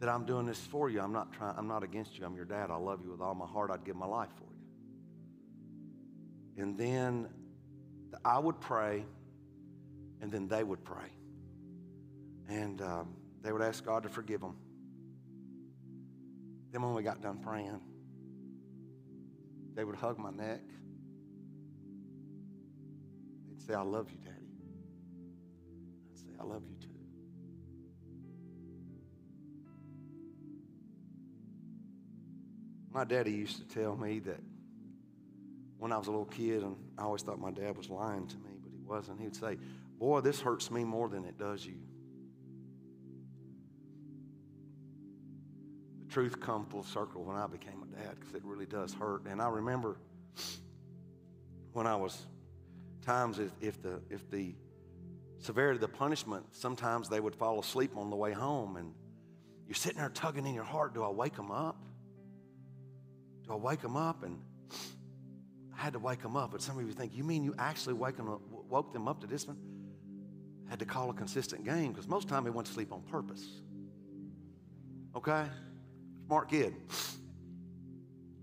that 0.00 0.08
I'm 0.08 0.26
doing 0.26 0.46
this 0.46 0.58
for 0.58 0.90
you. 0.90 1.00
I'm 1.00 1.12
not 1.12 1.32
trying, 1.32 1.54
I'm 1.56 1.68
not 1.68 1.84
against 1.84 2.18
you. 2.18 2.26
I'm 2.26 2.34
your 2.34 2.44
dad. 2.44 2.70
I 2.70 2.76
love 2.76 3.00
you 3.04 3.10
with 3.12 3.20
all 3.20 3.36
my 3.36 3.46
heart. 3.46 3.70
I'd 3.70 3.84
give 3.84 3.94
my 3.94 4.06
life 4.06 4.30
for 4.36 4.44
you. 6.56 6.62
And 6.62 6.76
then 6.76 7.28
I 8.24 8.38
would 8.38 8.60
pray, 8.60 9.04
and 10.20 10.30
then 10.30 10.48
they 10.48 10.64
would 10.64 10.84
pray. 10.84 11.08
And 12.48 12.82
um, 12.82 13.14
they 13.42 13.52
would 13.52 13.62
ask 13.62 13.84
God 13.84 14.02
to 14.02 14.08
forgive 14.08 14.40
them. 14.40 14.56
Then 16.72 16.82
when 16.82 16.94
we 16.94 17.02
got 17.04 17.22
done 17.22 17.38
praying, 17.38 17.80
they 19.74 19.84
would 19.84 19.96
hug 19.96 20.18
my 20.18 20.30
neck. 20.30 20.62
They'd 23.48 23.62
say, 23.62 23.74
I 23.74 23.82
love 23.82 24.10
you, 24.10 24.18
Dad. 24.24 24.41
I 26.42 26.44
love 26.44 26.62
you 26.68 26.74
too. 26.80 26.88
My 32.92 33.04
daddy 33.04 33.30
used 33.30 33.58
to 33.58 33.74
tell 33.74 33.96
me 33.96 34.18
that 34.20 34.40
when 35.78 35.92
I 35.92 35.98
was 35.98 36.08
a 36.08 36.10
little 36.10 36.26
kid, 36.26 36.62
and 36.62 36.76
I 36.98 37.02
always 37.02 37.22
thought 37.22 37.40
my 37.40 37.50
dad 37.50 37.76
was 37.76 37.88
lying 37.88 38.26
to 38.26 38.36
me, 38.36 38.50
but 38.62 38.72
he 38.72 38.82
wasn't. 38.84 39.20
He'd 39.20 39.36
say, 39.36 39.56
Boy, 39.98 40.20
this 40.20 40.40
hurts 40.40 40.70
me 40.70 40.84
more 40.84 41.08
than 41.08 41.24
it 41.24 41.38
does 41.38 41.64
you. 41.64 41.78
The 46.06 46.12
truth 46.12 46.40
come 46.40 46.66
full 46.66 46.82
circle 46.82 47.24
when 47.24 47.36
I 47.36 47.46
became 47.46 47.82
a 47.82 47.96
dad 47.96 48.16
because 48.18 48.34
it 48.34 48.44
really 48.44 48.66
does 48.66 48.92
hurt. 48.92 49.26
And 49.26 49.40
I 49.40 49.48
remember 49.48 49.96
when 51.72 51.86
I 51.86 51.96
was 51.96 52.26
times 53.00 53.38
if, 53.38 53.50
if 53.60 53.80
the 53.80 54.00
if 54.10 54.28
the 54.30 54.54
severity 55.42 55.76
of 55.76 55.80
the 55.80 55.88
punishment, 55.88 56.46
sometimes 56.52 57.08
they 57.08 57.20
would 57.20 57.34
fall 57.34 57.60
asleep 57.60 57.96
on 57.96 58.10
the 58.10 58.16
way 58.16 58.32
home, 58.32 58.76
and 58.76 58.94
you're 59.66 59.74
sitting 59.74 59.98
there 59.98 60.08
tugging 60.08 60.46
in 60.46 60.54
your 60.54 60.64
heart 60.64 60.94
do 60.94 61.02
I 61.02 61.08
wake 61.08 61.34
them 61.36 61.50
up? 61.50 61.76
Do 63.44 63.52
I 63.52 63.56
wake 63.56 63.80
them 63.80 63.96
up? 63.96 64.22
And 64.22 64.38
I 65.76 65.82
had 65.82 65.92
to 65.94 65.98
wake 65.98 66.22
them 66.22 66.36
up. 66.36 66.52
But 66.52 66.62
some 66.62 66.78
of 66.78 66.86
you 66.86 66.92
think, 66.92 67.14
you 67.14 67.24
mean 67.24 67.44
you 67.44 67.54
actually 67.58 67.94
wake 67.94 68.16
them 68.16 68.28
up, 68.28 68.40
woke 68.68 68.92
them 68.92 69.08
up 69.08 69.20
to 69.22 69.26
this 69.26 69.46
one? 69.46 69.58
Had 70.68 70.78
to 70.78 70.84
call 70.84 71.10
a 71.10 71.14
consistent 71.14 71.64
game 71.64 71.92
because 71.92 72.08
most 72.08 72.28
time 72.28 72.44
they 72.44 72.50
went 72.50 72.66
to 72.68 72.72
sleep 72.72 72.92
on 72.92 73.02
purpose. 73.02 73.46
Okay? 75.16 75.44
Smart 76.26 76.48
kid. 76.48 76.74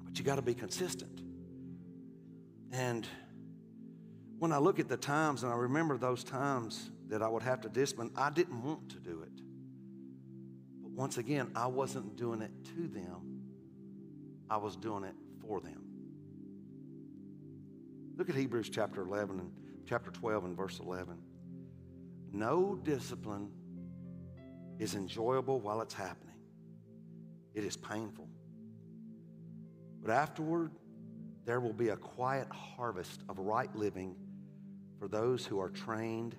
But 0.04 0.20
you 0.20 0.26
got 0.26 0.36
to 0.36 0.42
be 0.42 0.54
consistent. 0.54 1.22
And 2.72 3.08
when 4.40 4.54
I 4.54 4.58
look 4.58 4.80
at 4.80 4.88
the 4.88 4.98
times 4.98 5.44
and 5.44 5.52
I 5.52 5.56
remember 5.56 5.98
those 5.98 6.24
times 6.24 6.92
that 7.10 7.22
I 7.22 7.28
would 7.28 7.44
have 7.44 7.62
to 7.62 7.70
discipline, 7.70 8.10
I 8.16 8.30
didn't 8.30 8.64
want 8.64 8.90
to 8.92 8.98
do 8.98 9.22
it. 9.22 9.42
But 10.82 10.92
once 10.92 11.18
again, 11.18 11.52
I 11.56 11.68
wasn't 11.68 12.16
doing 12.16 12.42
it 12.42 12.52
to 12.76 12.88
them, 12.88 13.42
I 14.50 14.58
was 14.58 14.78
doing 14.78 15.04
it 15.04 15.16
for 15.42 15.60
them. 15.60 15.84
Look 18.16 18.30
at 18.30 18.36
Hebrews 18.36 18.70
chapter 18.70 19.02
11 19.02 19.40
and 19.40 19.52
chapter 19.86 20.10
12 20.10 20.46
and 20.46 20.58
verse 20.58 20.80
11. 20.80 21.18
No 22.32 22.76
discipline 22.76 23.50
is 24.78 24.96
enjoyable 24.96 25.60
while 25.60 25.82
it's 25.82 25.94
happening. 25.94 26.36
It 27.54 27.64
is 27.66 27.76
painful. 27.76 28.30
But 30.02 30.12
afterward, 30.12 30.72
there 31.46 31.60
will 31.60 31.74
be 31.74 31.90
a 31.90 31.98
quiet 31.98 32.48
harvest 32.52 33.22
of 33.28 33.40
right 33.40 33.74
living 33.76 34.16
for 35.00 35.08
those 35.08 35.46
who 35.46 35.60
are 35.60 35.70
trained 35.70 36.36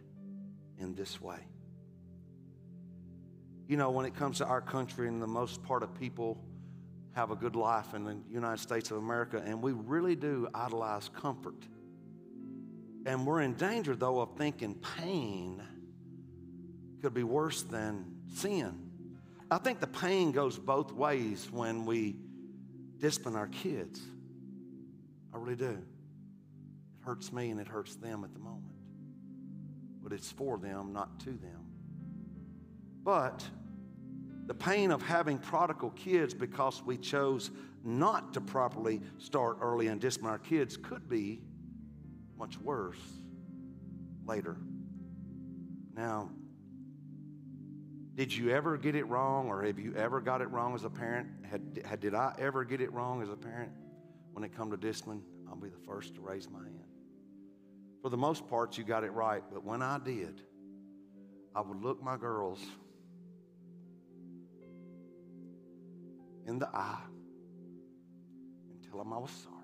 in 0.78 0.94
this 0.94 1.20
way. 1.20 1.38
You 3.66 3.76
know, 3.76 3.90
when 3.90 4.04
it 4.04 4.14
comes 4.14 4.38
to 4.38 4.46
our 4.46 4.60
country 4.60 5.08
and 5.08 5.22
the 5.22 5.26
most 5.26 5.62
part 5.62 5.82
of 5.82 5.94
people, 5.98 6.42
have 7.12 7.30
a 7.30 7.36
good 7.36 7.56
life 7.56 7.94
in 7.94 8.04
the 8.04 8.16
United 8.30 8.60
States 8.60 8.90
of 8.90 8.98
America, 8.98 9.42
and 9.44 9.62
we 9.62 9.72
really 9.72 10.14
do 10.14 10.48
idolize 10.54 11.08
comfort. 11.08 11.66
And 13.06 13.26
we're 13.26 13.40
in 13.40 13.54
danger, 13.54 13.96
though, 13.96 14.20
of 14.20 14.36
thinking 14.36 14.74
pain 14.96 15.62
could 17.02 17.14
be 17.14 17.24
worse 17.24 17.62
than 17.62 18.16
sin. 18.34 18.90
I 19.50 19.58
think 19.58 19.80
the 19.80 19.86
pain 19.86 20.32
goes 20.32 20.58
both 20.58 20.92
ways 20.92 21.48
when 21.50 21.86
we 21.86 22.16
discipline 22.98 23.34
our 23.34 23.48
kids. 23.48 24.00
I 25.34 25.38
really 25.38 25.56
do. 25.56 25.78
Hurts 27.10 27.32
me 27.32 27.50
and 27.50 27.58
it 27.58 27.66
hurts 27.66 27.96
them 27.96 28.22
at 28.22 28.32
the 28.34 28.38
moment. 28.38 28.72
But 30.00 30.12
it's 30.12 30.30
for 30.30 30.58
them, 30.58 30.92
not 30.92 31.18
to 31.24 31.30
them. 31.30 31.66
But 33.02 33.42
the 34.46 34.54
pain 34.54 34.92
of 34.92 35.02
having 35.02 35.38
prodigal 35.38 35.90
kids 35.90 36.34
because 36.34 36.84
we 36.84 36.96
chose 36.96 37.50
not 37.82 38.32
to 38.34 38.40
properly 38.40 39.00
start 39.18 39.58
early 39.60 39.88
and 39.88 40.00
discipline 40.00 40.30
our 40.30 40.38
kids 40.38 40.76
could 40.76 41.08
be 41.08 41.40
much 42.38 42.60
worse 42.60 43.02
later. 44.24 44.56
Now, 45.96 46.30
did 48.14 48.32
you 48.32 48.50
ever 48.50 48.76
get 48.76 48.94
it 48.94 49.08
wrong, 49.08 49.48
or 49.48 49.64
have 49.64 49.80
you 49.80 49.96
ever 49.96 50.20
got 50.20 50.42
it 50.42 50.50
wrong 50.52 50.76
as 50.76 50.84
a 50.84 50.90
parent? 50.90 51.26
Had, 51.50 51.82
had, 51.84 51.98
did 51.98 52.14
I 52.14 52.36
ever 52.38 52.64
get 52.64 52.80
it 52.80 52.92
wrong 52.92 53.20
as 53.20 53.30
a 53.30 53.36
parent 53.36 53.72
when 54.32 54.44
it 54.44 54.54
come 54.54 54.70
to 54.70 54.76
discipline? 54.76 55.24
I'll 55.48 55.56
be 55.56 55.70
the 55.70 55.84
first 55.84 56.14
to 56.14 56.20
raise 56.20 56.48
my 56.48 56.60
hand. 56.60 56.79
For 58.02 58.08
the 58.08 58.16
most 58.16 58.48
part, 58.48 58.78
you 58.78 58.84
got 58.84 59.04
it 59.04 59.12
right, 59.12 59.42
but 59.52 59.64
when 59.64 59.82
I 59.82 59.98
did, 59.98 60.40
I 61.54 61.60
would 61.60 61.82
look 61.82 62.02
my 62.02 62.16
girls 62.16 62.60
in 66.46 66.58
the 66.58 66.68
eye 66.68 67.02
and 68.70 68.82
tell 68.88 68.98
them 68.98 69.12
I 69.12 69.18
was 69.18 69.30
sorry. 69.30 69.56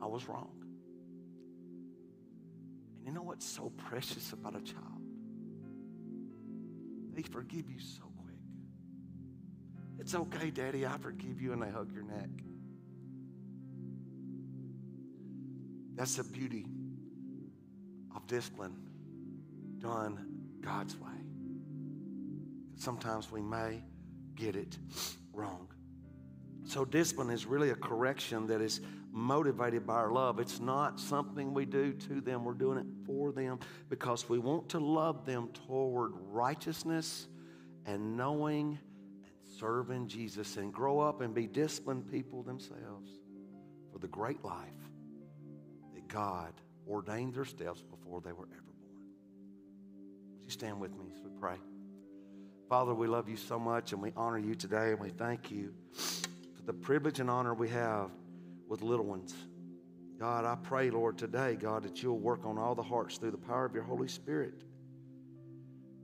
I 0.00 0.06
was 0.06 0.28
wrong. 0.28 0.62
And 2.96 3.06
you 3.06 3.12
know 3.12 3.22
what's 3.22 3.46
so 3.46 3.72
precious 3.88 4.32
about 4.32 4.54
a 4.54 4.60
child? 4.60 5.02
They 7.12 7.22
forgive 7.22 7.68
you 7.68 7.80
so 7.80 8.04
quick. 8.22 8.36
It's 9.98 10.14
okay, 10.14 10.50
Daddy, 10.50 10.86
I 10.86 10.96
forgive 10.98 11.40
you, 11.40 11.52
and 11.52 11.62
they 11.62 11.70
hug 11.70 11.92
your 11.92 12.04
neck. 12.04 12.30
That's 15.94 16.16
the 16.16 16.24
beauty 16.24 16.66
of 18.14 18.26
discipline 18.26 18.76
done 19.78 20.26
God's 20.60 20.96
way. 20.96 21.10
Sometimes 22.76 23.30
we 23.30 23.42
may 23.42 23.82
get 24.34 24.56
it 24.56 24.78
wrong. 25.32 25.68
So, 26.64 26.84
discipline 26.84 27.30
is 27.30 27.44
really 27.44 27.70
a 27.70 27.74
correction 27.74 28.46
that 28.46 28.60
is 28.60 28.80
motivated 29.10 29.86
by 29.86 29.94
our 29.94 30.12
love. 30.12 30.38
It's 30.38 30.60
not 30.60 30.98
something 30.98 31.52
we 31.52 31.66
do 31.66 31.92
to 31.92 32.20
them, 32.20 32.44
we're 32.44 32.54
doing 32.54 32.78
it 32.78 32.86
for 33.04 33.32
them 33.32 33.58
because 33.90 34.28
we 34.28 34.38
want 34.38 34.68
to 34.70 34.78
love 34.78 35.26
them 35.26 35.48
toward 35.66 36.12
righteousness 36.30 37.26
and 37.84 38.16
knowing 38.16 38.78
and 39.24 39.58
serving 39.58 40.08
Jesus 40.08 40.56
and 40.56 40.72
grow 40.72 41.00
up 41.00 41.20
and 41.20 41.34
be 41.34 41.46
disciplined 41.46 42.10
people 42.10 42.42
themselves 42.42 43.10
for 43.92 43.98
the 43.98 44.08
great 44.08 44.42
life 44.44 44.81
God 46.12 46.52
ordained 46.88 47.34
their 47.34 47.44
steps 47.44 47.82
before 47.82 48.20
they 48.20 48.32
were 48.32 48.48
ever 48.52 48.72
born. 48.78 49.02
Would 50.32 50.44
you 50.44 50.50
stand 50.50 50.80
with 50.80 50.92
me 50.92 51.06
as 51.14 51.22
we 51.22 51.30
pray? 51.40 51.56
Father, 52.68 52.94
we 52.94 53.06
love 53.06 53.28
you 53.28 53.36
so 53.36 53.58
much 53.58 53.92
and 53.92 54.02
we 54.02 54.12
honor 54.16 54.38
you 54.38 54.54
today 54.54 54.90
and 54.90 55.00
we 55.00 55.10
thank 55.10 55.50
you 55.50 55.72
for 55.94 56.62
the 56.66 56.72
privilege 56.72 57.20
and 57.20 57.30
honor 57.30 57.54
we 57.54 57.68
have 57.68 58.10
with 58.68 58.82
little 58.82 59.06
ones. 59.06 59.34
God, 60.18 60.44
I 60.44 60.56
pray, 60.62 60.90
Lord, 60.90 61.18
today, 61.18 61.56
God, 61.56 61.82
that 61.82 62.02
you'll 62.02 62.18
work 62.18 62.46
on 62.46 62.58
all 62.58 62.74
the 62.74 62.82
hearts 62.82 63.18
through 63.18 63.32
the 63.32 63.38
power 63.38 63.64
of 63.64 63.74
your 63.74 63.82
Holy 63.82 64.08
Spirit. 64.08 64.62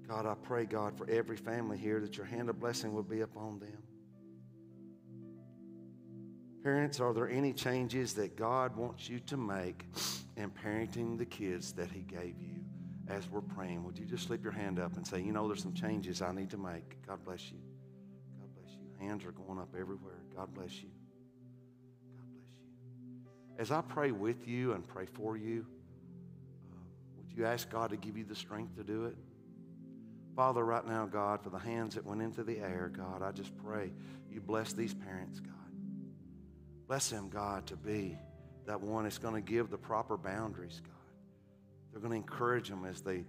God, 0.08 0.26
I 0.26 0.34
pray, 0.34 0.64
God, 0.64 0.96
for 0.96 1.08
every 1.08 1.36
family 1.36 1.76
here 1.76 2.00
that 2.00 2.16
your 2.16 2.26
hand 2.26 2.48
of 2.48 2.58
blessing 2.58 2.94
will 2.94 3.02
be 3.02 3.20
upon 3.20 3.58
them. 3.58 3.82
Parents, 6.62 7.00
are 7.00 7.14
there 7.14 7.28
any 7.28 7.52
changes 7.52 8.14
that 8.14 8.36
God 8.36 8.76
wants 8.76 9.08
you 9.08 9.20
to 9.20 9.36
make 9.36 9.84
in 10.36 10.50
parenting 10.50 11.16
the 11.16 11.24
kids 11.24 11.72
that 11.72 11.90
He 11.90 12.00
gave 12.00 12.40
you? 12.40 12.64
As 13.08 13.28
we're 13.30 13.40
praying, 13.40 13.84
would 13.84 13.98
you 13.98 14.04
just 14.04 14.26
slip 14.26 14.42
your 14.42 14.52
hand 14.52 14.78
up 14.78 14.96
and 14.96 15.06
say, 15.06 15.20
You 15.20 15.32
know, 15.32 15.46
there's 15.46 15.62
some 15.62 15.72
changes 15.72 16.20
I 16.20 16.32
need 16.32 16.50
to 16.50 16.58
make? 16.58 17.06
God 17.06 17.24
bless 17.24 17.50
you. 17.50 17.58
God 18.38 18.50
bless 18.54 18.74
you. 18.74 19.06
Hands 19.06 19.24
are 19.24 19.32
going 19.32 19.58
up 19.58 19.74
everywhere. 19.78 20.20
God 20.36 20.52
bless 20.52 20.82
you. 20.82 20.90
God 22.16 22.24
bless 22.34 22.52
you. 23.54 23.62
As 23.62 23.70
I 23.70 23.80
pray 23.80 24.10
with 24.10 24.46
you 24.46 24.72
and 24.72 24.86
pray 24.86 25.06
for 25.06 25.36
you, 25.36 25.64
uh, 26.70 26.76
would 27.16 27.36
you 27.36 27.46
ask 27.46 27.70
God 27.70 27.90
to 27.90 27.96
give 27.96 28.18
you 28.18 28.24
the 28.24 28.36
strength 28.36 28.76
to 28.76 28.82
do 28.82 29.06
it? 29.06 29.16
Father, 30.36 30.64
right 30.64 30.86
now, 30.86 31.06
God, 31.06 31.42
for 31.42 31.50
the 31.50 31.58
hands 31.58 31.94
that 31.94 32.04
went 32.04 32.20
into 32.20 32.44
the 32.44 32.58
air, 32.58 32.92
God, 32.94 33.22
I 33.22 33.32
just 33.32 33.56
pray 33.56 33.90
you 34.30 34.40
bless 34.40 34.72
these 34.72 34.94
parents, 34.94 35.40
God. 35.40 35.52
Bless 36.88 37.10
them, 37.10 37.28
God, 37.28 37.66
to 37.68 37.76
be 37.76 38.18
that 38.66 38.80
one 38.80 39.04
that's 39.04 39.18
going 39.18 39.34
to 39.34 39.40
give 39.40 39.70
the 39.70 39.78
proper 39.78 40.16
boundaries, 40.16 40.80
God. 40.84 40.94
They're 41.92 42.00
going 42.00 42.10
to 42.10 42.16
encourage 42.16 42.68
them 42.68 42.84
as 42.84 43.00
they 43.00 43.24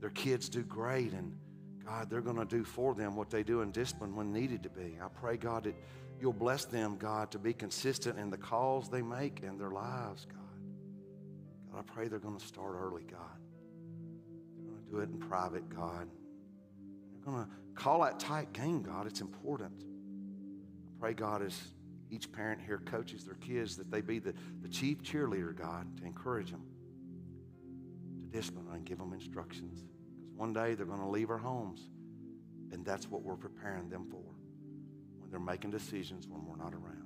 their 0.00 0.10
kids 0.10 0.50
do 0.50 0.62
great 0.62 1.12
and 1.12 1.36
God, 1.84 2.10
they're 2.10 2.20
going 2.20 2.36
to 2.36 2.44
do 2.44 2.64
for 2.64 2.94
them 2.94 3.14
what 3.14 3.30
they 3.30 3.42
do 3.42 3.60
in 3.60 3.70
discipline 3.70 4.14
when 4.16 4.32
needed 4.32 4.62
to 4.62 4.70
be. 4.70 4.98
I 5.02 5.08
pray, 5.08 5.36
God, 5.36 5.64
that 5.64 5.74
You'll 6.20 6.32
bless 6.32 6.64
them, 6.64 6.96
God, 6.96 7.30
to 7.32 7.38
be 7.38 7.52
consistent 7.52 8.18
in 8.18 8.30
the 8.30 8.36
calls 8.36 8.88
they 8.88 9.02
make 9.02 9.40
in 9.42 9.58
their 9.58 9.70
lives, 9.70 10.26
God. 10.26 10.38
God, 11.72 11.78
I 11.80 11.92
pray 11.92 12.08
they're 12.08 12.18
going 12.18 12.38
to 12.38 12.46
start 12.46 12.74
early, 12.78 13.02
God. 13.02 13.20
They're 14.56 14.70
going 14.70 14.84
to 14.84 14.90
do 14.90 14.98
it 15.00 15.10
in 15.10 15.18
private, 15.28 15.68
God. 15.68 16.08
They're 17.12 17.32
going 17.32 17.44
to 17.44 17.50
call 17.74 18.02
that 18.04 18.20
tight 18.20 18.52
game, 18.52 18.82
God. 18.82 19.06
It's 19.06 19.20
important. 19.20 19.82
I 19.82 21.00
pray, 21.00 21.14
God, 21.14 21.42
as 21.42 21.60
each 22.10 22.30
parent 22.32 22.60
here 22.60 22.78
coaches 22.78 23.24
their 23.24 23.34
kids, 23.34 23.76
that 23.76 23.90
they 23.90 24.00
be 24.00 24.18
the, 24.18 24.34
the 24.62 24.68
chief 24.68 25.02
cheerleader, 25.02 25.56
God, 25.56 25.86
to 25.98 26.04
encourage 26.04 26.50
them, 26.50 26.62
to 28.20 28.26
discipline 28.36 28.66
and 28.72 28.84
give 28.84 28.98
them 28.98 29.12
instructions. 29.12 29.84
Because 30.20 30.34
one 30.34 30.52
day 30.52 30.74
they're 30.74 30.86
going 30.86 31.00
to 31.00 31.08
leave 31.08 31.30
our 31.30 31.38
homes, 31.38 31.80
and 32.72 32.84
that's 32.84 33.10
what 33.10 33.22
we're 33.22 33.36
preparing 33.36 33.88
them 33.88 34.06
for. 34.10 34.22
When 35.18 35.30
they're 35.30 35.40
making 35.40 35.70
decisions 35.70 36.26
when 36.28 36.44
we're 36.46 36.56
not 36.56 36.72
around. 36.74 37.04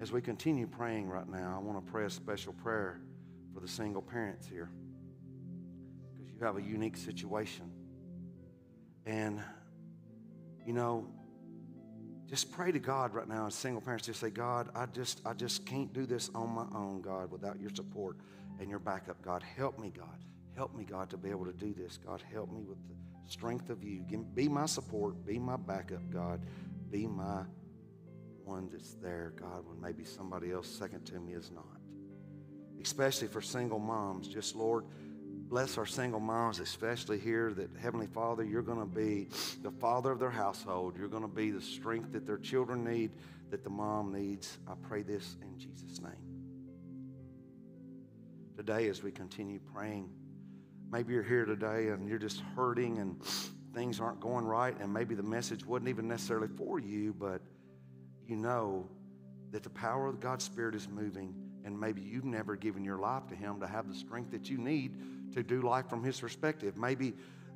As 0.00 0.12
we 0.12 0.20
continue 0.20 0.68
praying 0.68 1.08
right 1.08 1.28
now, 1.28 1.60
I 1.60 1.64
want 1.64 1.84
to 1.84 1.90
pray 1.90 2.04
a 2.04 2.10
special 2.10 2.52
prayer 2.52 3.00
for 3.52 3.58
the 3.58 3.66
single 3.66 4.02
parents 4.02 4.46
here 4.46 4.70
because 6.12 6.30
you 6.32 6.38
have 6.46 6.56
a 6.56 6.62
unique 6.62 6.96
situation. 6.96 7.72
And, 9.04 9.42
you 10.64 10.72
know, 10.72 11.08
just 12.28 12.52
pray 12.52 12.70
to 12.70 12.78
God 12.78 13.14
right 13.14 13.26
now 13.26 13.46
as 13.46 13.54
single 13.54 13.80
parents. 13.80 14.06
Just 14.06 14.20
say, 14.20 14.30
God, 14.30 14.68
I 14.74 14.86
just, 14.86 15.22
I 15.24 15.32
just 15.32 15.64
can't 15.64 15.92
do 15.92 16.04
this 16.04 16.30
on 16.34 16.50
my 16.50 16.66
own, 16.78 17.00
God, 17.00 17.30
without 17.30 17.58
your 17.58 17.70
support 17.74 18.18
and 18.60 18.68
your 18.68 18.78
backup. 18.78 19.22
God, 19.22 19.42
help 19.56 19.78
me, 19.78 19.90
God. 19.96 20.18
Help 20.54 20.74
me, 20.74 20.84
God, 20.84 21.08
to 21.10 21.16
be 21.16 21.30
able 21.30 21.46
to 21.46 21.52
do 21.52 21.72
this. 21.72 21.98
God, 22.04 22.22
help 22.30 22.52
me 22.52 22.64
with 22.64 22.78
the 22.88 22.94
strength 23.30 23.70
of 23.70 23.82
you. 23.82 24.02
Be 24.34 24.48
my 24.48 24.66
support. 24.66 25.24
Be 25.24 25.38
my 25.38 25.56
backup, 25.56 26.10
God. 26.10 26.40
Be 26.90 27.06
my 27.06 27.44
one 28.44 28.68
that's 28.70 28.94
there, 28.94 29.32
God, 29.40 29.66
when 29.66 29.80
maybe 29.80 30.04
somebody 30.04 30.52
else 30.52 30.68
second 30.68 31.04
to 31.06 31.20
me 31.20 31.32
is 31.32 31.50
not. 31.50 31.64
Especially 32.82 33.28
for 33.28 33.40
single 33.40 33.78
moms. 33.78 34.28
Just, 34.28 34.54
Lord, 34.54 34.84
bless 35.48 35.78
our 35.78 35.86
single 35.86 36.20
moms, 36.20 36.60
especially 36.60 37.18
here, 37.18 37.52
that 37.54 37.70
Heavenly 37.80 38.06
Father, 38.06 38.44
you're 38.44 38.62
going 38.62 38.80
to 38.80 38.86
be 38.86 39.28
the 39.62 39.70
father 39.70 40.12
of 40.12 40.18
their 40.18 40.30
household. 40.30 40.96
You're 40.98 41.08
going 41.08 41.22
to 41.22 41.28
be 41.28 41.50
the 41.50 41.60
strength 41.60 42.12
that 42.12 42.26
their 42.26 42.38
children 42.38 42.84
need, 42.84 43.12
that 43.50 43.64
the 43.64 43.70
mom 43.70 44.12
needs. 44.12 44.58
I 44.68 44.74
pray 44.82 45.02
this 45.02 45.36
in 45.42 45.58
Jesus' 45.58 46.00
name. 46.00 46.12
Today, 48.56 48.88
as 48.88 49.02
we 49.02 49.10
continue 49.10 49.60
praying, 49.72 50.10
Maybe 50.90 51.12
you're 51.12 51.22
here 51.22 51.44
today 51.44 51.88
and 51.88 52.08
you're 52.08 52.18
just 52.18 52.40
hurting 52.56 52.98
and 52.98 53.22
things 53.74 54.00
aren't 54.00 54.20
going 54.20 54.46
right, 54.46 54.74
and 54.80 54.92
maybe 54.92 55.14
the 55.14 55.22
message 55.22 55.64
wasn't 55.64 55.88
even 55.88 56.08
necessarily 56.08 56.48
for 56.48 56.78
you, 56.78 57.14
but 57.18 57.42
you 58.26 58.36
know 58.36 58.88
that 59.50 59.62
the 59.62 59.70
power 59.70 60.06
of 60.06 60.18
God's 60.18 60.44
Spirit 60.44 60.74
is 60.74 60.88
moving, 60.88 61.34
and 61.64 61.78
maybe 61.78 62.00
you've 62.00 62.24
never 62.24 62.56
given 62.56 62.84
your 62.84 62.98
life 62.98 63.26
to 63.28 63.36
Him 63.36 63.60
to 63.60 63.66
have 63.66 63.86
the 63.86 63.94
strength 63.94 64.30
that 64.30 64.48
you 64.48 64.56
need 64.56 64.96
to 65.32 65.42
do 65.42 65.62
life 65.62 65.88
from 65.88 66.02
His 66.02 66.20
perspective. 66.20 66.76
Maybe 66.76 67.14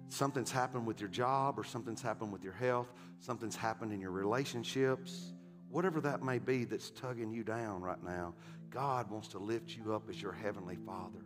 something's 0.09 0.51
happened 0.51 0.87
with 0.87 1.01
your 1.01 1.09
job, 1.09 1.59
or 1.59 1.65
something's 1.65 2.03
happened 2.03 2.33
with 2.33 2.45
your 2.45 2.53
health, 2.53 2.93
something's 3.21 3.57
happened 3.57 3.93
in 3.93 4.01
your 4.01 4.11
relationships, 4.11 5.33
whatever 5.71 6.01
that 6.01 6.23
may 6.23 6.39
be 6.39 6.65
that's 6.65 6.91
tugging 6.91 7.33
you 7.33 7.43
down 7.43 7.81
right 7.81 8.03
now. 8.03 8.35
God 8.71 9.11
wants 9.11 9.29
to 9.29 9.39
lift 9.39 9.77
you 9.77 9.95
up 9.95 10.09
as 10.09 10.21
your 10.21 10.33
Heavenly 10.33 10.77
Father. 10.77 11.21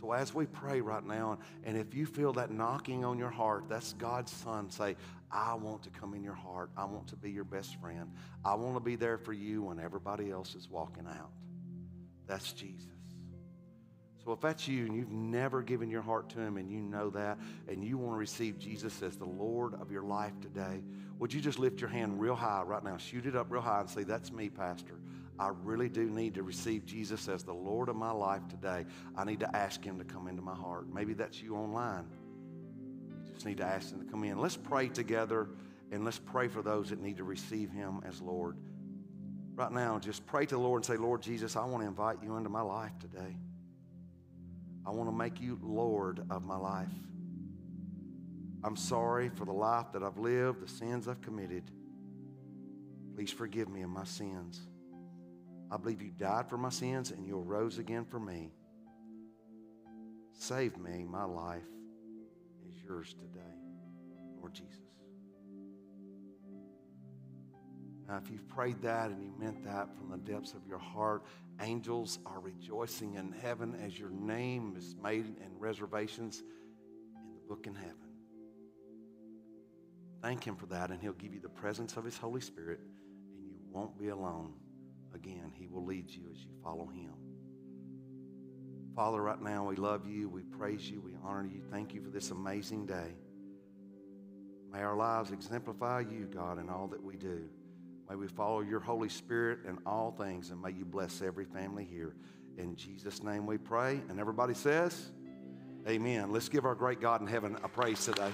So 0.00 0.12
as 0.12 0.32
we 0.32 0.46
pray 0.46 0.80
right 0.80 1.04
now, 1.04 1.38
and 1.64 1.76
if 1.76 1.92
you 1.92 2.06
feel 2.06 2.32
that 2.34 2.52
knocking 2.52 3.04
on 3.04 3.18
your 3.18 3.30
heart, 3.30 3.64
that's 3.68 3.94
God's 3.94 4.30
Son. 4.30 4.70
Say, 4.70 4.94
I 5.30 5.54
want 5.54 5.82
to 5.82 5.90
come 5.90 6.14
in 6.14 6.22
your 6.22 6.34
heart. 6.34 6.70
I 6.76 6.84
want 6.84 7.08
to 7.08 7.16
be 7.16 7.32
your 7.32 7.44
best 7.44 7.80
friend. 7.80 8.12
I 8.44 8.54
want 8.54 8.76
to 8.76 8.80
be 8.80 8.96
there 8.96 9.18
for 9.18 9.32
you 9.32 9.64
when 9.64 9.80
everybody 9.80 10.30
else 10.30 10.54
is 10.54 10.68
walking 10.70 11.06
out. 11.06 11.32
That's 12.26 12.52
Jesus. 12.52 12.97
So 14.28 14.34
if 14.34 14.40
that's 14.42 14.68
you 14.68 14.84
and 14.84 14.94
you've 14.94 15.10
never 15.10 15.62
given 15.62 15.88
your 15.88 16.02
heart 16.02 16.28
to 16.28 16.38
him 16.38 16.58
and 16.58 16.70
you 16.70 16.82
know 16.82 17.08
that 17.08 17.38
and 17.66 17.82
you 17.82 17.96
want 17.96 18.12
to 18.12 18.18
receive 18.18 18.58
Jesus 18.58 19.00
as 19.02 19.16
the 19.16 19.24
Lord 19.24 19.72
of 19.80 19.90
your 19.90 20.02
life 20.02 20.38
today, 20.42 20.82
would 21.18 21.32
you 21.32 21.40
just 21.40 21.58
lift 21.58 21.80
your 21.80 21.88
hand 21.88 22.20
real 22.20 22.34
high 22.34 22.60
right 22.60 22.84
now? 22.84 22.98
Shoot 22.98 23.24
it 23.24 23.34
up 23.34 23.46
real 23.48 23.62
high 23.62 23.80
and 23.80 23.88
say, 23.88 24.02
That's 24.02 24.30
me, 24.30 24.50
Pastor. 24.50 25.00
I 25.38 25.52
really 25.62 25.88
do 25.88 26.10
need 26.10 26.34
to 26.34 26.42
receive 26.42 26.84
Jesus 26.84 27.26
as 27.26 27.42
the 27.42 27.54
Lord 27.54 27.88
of 27.88 27.96
my 27.96 28.10
life 28.10 28.46
today. 28.50 28.84
I 29.16 29.24
need 29.24 29.40
to 29.40 29.56
ask 29.56 29.82
him 29.82 29.96
to 29.98 30.04
come 30.04 30.28
into 30.28 30.42
my 30.42 30.54
heart. 30.54 30.92
Maybe 30.92 31.14
that's 31.14 31.40
you 31.40 31.56
online. 31.56 32.04
You 33.24 33.32
just 33.32 33.46
need 33.46 33.56
to 33.56 33.64
ask 33.64 33.90
him 33.90 34.04
to 34.04 34.10
come 34.10 34.24
in. 34.24 34.38
Let's 34.38 34.58
pray 34.58 34.90
together 34.90 35.48
and 35.90 36.04
let's 36.04 36.18
pray 36.18 36.48
for 36.48 36.60
those 36.60 36.90
that 36.90 37.00
need 37.00 37.16
to 37.16 37.24
receive 37.24 37.70
him 37.70 38.02
as 38.06 38.20
Lord. 38.20 38.58
Right 39.54 39.72
now, 39.72 39.98
just 39.98 40.26
pray 40.26 40.44
to 40.44 40.54
the 40.54 40.60
Lord 40.60 40.80
and 40.80 40.84
say, 40.84 40.98
Lord 40.98 41.22
Jesus, 41.22 41.56
I 41.56 41.64
want 41.64 41.82
to 41.82 41.88
invite 41.88 42.18
you 42.22 42.36
into 42.36 42.50
my 42.50 42.60
life 42.60 42.92
today. 43.00 43.38
I 44.88 44.90
want 44.90 45.10
to 45.10 45.14
make 45.14 45.38
you 45.38 45.58
Lord 45.62 46.24
of 46.30 46.44
my 46.44 46.56
life. 46.56 46.88
I'm 48.64 48.74
sorry 48.74 49.28
for 49.28 49.44
the 49.44 49.52
life 49.52 49.92
that 49.92 50.02
I've 50.02 50.16
lived, 50.16 50.62
the 50.62 50.68
sins 50.68 51.06
I've 51.06 51.20
committed. 51.20 51.70
Please 53.14 53.30
forgive 53.30 53.68
me 53.68 53.82
of 53.82 53.90
my 53.90 54.04
sins. 54.04 54.66
I 55.70 55.76
believe 55.76 56.00
you 56.00 56.10
died 56.10 56.48
for 56.48 56.56
my 56.56 56.70
sins 56.70 57.10
and 57.10 57.26
you 57.26 57.38
arose 57.38 57.76
again 57.76 58.06
for 58.06 58.18
me. 58.18 58.50
Save 60.32 60.78
me. 60.78 61.04
My 61.04 61.24
life 61.24 61.68
is 62.66 62.82
yours 62.82 63.12
today, 63.12 63.54
Lord 64.40 64.54
Jesus. 64.54 64.87
Now, 68.08 68.16
if 68.24 68.30
you've 68.30 68.48
prayed 68.48 68.80
that 68.82 69.10
and 69.10 69.22
you 69.22 69.32
meant 69.38 69.62
that 69.64 69.94
from 69.94 70.10
the 70.10 70.16
depths 70.16 70.54
of 70.54 70.66
your 70.66 70.78
heart, 70.78 71.24
angels 71.60 72.18
are 72.24 72.40
rejoicing 72.40 73.14
in 73.14 73.32
heaven 73.32 73.78
as 73.84 73.98
your 73.98 74.08
name 74.08 74.74
is 74.78 74.96
made 75.02 75.26
in 75.26 75.58
reservations 75.58 76.38
in 76.40 77.34
the 77.34 77.40
book 77.46 77.66
in 77.66 77.74
heaven. 77.74 77.96
Thank 80.22 80.44
Him 80.44 80.56
for 80.56 80.66
that, 80.66 80.90
and 80.90 81.00
He'll 81.02 81.12
give 81.12 81.34
you 81.34 81.40
the 81.40 81.50
presence 81.50 81.98
of 81.98 82.04
His 82.04 82.16
Holy 82.16 82.40
Spirit, 82.40 82.80
and 83.36 83.46
you 83.46 83.58
won't 83.70 83.98
be 83.98 84.08
alone 84.08 84.54
again. 85.14 85.52
He 85.54 85.68
will 85.68 85.84
lead 85.84 86.08
you 86.08 86.22
as 86.32 86.38
you 86.38 86.50
follow 86.62 86.86
Him. 86.86 87.12
Father, 88.96 89.22
right 89.22 89.40
now 89.40 89.68
we 89.68 89.76
love 89.76 90.06
you, 90.06 90.30
we 90.30 90.42
praise 90.42 90.90
you, 90.90 91.02
we 91.02 91.12
honor 91.22 91.46
you. 91.46 91.62
Thank 91.70 91.92
you 91.92 92.00
for 92.00 92.08
this 92.08 92.30
amazing 92.30 92.86
day. 92.86 93.14
May 94.72 94.80
our 94.80 94.96
lives 94.96 95.30
exemplify 95.30 96.00
you, 96.00 96.28
God, 96.34 96.58
in 96.58 96.68
all 96.68 96.88
that 96.88 97.02
we 97.02 97.16
do. 97.16 97.48
May 98.08 98.16
we 98.16 98.26
follow 98.26 98.60
your 98.60 98.80
Holy 98.80 99.10
Spirit 99.10 99.60
in 99.68 99.78
all 99.84 100.12
things, 100.12 100.50
and 100.50 100.62
may 100.62 100.70
you 100.70 100.86
bless 100.86 101.20
every 101.20 101.44
family 101.44 101.84
here. 101.84 102.14
In 102.56 102.74
Jesus' 102.74 103.22
name 103.22 103.44
we 103.44 103.58
pray. 103.58 104.00
And 104.08 104.18
everybody 104.18 104.54
says, 104.54 105.10
Amen. 105.86 106.32
Let's 106.32 106.48
give 106.48 106.64
our 106.64 106.74
great 106.74 107.00
God 107.00 107.20
in 107.20 107.26
heaven 107.26 107.56
a 107.62 107.68
praise 107.68 108.04
today. 108.04 108.30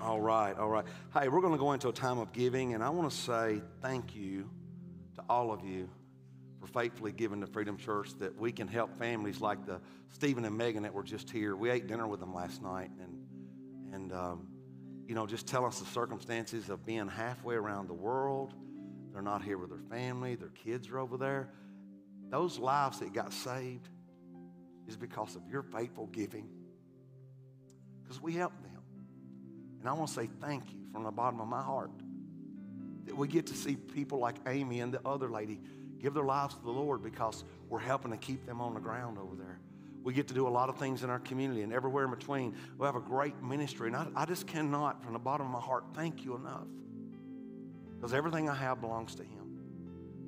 All 0.00 0.20
right, 0.20 0.58
all 0.58 0.68
right. 0.68 0.84
Hey, 1.14 1.28
we're 1.28 1.40
going 1.40 1.52
to 1.52 1.58
go 1.58 1.72
into 1.72 1.88
a 1.88 1.92
time 1.92 2.18
of 2.18 2.32
giving, 2.32 2.74
and 2.74 2.82
I 2.82 2.90
want 2.90 3.08
to 3.08 3.16
say 3.16 3.62
thank 3.80 4.16
you 4.16 4.50
to 5.14 5.22
all 5.28 5.52
of 5.52 5.64
you 5.64 5.88
for 6.62 6.68
faithfully 6.68 7.10
giving 7.10 7.40
to 7.40 7.46
Freedom 7.48 7.76
Church 7.76 8.14
that 8.20 8.38
we 8.38 8.52
can 8.52 8.68
help 8.68 8.96
families 8.96 9.40
like 9.40 9.66
the 9.66 9.80
Stephen 10.10 10.44
and 10.44 10.56
Megan 10.56 10.84
that 10.84 10.94
were 10.94 11.02
just 11.02 11.28
here. 11.28 11.56
We 11.56 11.70
ate 11.70 11.88
dinner 11.88 12.06
with 12.06 12.20
them 12.20 12.32
last 12.32 12.62
night, 12.62 12.90
and 13.02 13.18
and 13.92 14.12
um, 14.12 14.46
you 15.08 15.16
know, 15.16 15.26
just 15.26 15.48
tell 15.48 15.64
us 15.64 15.80
the 15.80 15.86
circumstances 15.86 16.68
of 16.68 16.86
being 16.86 17.08
halfway 17.08 17.56
around 17.56 17.88
the 17.88 17.94
world. 17.94 18.54
They're 19.12 19.22
not 19.22 19.42
here 19.42 19.58
with 19.58 19.70
their 19.70 19.98
family. 19.98 20.36
Their 20.36 20.50
kids 20.50 20.88
are 20.88 21.00
over 21.00 21.16
there. 21.16 21.50
Those 22.30 22.58
lives 22.58 23.00
that 23.00 23.12
got 23.12 23.32
saved 23.32 23.88
is 24.86 24.96
because 24.96 25.34
of 25.34 25.42
your 25.50 25.62
faithful 25.62 26.06
giving. 26.06 26.48
Because 28.02 28.22
we 28.22 28.34
helped 28.34 28.62
them. 28.62 28.82
And 29.80 29.88
I 29.88 29.92
want 29.94 30.08
to 30.08 30.14
say 30.14 30.30
thank 30.40 30.72
you 30.72 30.86
from 30.92 31.02
the 31.02 31.10
bottom 31.10 31.40
of 31.40 31.48
my 31.48 31.60
heart 31.60 31.90
that 33.06 33.16
we 33.16 33.26
get 33.26 33.48
to 33.48 33.54
see 33.54 33.74
people 33.74 34.18
like 34.18 34.36
Amy 34.46 34.80
and 34.80 34.94
the 34.94 35.00
other 35.04 35.28
lady 35.28 35.60
give 36.02 36.14
their 36.14 36.24
lives 36.24 36.54
to 36.54 36.62
the 36.62 36.70
Lord 36.70 37.02
because 37.02 37.44
we're 37.68 37.78
helping 37.78 38.10
to 38.10 38.16
keep 38.16 38.44
them 38.44 38.60
on 38.60 38.74
the 38.74 38.80
ground 38.80 39.18
over 39.18 39.36
there. 39.36 39.60
We 40.02 40.12
get 40.12 40.26
to 40.28 40.34
do 40.34 40.48
a 40.48 40.50
lot 40.50 40.68
of 40.68 40.78
things 40.78 41.04
in 41.04 41.10
our 41.10 41.20
community 41.20 41.62
and 41.62 41.72
everywhere 41.72 42.04
in 42.04 42.10
between. 42.10 42.56
We 42.76 42.86
have 42.86 42.96
a 42.96 43.00
great 43.00 43.40
ministry. 43.40 43.86
And 43.86 43.96
I, 43.96 44.06
I 44.16 44.24
just 44.24 44.48
cannot, 44.48 45.02
from 45.04 45.12
the 45.12 45.18
bottom 45.20 45.46
of 45.46 45.52
my 45.52 45.60
heart, 45.60 45.84
thank 45.94 46.24
you 46.24 46.34
enough. 46.34 46.66
Because 47.96 48.12
everything 48.12 48.48
I 48.48 48.54
have 48.54 48.80
belongs 48.80 49.14
to 49.14 49.22
Him. 49.22 49.42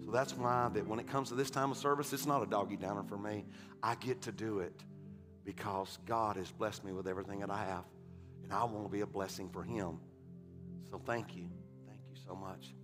So 0.05 0.13
that's 0.13 0.37
why 0.37 0.71
that 0.75 0.87
when 0.87 1.01
it 1.01 1.09
comes 1.09 1.31
to 1.31 1.35
this 1.35 1.51
time 1.51 1.73
of 1.73 1.77
service, 1.77 2.13
it's 2.13 2.27
not 2.27 2.43
a 2.43 2.47
doggy 2.47 2.77
downer 2.77 3.03
for 3.03 3.19
me. 3.19 3.45
I 3.83 3.97
get 3.97 4.23
to 4.23 4.33
do 4.33 4.61
it 4.61 4.85
because 5.45 5.99
God 6.07 6.37
has 6.37 6.51
blessed 6.53 6.85
me 6.85 6.93
with 6.93 7.09
everything 7.09 7.41
that 7.41 7.51
I 7.51 7.65
have. 7.65 7.85
And 8.45 8.53
I 8.53 8.63
want 8.65 8.85
to 8.87 8.93
be 8.93 9.01
a 9.01 9.07
blessing 9.07 9.49
for 9.49 9.63
him. 9.63 9.99
So 10.91 11.01
thank 11.05 11.35
you. 11.35 11.49
Thank 11.87 12.01
you 12.11 12.21
so 12.27 12.37
much. 12.37 12.75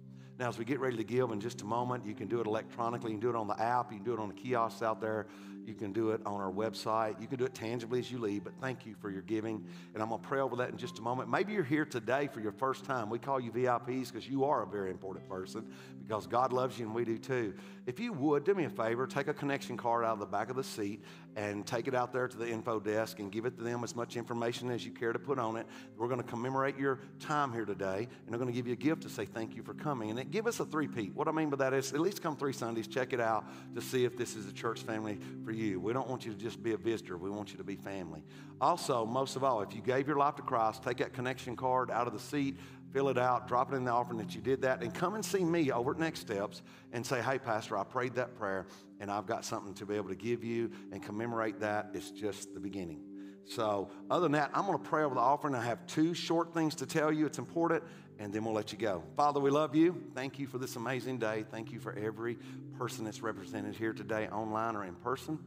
Now, 0.40 0.48
as 0.48 0.58
we 0.58 0.64
get 0.64 0.80
ready 0.80 0.96
to 0.96 1.04
give 1.04 1.32
in 1.32 1.38
just 1.38 1.60
a 1.60 1.66
moment, 1.66 2.06
you 2.06 2.14
can 2.14 2.26
do 2.26 2.40
it 2.40 2.46
electronically. 2.46 3.10
You 3.10 3.18
can 3.18 3.20
do 3.20 3.28
it 3.28 3.38
on 3.38 3.46
the 3.46 3.60
app. 3.60 3.92
You 3.92 3.98
can 3.98 4.06
do 4.06 4.14
it 4.14 4.18
on 4.18 4.28
the 4.28 4.34
kiosks 4.34 4.80
out 4.80 4.98
there. 4.98 5.26
You 5.66 5.74
can 5.74 5.92
do 5.92 6.10
it 6.10 6.20
on 6.24 6.40
our 6.40 6.50
website. 6.50 7.20
You 7.20 7.26
can 7.26 7.38
do 7.38 7.44
it 7.44 7.54
tangibly 7.54 7.98
as 7.98 8.10
you 8.10 8.18
leave, 8.18 8.44
but 8.44 8.54
thank 8.60 8.86
you 8.86 8.94
for 9.00 9.10
your 9.10 9.20
giving. 9.22 9.64
And 9.92 10.02
I'm 10.02 10.08
going 10.08 10.20
to 10.20 10.26
pray 10.26 10.40
over 10.40 10.56
that 10.56 10.70
in 10.70 10.78
just 10.78 10.98
a 10.98 11.02
moment. 11.02 11.28
Maybe 11.28 11.52
you're 11.52 11.62
here 11.62 11.84
today 11.84 12.28
for 12.32 12.40
your 12.40 12.52
first 12.52 12.84
time. 12.84 13.10
We 13.10 13.18
call 13.18 13.38
you 13.38 13.52
VIPs 13.52 14.10
because 14.10 14.26
you 14.26 14.44
are 14.44 14.62
a 14.62 14.66
very 14.66 14.90
important 14.90 15.28
person 15.28 15.70
because 16.06 16.26
God 16.26 16.52
loves 16.52 16.78
you 16.78 16.86
and 16.86 16.94
we 16.94 17.04
do 17.04 17.18
too. 17.18 17.54
If 17.86 18.00
you 18.00 18.12
would, 18.14 18.44
do 18.44 18.54
me 18.54 18.64
a 18.64 18.70
favor, 18.70 19.06
take 19.06 19.28
a 19.28 19.34
connection 19.34 19.76
card 19.76 20.04
out 20.04 20.14
of 20.14 20.20
the 20.20 20.26
back 20.26 20.50
of 20.50 20.56
the 20.56 20.64
seat 20.64 21.04
and 21.36 21.66
take 21.66 21.86
it 21.86 21.94
out 21.94 22.12
there 22.12 22.26
to 22.26 22.36
the 22.36 22.48
info 22.48 22.80
desk 22.80 23.20
and 23.20 23.30
give 23.30 23.44
it 23.44 23.56
to 23.58 23.62
them 23.62 23.84
as 23.84 23.94
much 23.94 24.16
information 24.16 24.70
as 24.70 24.84
you 24.84 24.90
care 24.90 25.12
to 25.12 25.18
put 25.18 25.38
on 25.38 25.56
it. 25.56 25.66
We're 25.96 26.08
going 26.08 26.20
to 26.20 26.26
commemorate 26.26 26.78
your 26.78 27.00
time 27.20 27.52
here 27.52 27.64
today, 27.64 28.08
and 28.24 28.28
they're 28.28 28.38
going 28.38 28.50
to 28.50 28.56
give 28.56 28.66
you 28.66 28.72
a 28.72 28.76
gift 28.76 29.02
to 29.02 29.08
say 29.08 29.24
thank 29.24 29.54
you 29.54 29.62
for 29.62 29.74
coming. 29.74 30.10
And 30.10 30.18
it, 30.18 30.29
give 30.30 30.46
us 30.46 30.60
a 30.60 30.64
three-peat. 30.64 31.14
What 31.14 31.28
I 31.28 31.32
mean 31.32 31.50
by 31.50 31.56
that 31.56 31.74
is 31.74 31.92
at 31.92 32.00
least 32.00 32.22
come 32.22 32.36
three 32.36 32.52
Sundays, 32.52 32.86
check 32.86 33.12
it 33.12 33.20
out 33.20 33.44
to 33.74 33.80
see 33.80 34.04
if 34.04 34.16
this 34.16 34.36
is 34.36 34.48
a 34.48 34.52
church 34.52 34.82
family 34.82 35.18
for 35.44 35.50
you. 35.50 35.80
We 35.80 35.92
don't 35.92 36.08
want 36.08 36.24
you 36.24 36.32
to 36.32 36.38
just 36.38 36.62
be 36.62 36.72
a 36.72 36.76
visitor. 36.76 37.16
We 37.16 37.30
want 37.30 37.50
you 37.50 37.58
to 37.58 37.64
be 37.64 37.76
family. 37.76 38.24
Also, 38.60 39.04
most 39.04 39.36
of 39.36 39.44
all, 39.44 39.60
if 39.62 39.74
you 39.74 39.82
gave 39.82 40.06
your 40.06 40.16
life 40.16 40.36
to 40.36 40.42
Christ, 40.42 40.82
take 40.82 40.98
that 40.98 41.12
connection 41.12 41.56
card 41.56 41.90
out 41.90 42.06
of 42.06 42.12
the 42.12 42.18
seat, 42.18 42.56
fill 42.92 43.08
it 43.08 43.18
out, 43.18 43.48
drop 43.48 43.72
it 43.72 43.76
in 43.76 43.84
the 43.84 43.90
offering 43.90 44.18
that 44.18 44.34
you 44.34 44.40
did 44.40 44.62
that, 44.62 44.82
and 44.82 44.92
come 44.92 45.14
and 45.14 45.24
see 45.24 45.44
me 45.44 45.70
over 45.70 45.92
at 45.92 45.98
Next 45.98 46.20
Steps 46.20 46.62
and 46.92 47.04
say, 47.04 47.20
hey, 47.20 47.38
Pastor, 47.38 47.76
I 47.76 47.84
prayed 47.84 48.14
that 48.14 48.36
prayer, 48.36 48.66
and 48.98 49.10
I've 49.10 49.26
got 49.26 49.44
something 49.44 49.74
to 49.74 49.86
be 49.86 49.94
able 49.94 50.08
to 50.08 50.16
give 50.16 50.44
you 50.44 50.70
and 50.92 51.02
commemorate 51.02 51.60
that. 51.60 51.90
It's 51.94 52.10
just 52.10 52.52
the 52.54 52.60
beginning. 52.60 53.02
So, 53.46 53.90
other 54.10 54.22
than 54.22 54.32
that, 54.32 54.50
I'm 54.54 54.64
going 54.66 54.78
to 54.78 54.84
pray 54.84 55.02
over 55.02 55.14
the 55.14 55.20
offering. 55.20 55.56
I 55.56 55.64
have 55.64 55.84
two 55.86 56.14
short 56.14 56.54
things 56.54 56.74
to 56.76 56.86
tell 56.86 57.10
you. 57.10 57.26
It's 57.26 57.38
important, 57.38 57.82
and 58.20 58.32
then 58.34 58.44
we'll 58.44 58.54
let 58.54 58.70
you 58.70 58.78
go. 58.78 59.02
Father, 59.16 59.40
we 59.40 59.50
love 59.50 59.74
you. 59.74 60.00
Thank 60.14 60.38
you 60.38 60.46
for 60.46 60.58
this 60.58 60.76
amazing 60.76 61.18
day. 61.18 61.44
Thank 61.50 61.72
you 61.72 61.80
for 61.80 61.94
every 61.94 62.36
person 62.78 63.04
that's 63.04 63.22
represented 63.22 63.74
here 63.74 63.94
today, 63.94 64.28
online 64.28 64.76
or 64.76 64.84
in 64.84 64.94
person. 64.96 65.38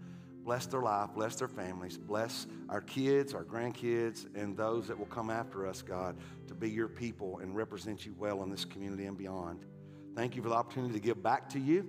Bless 0.43 0.65
their 0.65 0.81
life, 0.81 1.11
bless 1.13 1.35
their 1.35 1.47
families, 1.47 1.97
bless 1.97 2.47
our 2.67 2.81
kids, 2.81 3.33
our 3.33 3.45
grandkids, 3.45 4.25
and 4.35 4.57
those 4.57 4.87
that 4.87 4.97
will 4.97 5.05
come 5.05 5.29
after 5.29 5.67
us, 5.67 5.81
God, 5.81 6.17
to 6.47 6.55
be 6.55 6.69
your 6.69 6.89
people 6.89 7.37
and 7.37 7.55
represent 7.55 8.05
you 8.05 8.13
well 8.17 8.43
in 8.43 8.49
this 8.49 8.65
community 8.65 9.05
and 9.05 9.17
beyond. 9.17 9.65
Thank 10.15 10.35
you 10.35 10.41
for 10.41 10.49
the 10.49 10.55
opportunity 10.55 10.95
to 10.95 10.99
give 10.99 11.23
back 11.23 11.47
to 11.49 11.59
you 11.59 11.87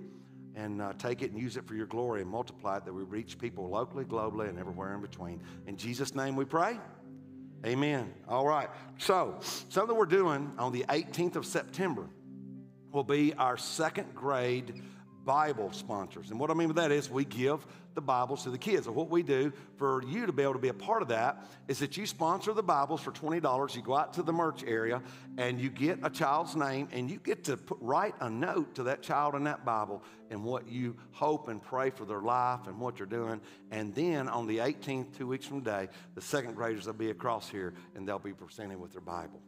and 0.55 0.81
uh, 0.81 0.93
take 0.93 1.21
it 1.21 1.31
and 1.31 1.41
use 1.41 1.57
it 1.57 1.67
for 1.67 1.75
your 1.75 1.87
glory 1.87 2.21
and 2.21 2.29
multiply 2.29 2.77
it 2.77 2.85
that 2.85 2.93
we 2.93 3.03
reach 3.03 3.37
people 3.37 3.67
locally, 3.69 4.05
globally, 4.05 4.47
and 4.47 4.57
everywhere 4.57 4.93
in 4.93 5.01
between. 5.01 5.41
In 5.65 5.75
Jesus' 5.75 6.15
name 6.15 6.35
we 6.35 6.45
pray. 6.45 6.79
Amen. 7.65 8.13
All 8.27 8.45
right. 8.45 8.69
So, 8.99 9.39
something 9.69 9.95
we're 9.95 10.05
doing 10.05 10.51
on 10.59 10.71
the 10.71 10.85
18th 10.87 11.35
of 11.35 11.45
September 11.47 12.07
will 12.91 13.03
be 13.03 13.33
our 13.33 13.57
second 13.57 14.13
grade 14.13 14.83
Bible 15.23 15.71
sponsors. 15.73 16.29
And 16.29 16.39
what 16.39 16.51
I 16.51 16.53
mean 16.53 16.67
by 16.71 16.83
that 16.83 16.91
is 16.91 17.09
we 17.09 17.25
give 17.25 17.65
the 17.95 18.01
Bibles 18.01 18.43
to 18.43 18.49
the 18.49 18.57
kids. 18.57 18.87
And 18.87 18.95
what 18.95 19.09
we 19.09 19.23
do 19.23 19.51
for 19.77 20.03
you 20.03 20.25
to 20.25 20.33
be 20.33 20.43
able 20.43 20.53
to 20.53 20.59
be 20.59 20.67
a 20.67 20.73
part 20.73 21.01
of 21.01 21.07
that 21.07 21.45
is 21.67 21.79
that 21.79 21.97
you 21.97 22.05
sponsor 22.05 22.53
the 22.53 22.61
Bibles 22.61 23.01
for 23.01 23.11
$20. 23.11 23.75
You 23.75 23.81
go 23.81 23.95
out 23.95 24.13
to 24.13 24.23
the 24.23 24.33
merch 24.33 24.63
area 24.63 25.01
and 25.37 25.59
you 25.59 25.69
get 25.69 25.99
a 26.03 26.09
child's 26.09 26.55
name 26.55 26.89
and 26.91 27.09
you 27.09 27.17
get 27.17 27.45
to 27.45 27.57
put, 27.57 27.77
write 27.81 28.13
a 28.19 28.29
note 28.29 28.75
to 28.75 28.83
that 28.83 29.01
child 29.01 29.33
in 29.35 29.45
that 29.45 29.65
Bible 29.65 30.03
and 30.29 30.43
what 30.43 30.67
you 30.67 30.95
hope 31.11 31.47
and 31.47 31.63
pray 31.63 31.89
for 31.89 32.05
their 32.05 32.21
life 32.21 32.67
and 32.67 32.79
what 32.79 32.99
you're 32.99 33.07
doing. 33.07 33.39
And 33.71 33.95
then 33.95 34.27
on 34.27 34.45
the 34.45 34.57
18th, 34.57 35.17
two 35.17 35.27
weeks 35.27 35.45
from 35.45 35.63
today, 35.63 35.87
the 36.13 36.21
second 36.21 36.55
graders 36.55 36.85
will 36.85 36.93
be 36.93 37.09
across 37.09 37.49
here 37.49 37.73
and 37.95 38.07
they'll 38.07 38.19
be 38.19 38.33
presented 38.33 38.79
with 38.79 38.91
their 38.91 39.01
Bible. 39.01 39.41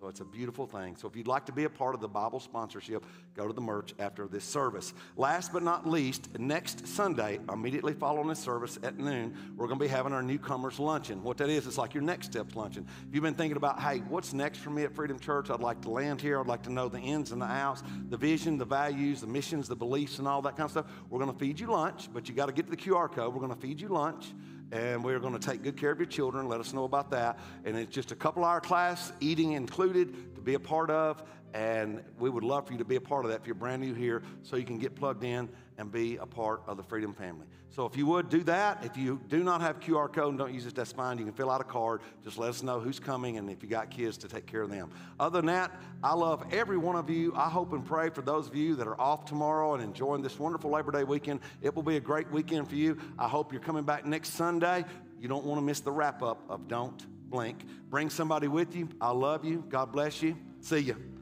So 0.00 0.08
it's 0.08 0.20
a 0.20 0.24
beautiful 0.24 0.66
thing. 0.66 0.94
So 0.96 1.08
if 1.08 1.16
you'd 1.16 1.26
like 1.26 1.46
to 1.46 1.52
be 1.52 1.64
a 1.64 1.70
part 1.70 1.94
of 1.94 2.02
the 2.02 2.08
Bible 2.08 2.38
sponsorship, 2.38 3.04
go 3.34 3.46
to 3.46 3.52
the 3.54 3.62
merch 3.62 3.94
after 3.98 4.26
this 4.26 4.44
service. 4.44 4.92
Last 5.16 5.54
but 5.54 5.62
not 5.62 5.88
least, 5.88 6.38
next 6.38 6.86
Sunday, 6.86 7.40
immediately 7.50 7.94
following 7.94 8.28
this 8.28 8.38
service 8.38 8.78
at 8.82 8.98
noon, 8.98 9.34
we're 9.56 9.66
going 9.66 9.78
to 9.78 9.84
be 9.84 9.88
having 9.88 10.12
our 10.12 10.22
newcomers 10.22 10.78
luncheon. 10.78 11.22
What 11.22 11.38
that 11.38 11.48
is, 11.48 11.66
it's 11.66 11.78
like 11.78 11.94
your 11.94 12.02
next 12.02 12.26
steps 12.26 12.54
luncheon. 12.54 12.86
If 13.08 13.14
you've 13.14 13.24
been 13.24 13.34
thinking 13.34 13.56
about, 13.56 13.80
hey, 13.80 13.98
what's 14.08 14.34
next 14.34 14.58
for 14.58 14.68
me 14.68 14.84
at 14.84 14.94
Freedom 14.94 15.18
Church? 15.18 15.48
I'd 15.48 15.60
like 15.60 15.80
to 15.82 15.90
land 15.90 16.20
here. 16.20 16.40
I'd 16.40 16.46
like 16.46 16.62
to 16.64 16.72
know 16.72 16.88
the 16.90 17.00
ins 17.00 17.32
and 17.32 17.40
the 17.40 17.46
outs, 17.46 17.82
the 18.10 18.18
vision, 18.18 18.58
the 18.58 18.66
values, 18.66 19.22
the 19.22 19.26
missions, 19.26 19.66
the 19.66 19.76
beliefs, 19.76 20.18
and 20.18 20.28
all 20.28 20.42
that 20.42 20.56
kind 20.56 20.66
of 20.66 20.72
stuff. 20.72 20.86
We're 21.08 21.20
going 21.20 21.32
to 21.32 21.38
feed 21.38 21.58
you 21.58 21.68
lunch, 21.68 22.10
but 22.12 22.28
you 22.28 22.34
got 22.34 22.46
to 22.46 22.52
get 22.52 22.66
to 22.66 22.70
the 22.70 22.76
QR 22.76 23.10
code. 23.10 23.32
We're 23.32 23.40
going 23.40 23.54
to 23.54 23.60
feed 23.60 23.80
you 23.80 23.88
lunch 23.88 24.26
and 24.72 25.04
we're 25.04 25.18
going 25.18 25.32
to 25.32 25.38
take 25.38 25.62
good 25.62 25.76
care 25.76 25.90
of 25.90 25.98
your 25.98 26.06
children. 26.06 26.48
Let 26.48 26.60
us 26.60 26.72
know 26.72 26.84
about 26.84 27.10
that. 27.10 27.38
And 27.64 27.76
it's 27.76 27.94
just 27.94 28.12
a 28.12 28.16
couple 28.16 28.44
hour 28.44 28.60
class, 28.60 29.12
eating 29.20 29.52
included, 29.52 30.34
to 30.34 30.40
be 30.40 30.54
a 30.54 30.60
part 30.60 30.90
of. 30.90 31.22
And 31.56 32.02
we 32.18 32.28
would 32.28 32.44
love 32.44 32.66
for 32.66 32.74
you 32.74 32.78
to 32.80 32.84
be 32.84 32.96
a 32.96 33.00
part 33.00 33.24
of 33.24 33.30
that 33.30 33.40
if 33.40 33.46
you're 33.46 33.54
brand 33.54 33.80
new 33.80 33.94
here 33.94 34.22
so 34.42 34.56
you 34.56 34.66
can 34.66 34.78
get 34.78 34.94
plugged 34.94 35.24
in 35.24 35.48
and 35.78 35.90
be 35.90 36.16
a 36.18 36.26
part 36.26 36.60
of 36.66 36.76
the 36.76 36.82
Freedom 36.82 37.14
family. 37.14 37.46
So 37.70 37.86
if 37.86 37.96
you 37.96 38.04
would 38.04 38.28
do 38.28 38.42
that, 38.42 38.84
if 38.84 38.94
you 38.98 39.18
do 39.30 39.42
not 39.42 39.62
have 39.62 39.80
QR 39.80 40.12
code 40.12 40.28
and 40.28 40.38
don't 40.38 40.52
use 40.52 40.66
it, 40.66 40.74
that's 40.74 40.92
fine. 40.92 41.16
You 41.16 41.24
can 41.24 41.32
fill 41.32 41.50
out 41.50 41.62
a 41.62 41.64
card. 41.64 42.02
Just 42.22 42.36
let 42.36 42.50
us 42.50 42.62
know 42.62 42.78
who's 42.78 43.00
coming 43.00 43.38
and 43.38 43.48
if 43.48 43.62
you 43.62 43.70
got 43.70 43.90
kids 43.90 44.18
to 44.18 44.28
take 44.28 44.44
care 44.44 44.60
of 44.60 44.70
them. 44.70 44.90
Other 45.18 45.38
than 45.38 45.46
that, 45.46 45.70
I 46.04 46.12
love 46.12 46.44
every 46.52 46.76
one 46.76 46.94
of 46.94 47.08
you. 47.08 47.32
I 47.34 47.48
hope 47.48 47.72
and 47.72 47.82
pray 47.82 48.10
for 48.10 48.20
those 48.20 48.48
of 48.48 48.54
you 48.54 48.76
that 48.76 48.86
are 48.86 49.00
off 49.00 49.24
tomorrow 49.24 49.72
and 49.72 49.82
enjoying 49.82 50.20
this 50.20 50.38
wonderful 50.38 50.70
Labor 50.70 50.92
Day 50.92 51.04
weekend. 51.04 51.40
It 51.62 51.74
will 51.74 51.82
be 51.82 51.96
a 51.96 52.00
great 52.00 52.30
weekend 52.30 52.68
for 52.68 52.74
you. 52.74 52.98
I 53.18 53.28
hope 53.28 53.50
you're 53.50 53.62
coming 53.62 53.84
back 53.84 54.04
next 54.04 54.34
Sunday. 54.34 54.84
You 55.18 55.28
don't 55.28 55.46
want 55.46 55.58
to 55.58 55.64
miss 55.64 55.80
the 55.80 55.92
wrap 55.92 56.22
up 56.22 56.42
of 56.50 56.68
Don't 56.68 57.02
Blink. 57.30 57.64
Bring 57.88 58.10
somebody 58.10 58.46
with 58.46 58.76
you. 58.76 58.90
I 59.00 59.12
love 59.12 59.42
you. 59.42 59.64
God 59.70 59.90
bless 59.90 60.22
you. 60.22 60.36
See 60.60 60.80
you. 60.80 61.15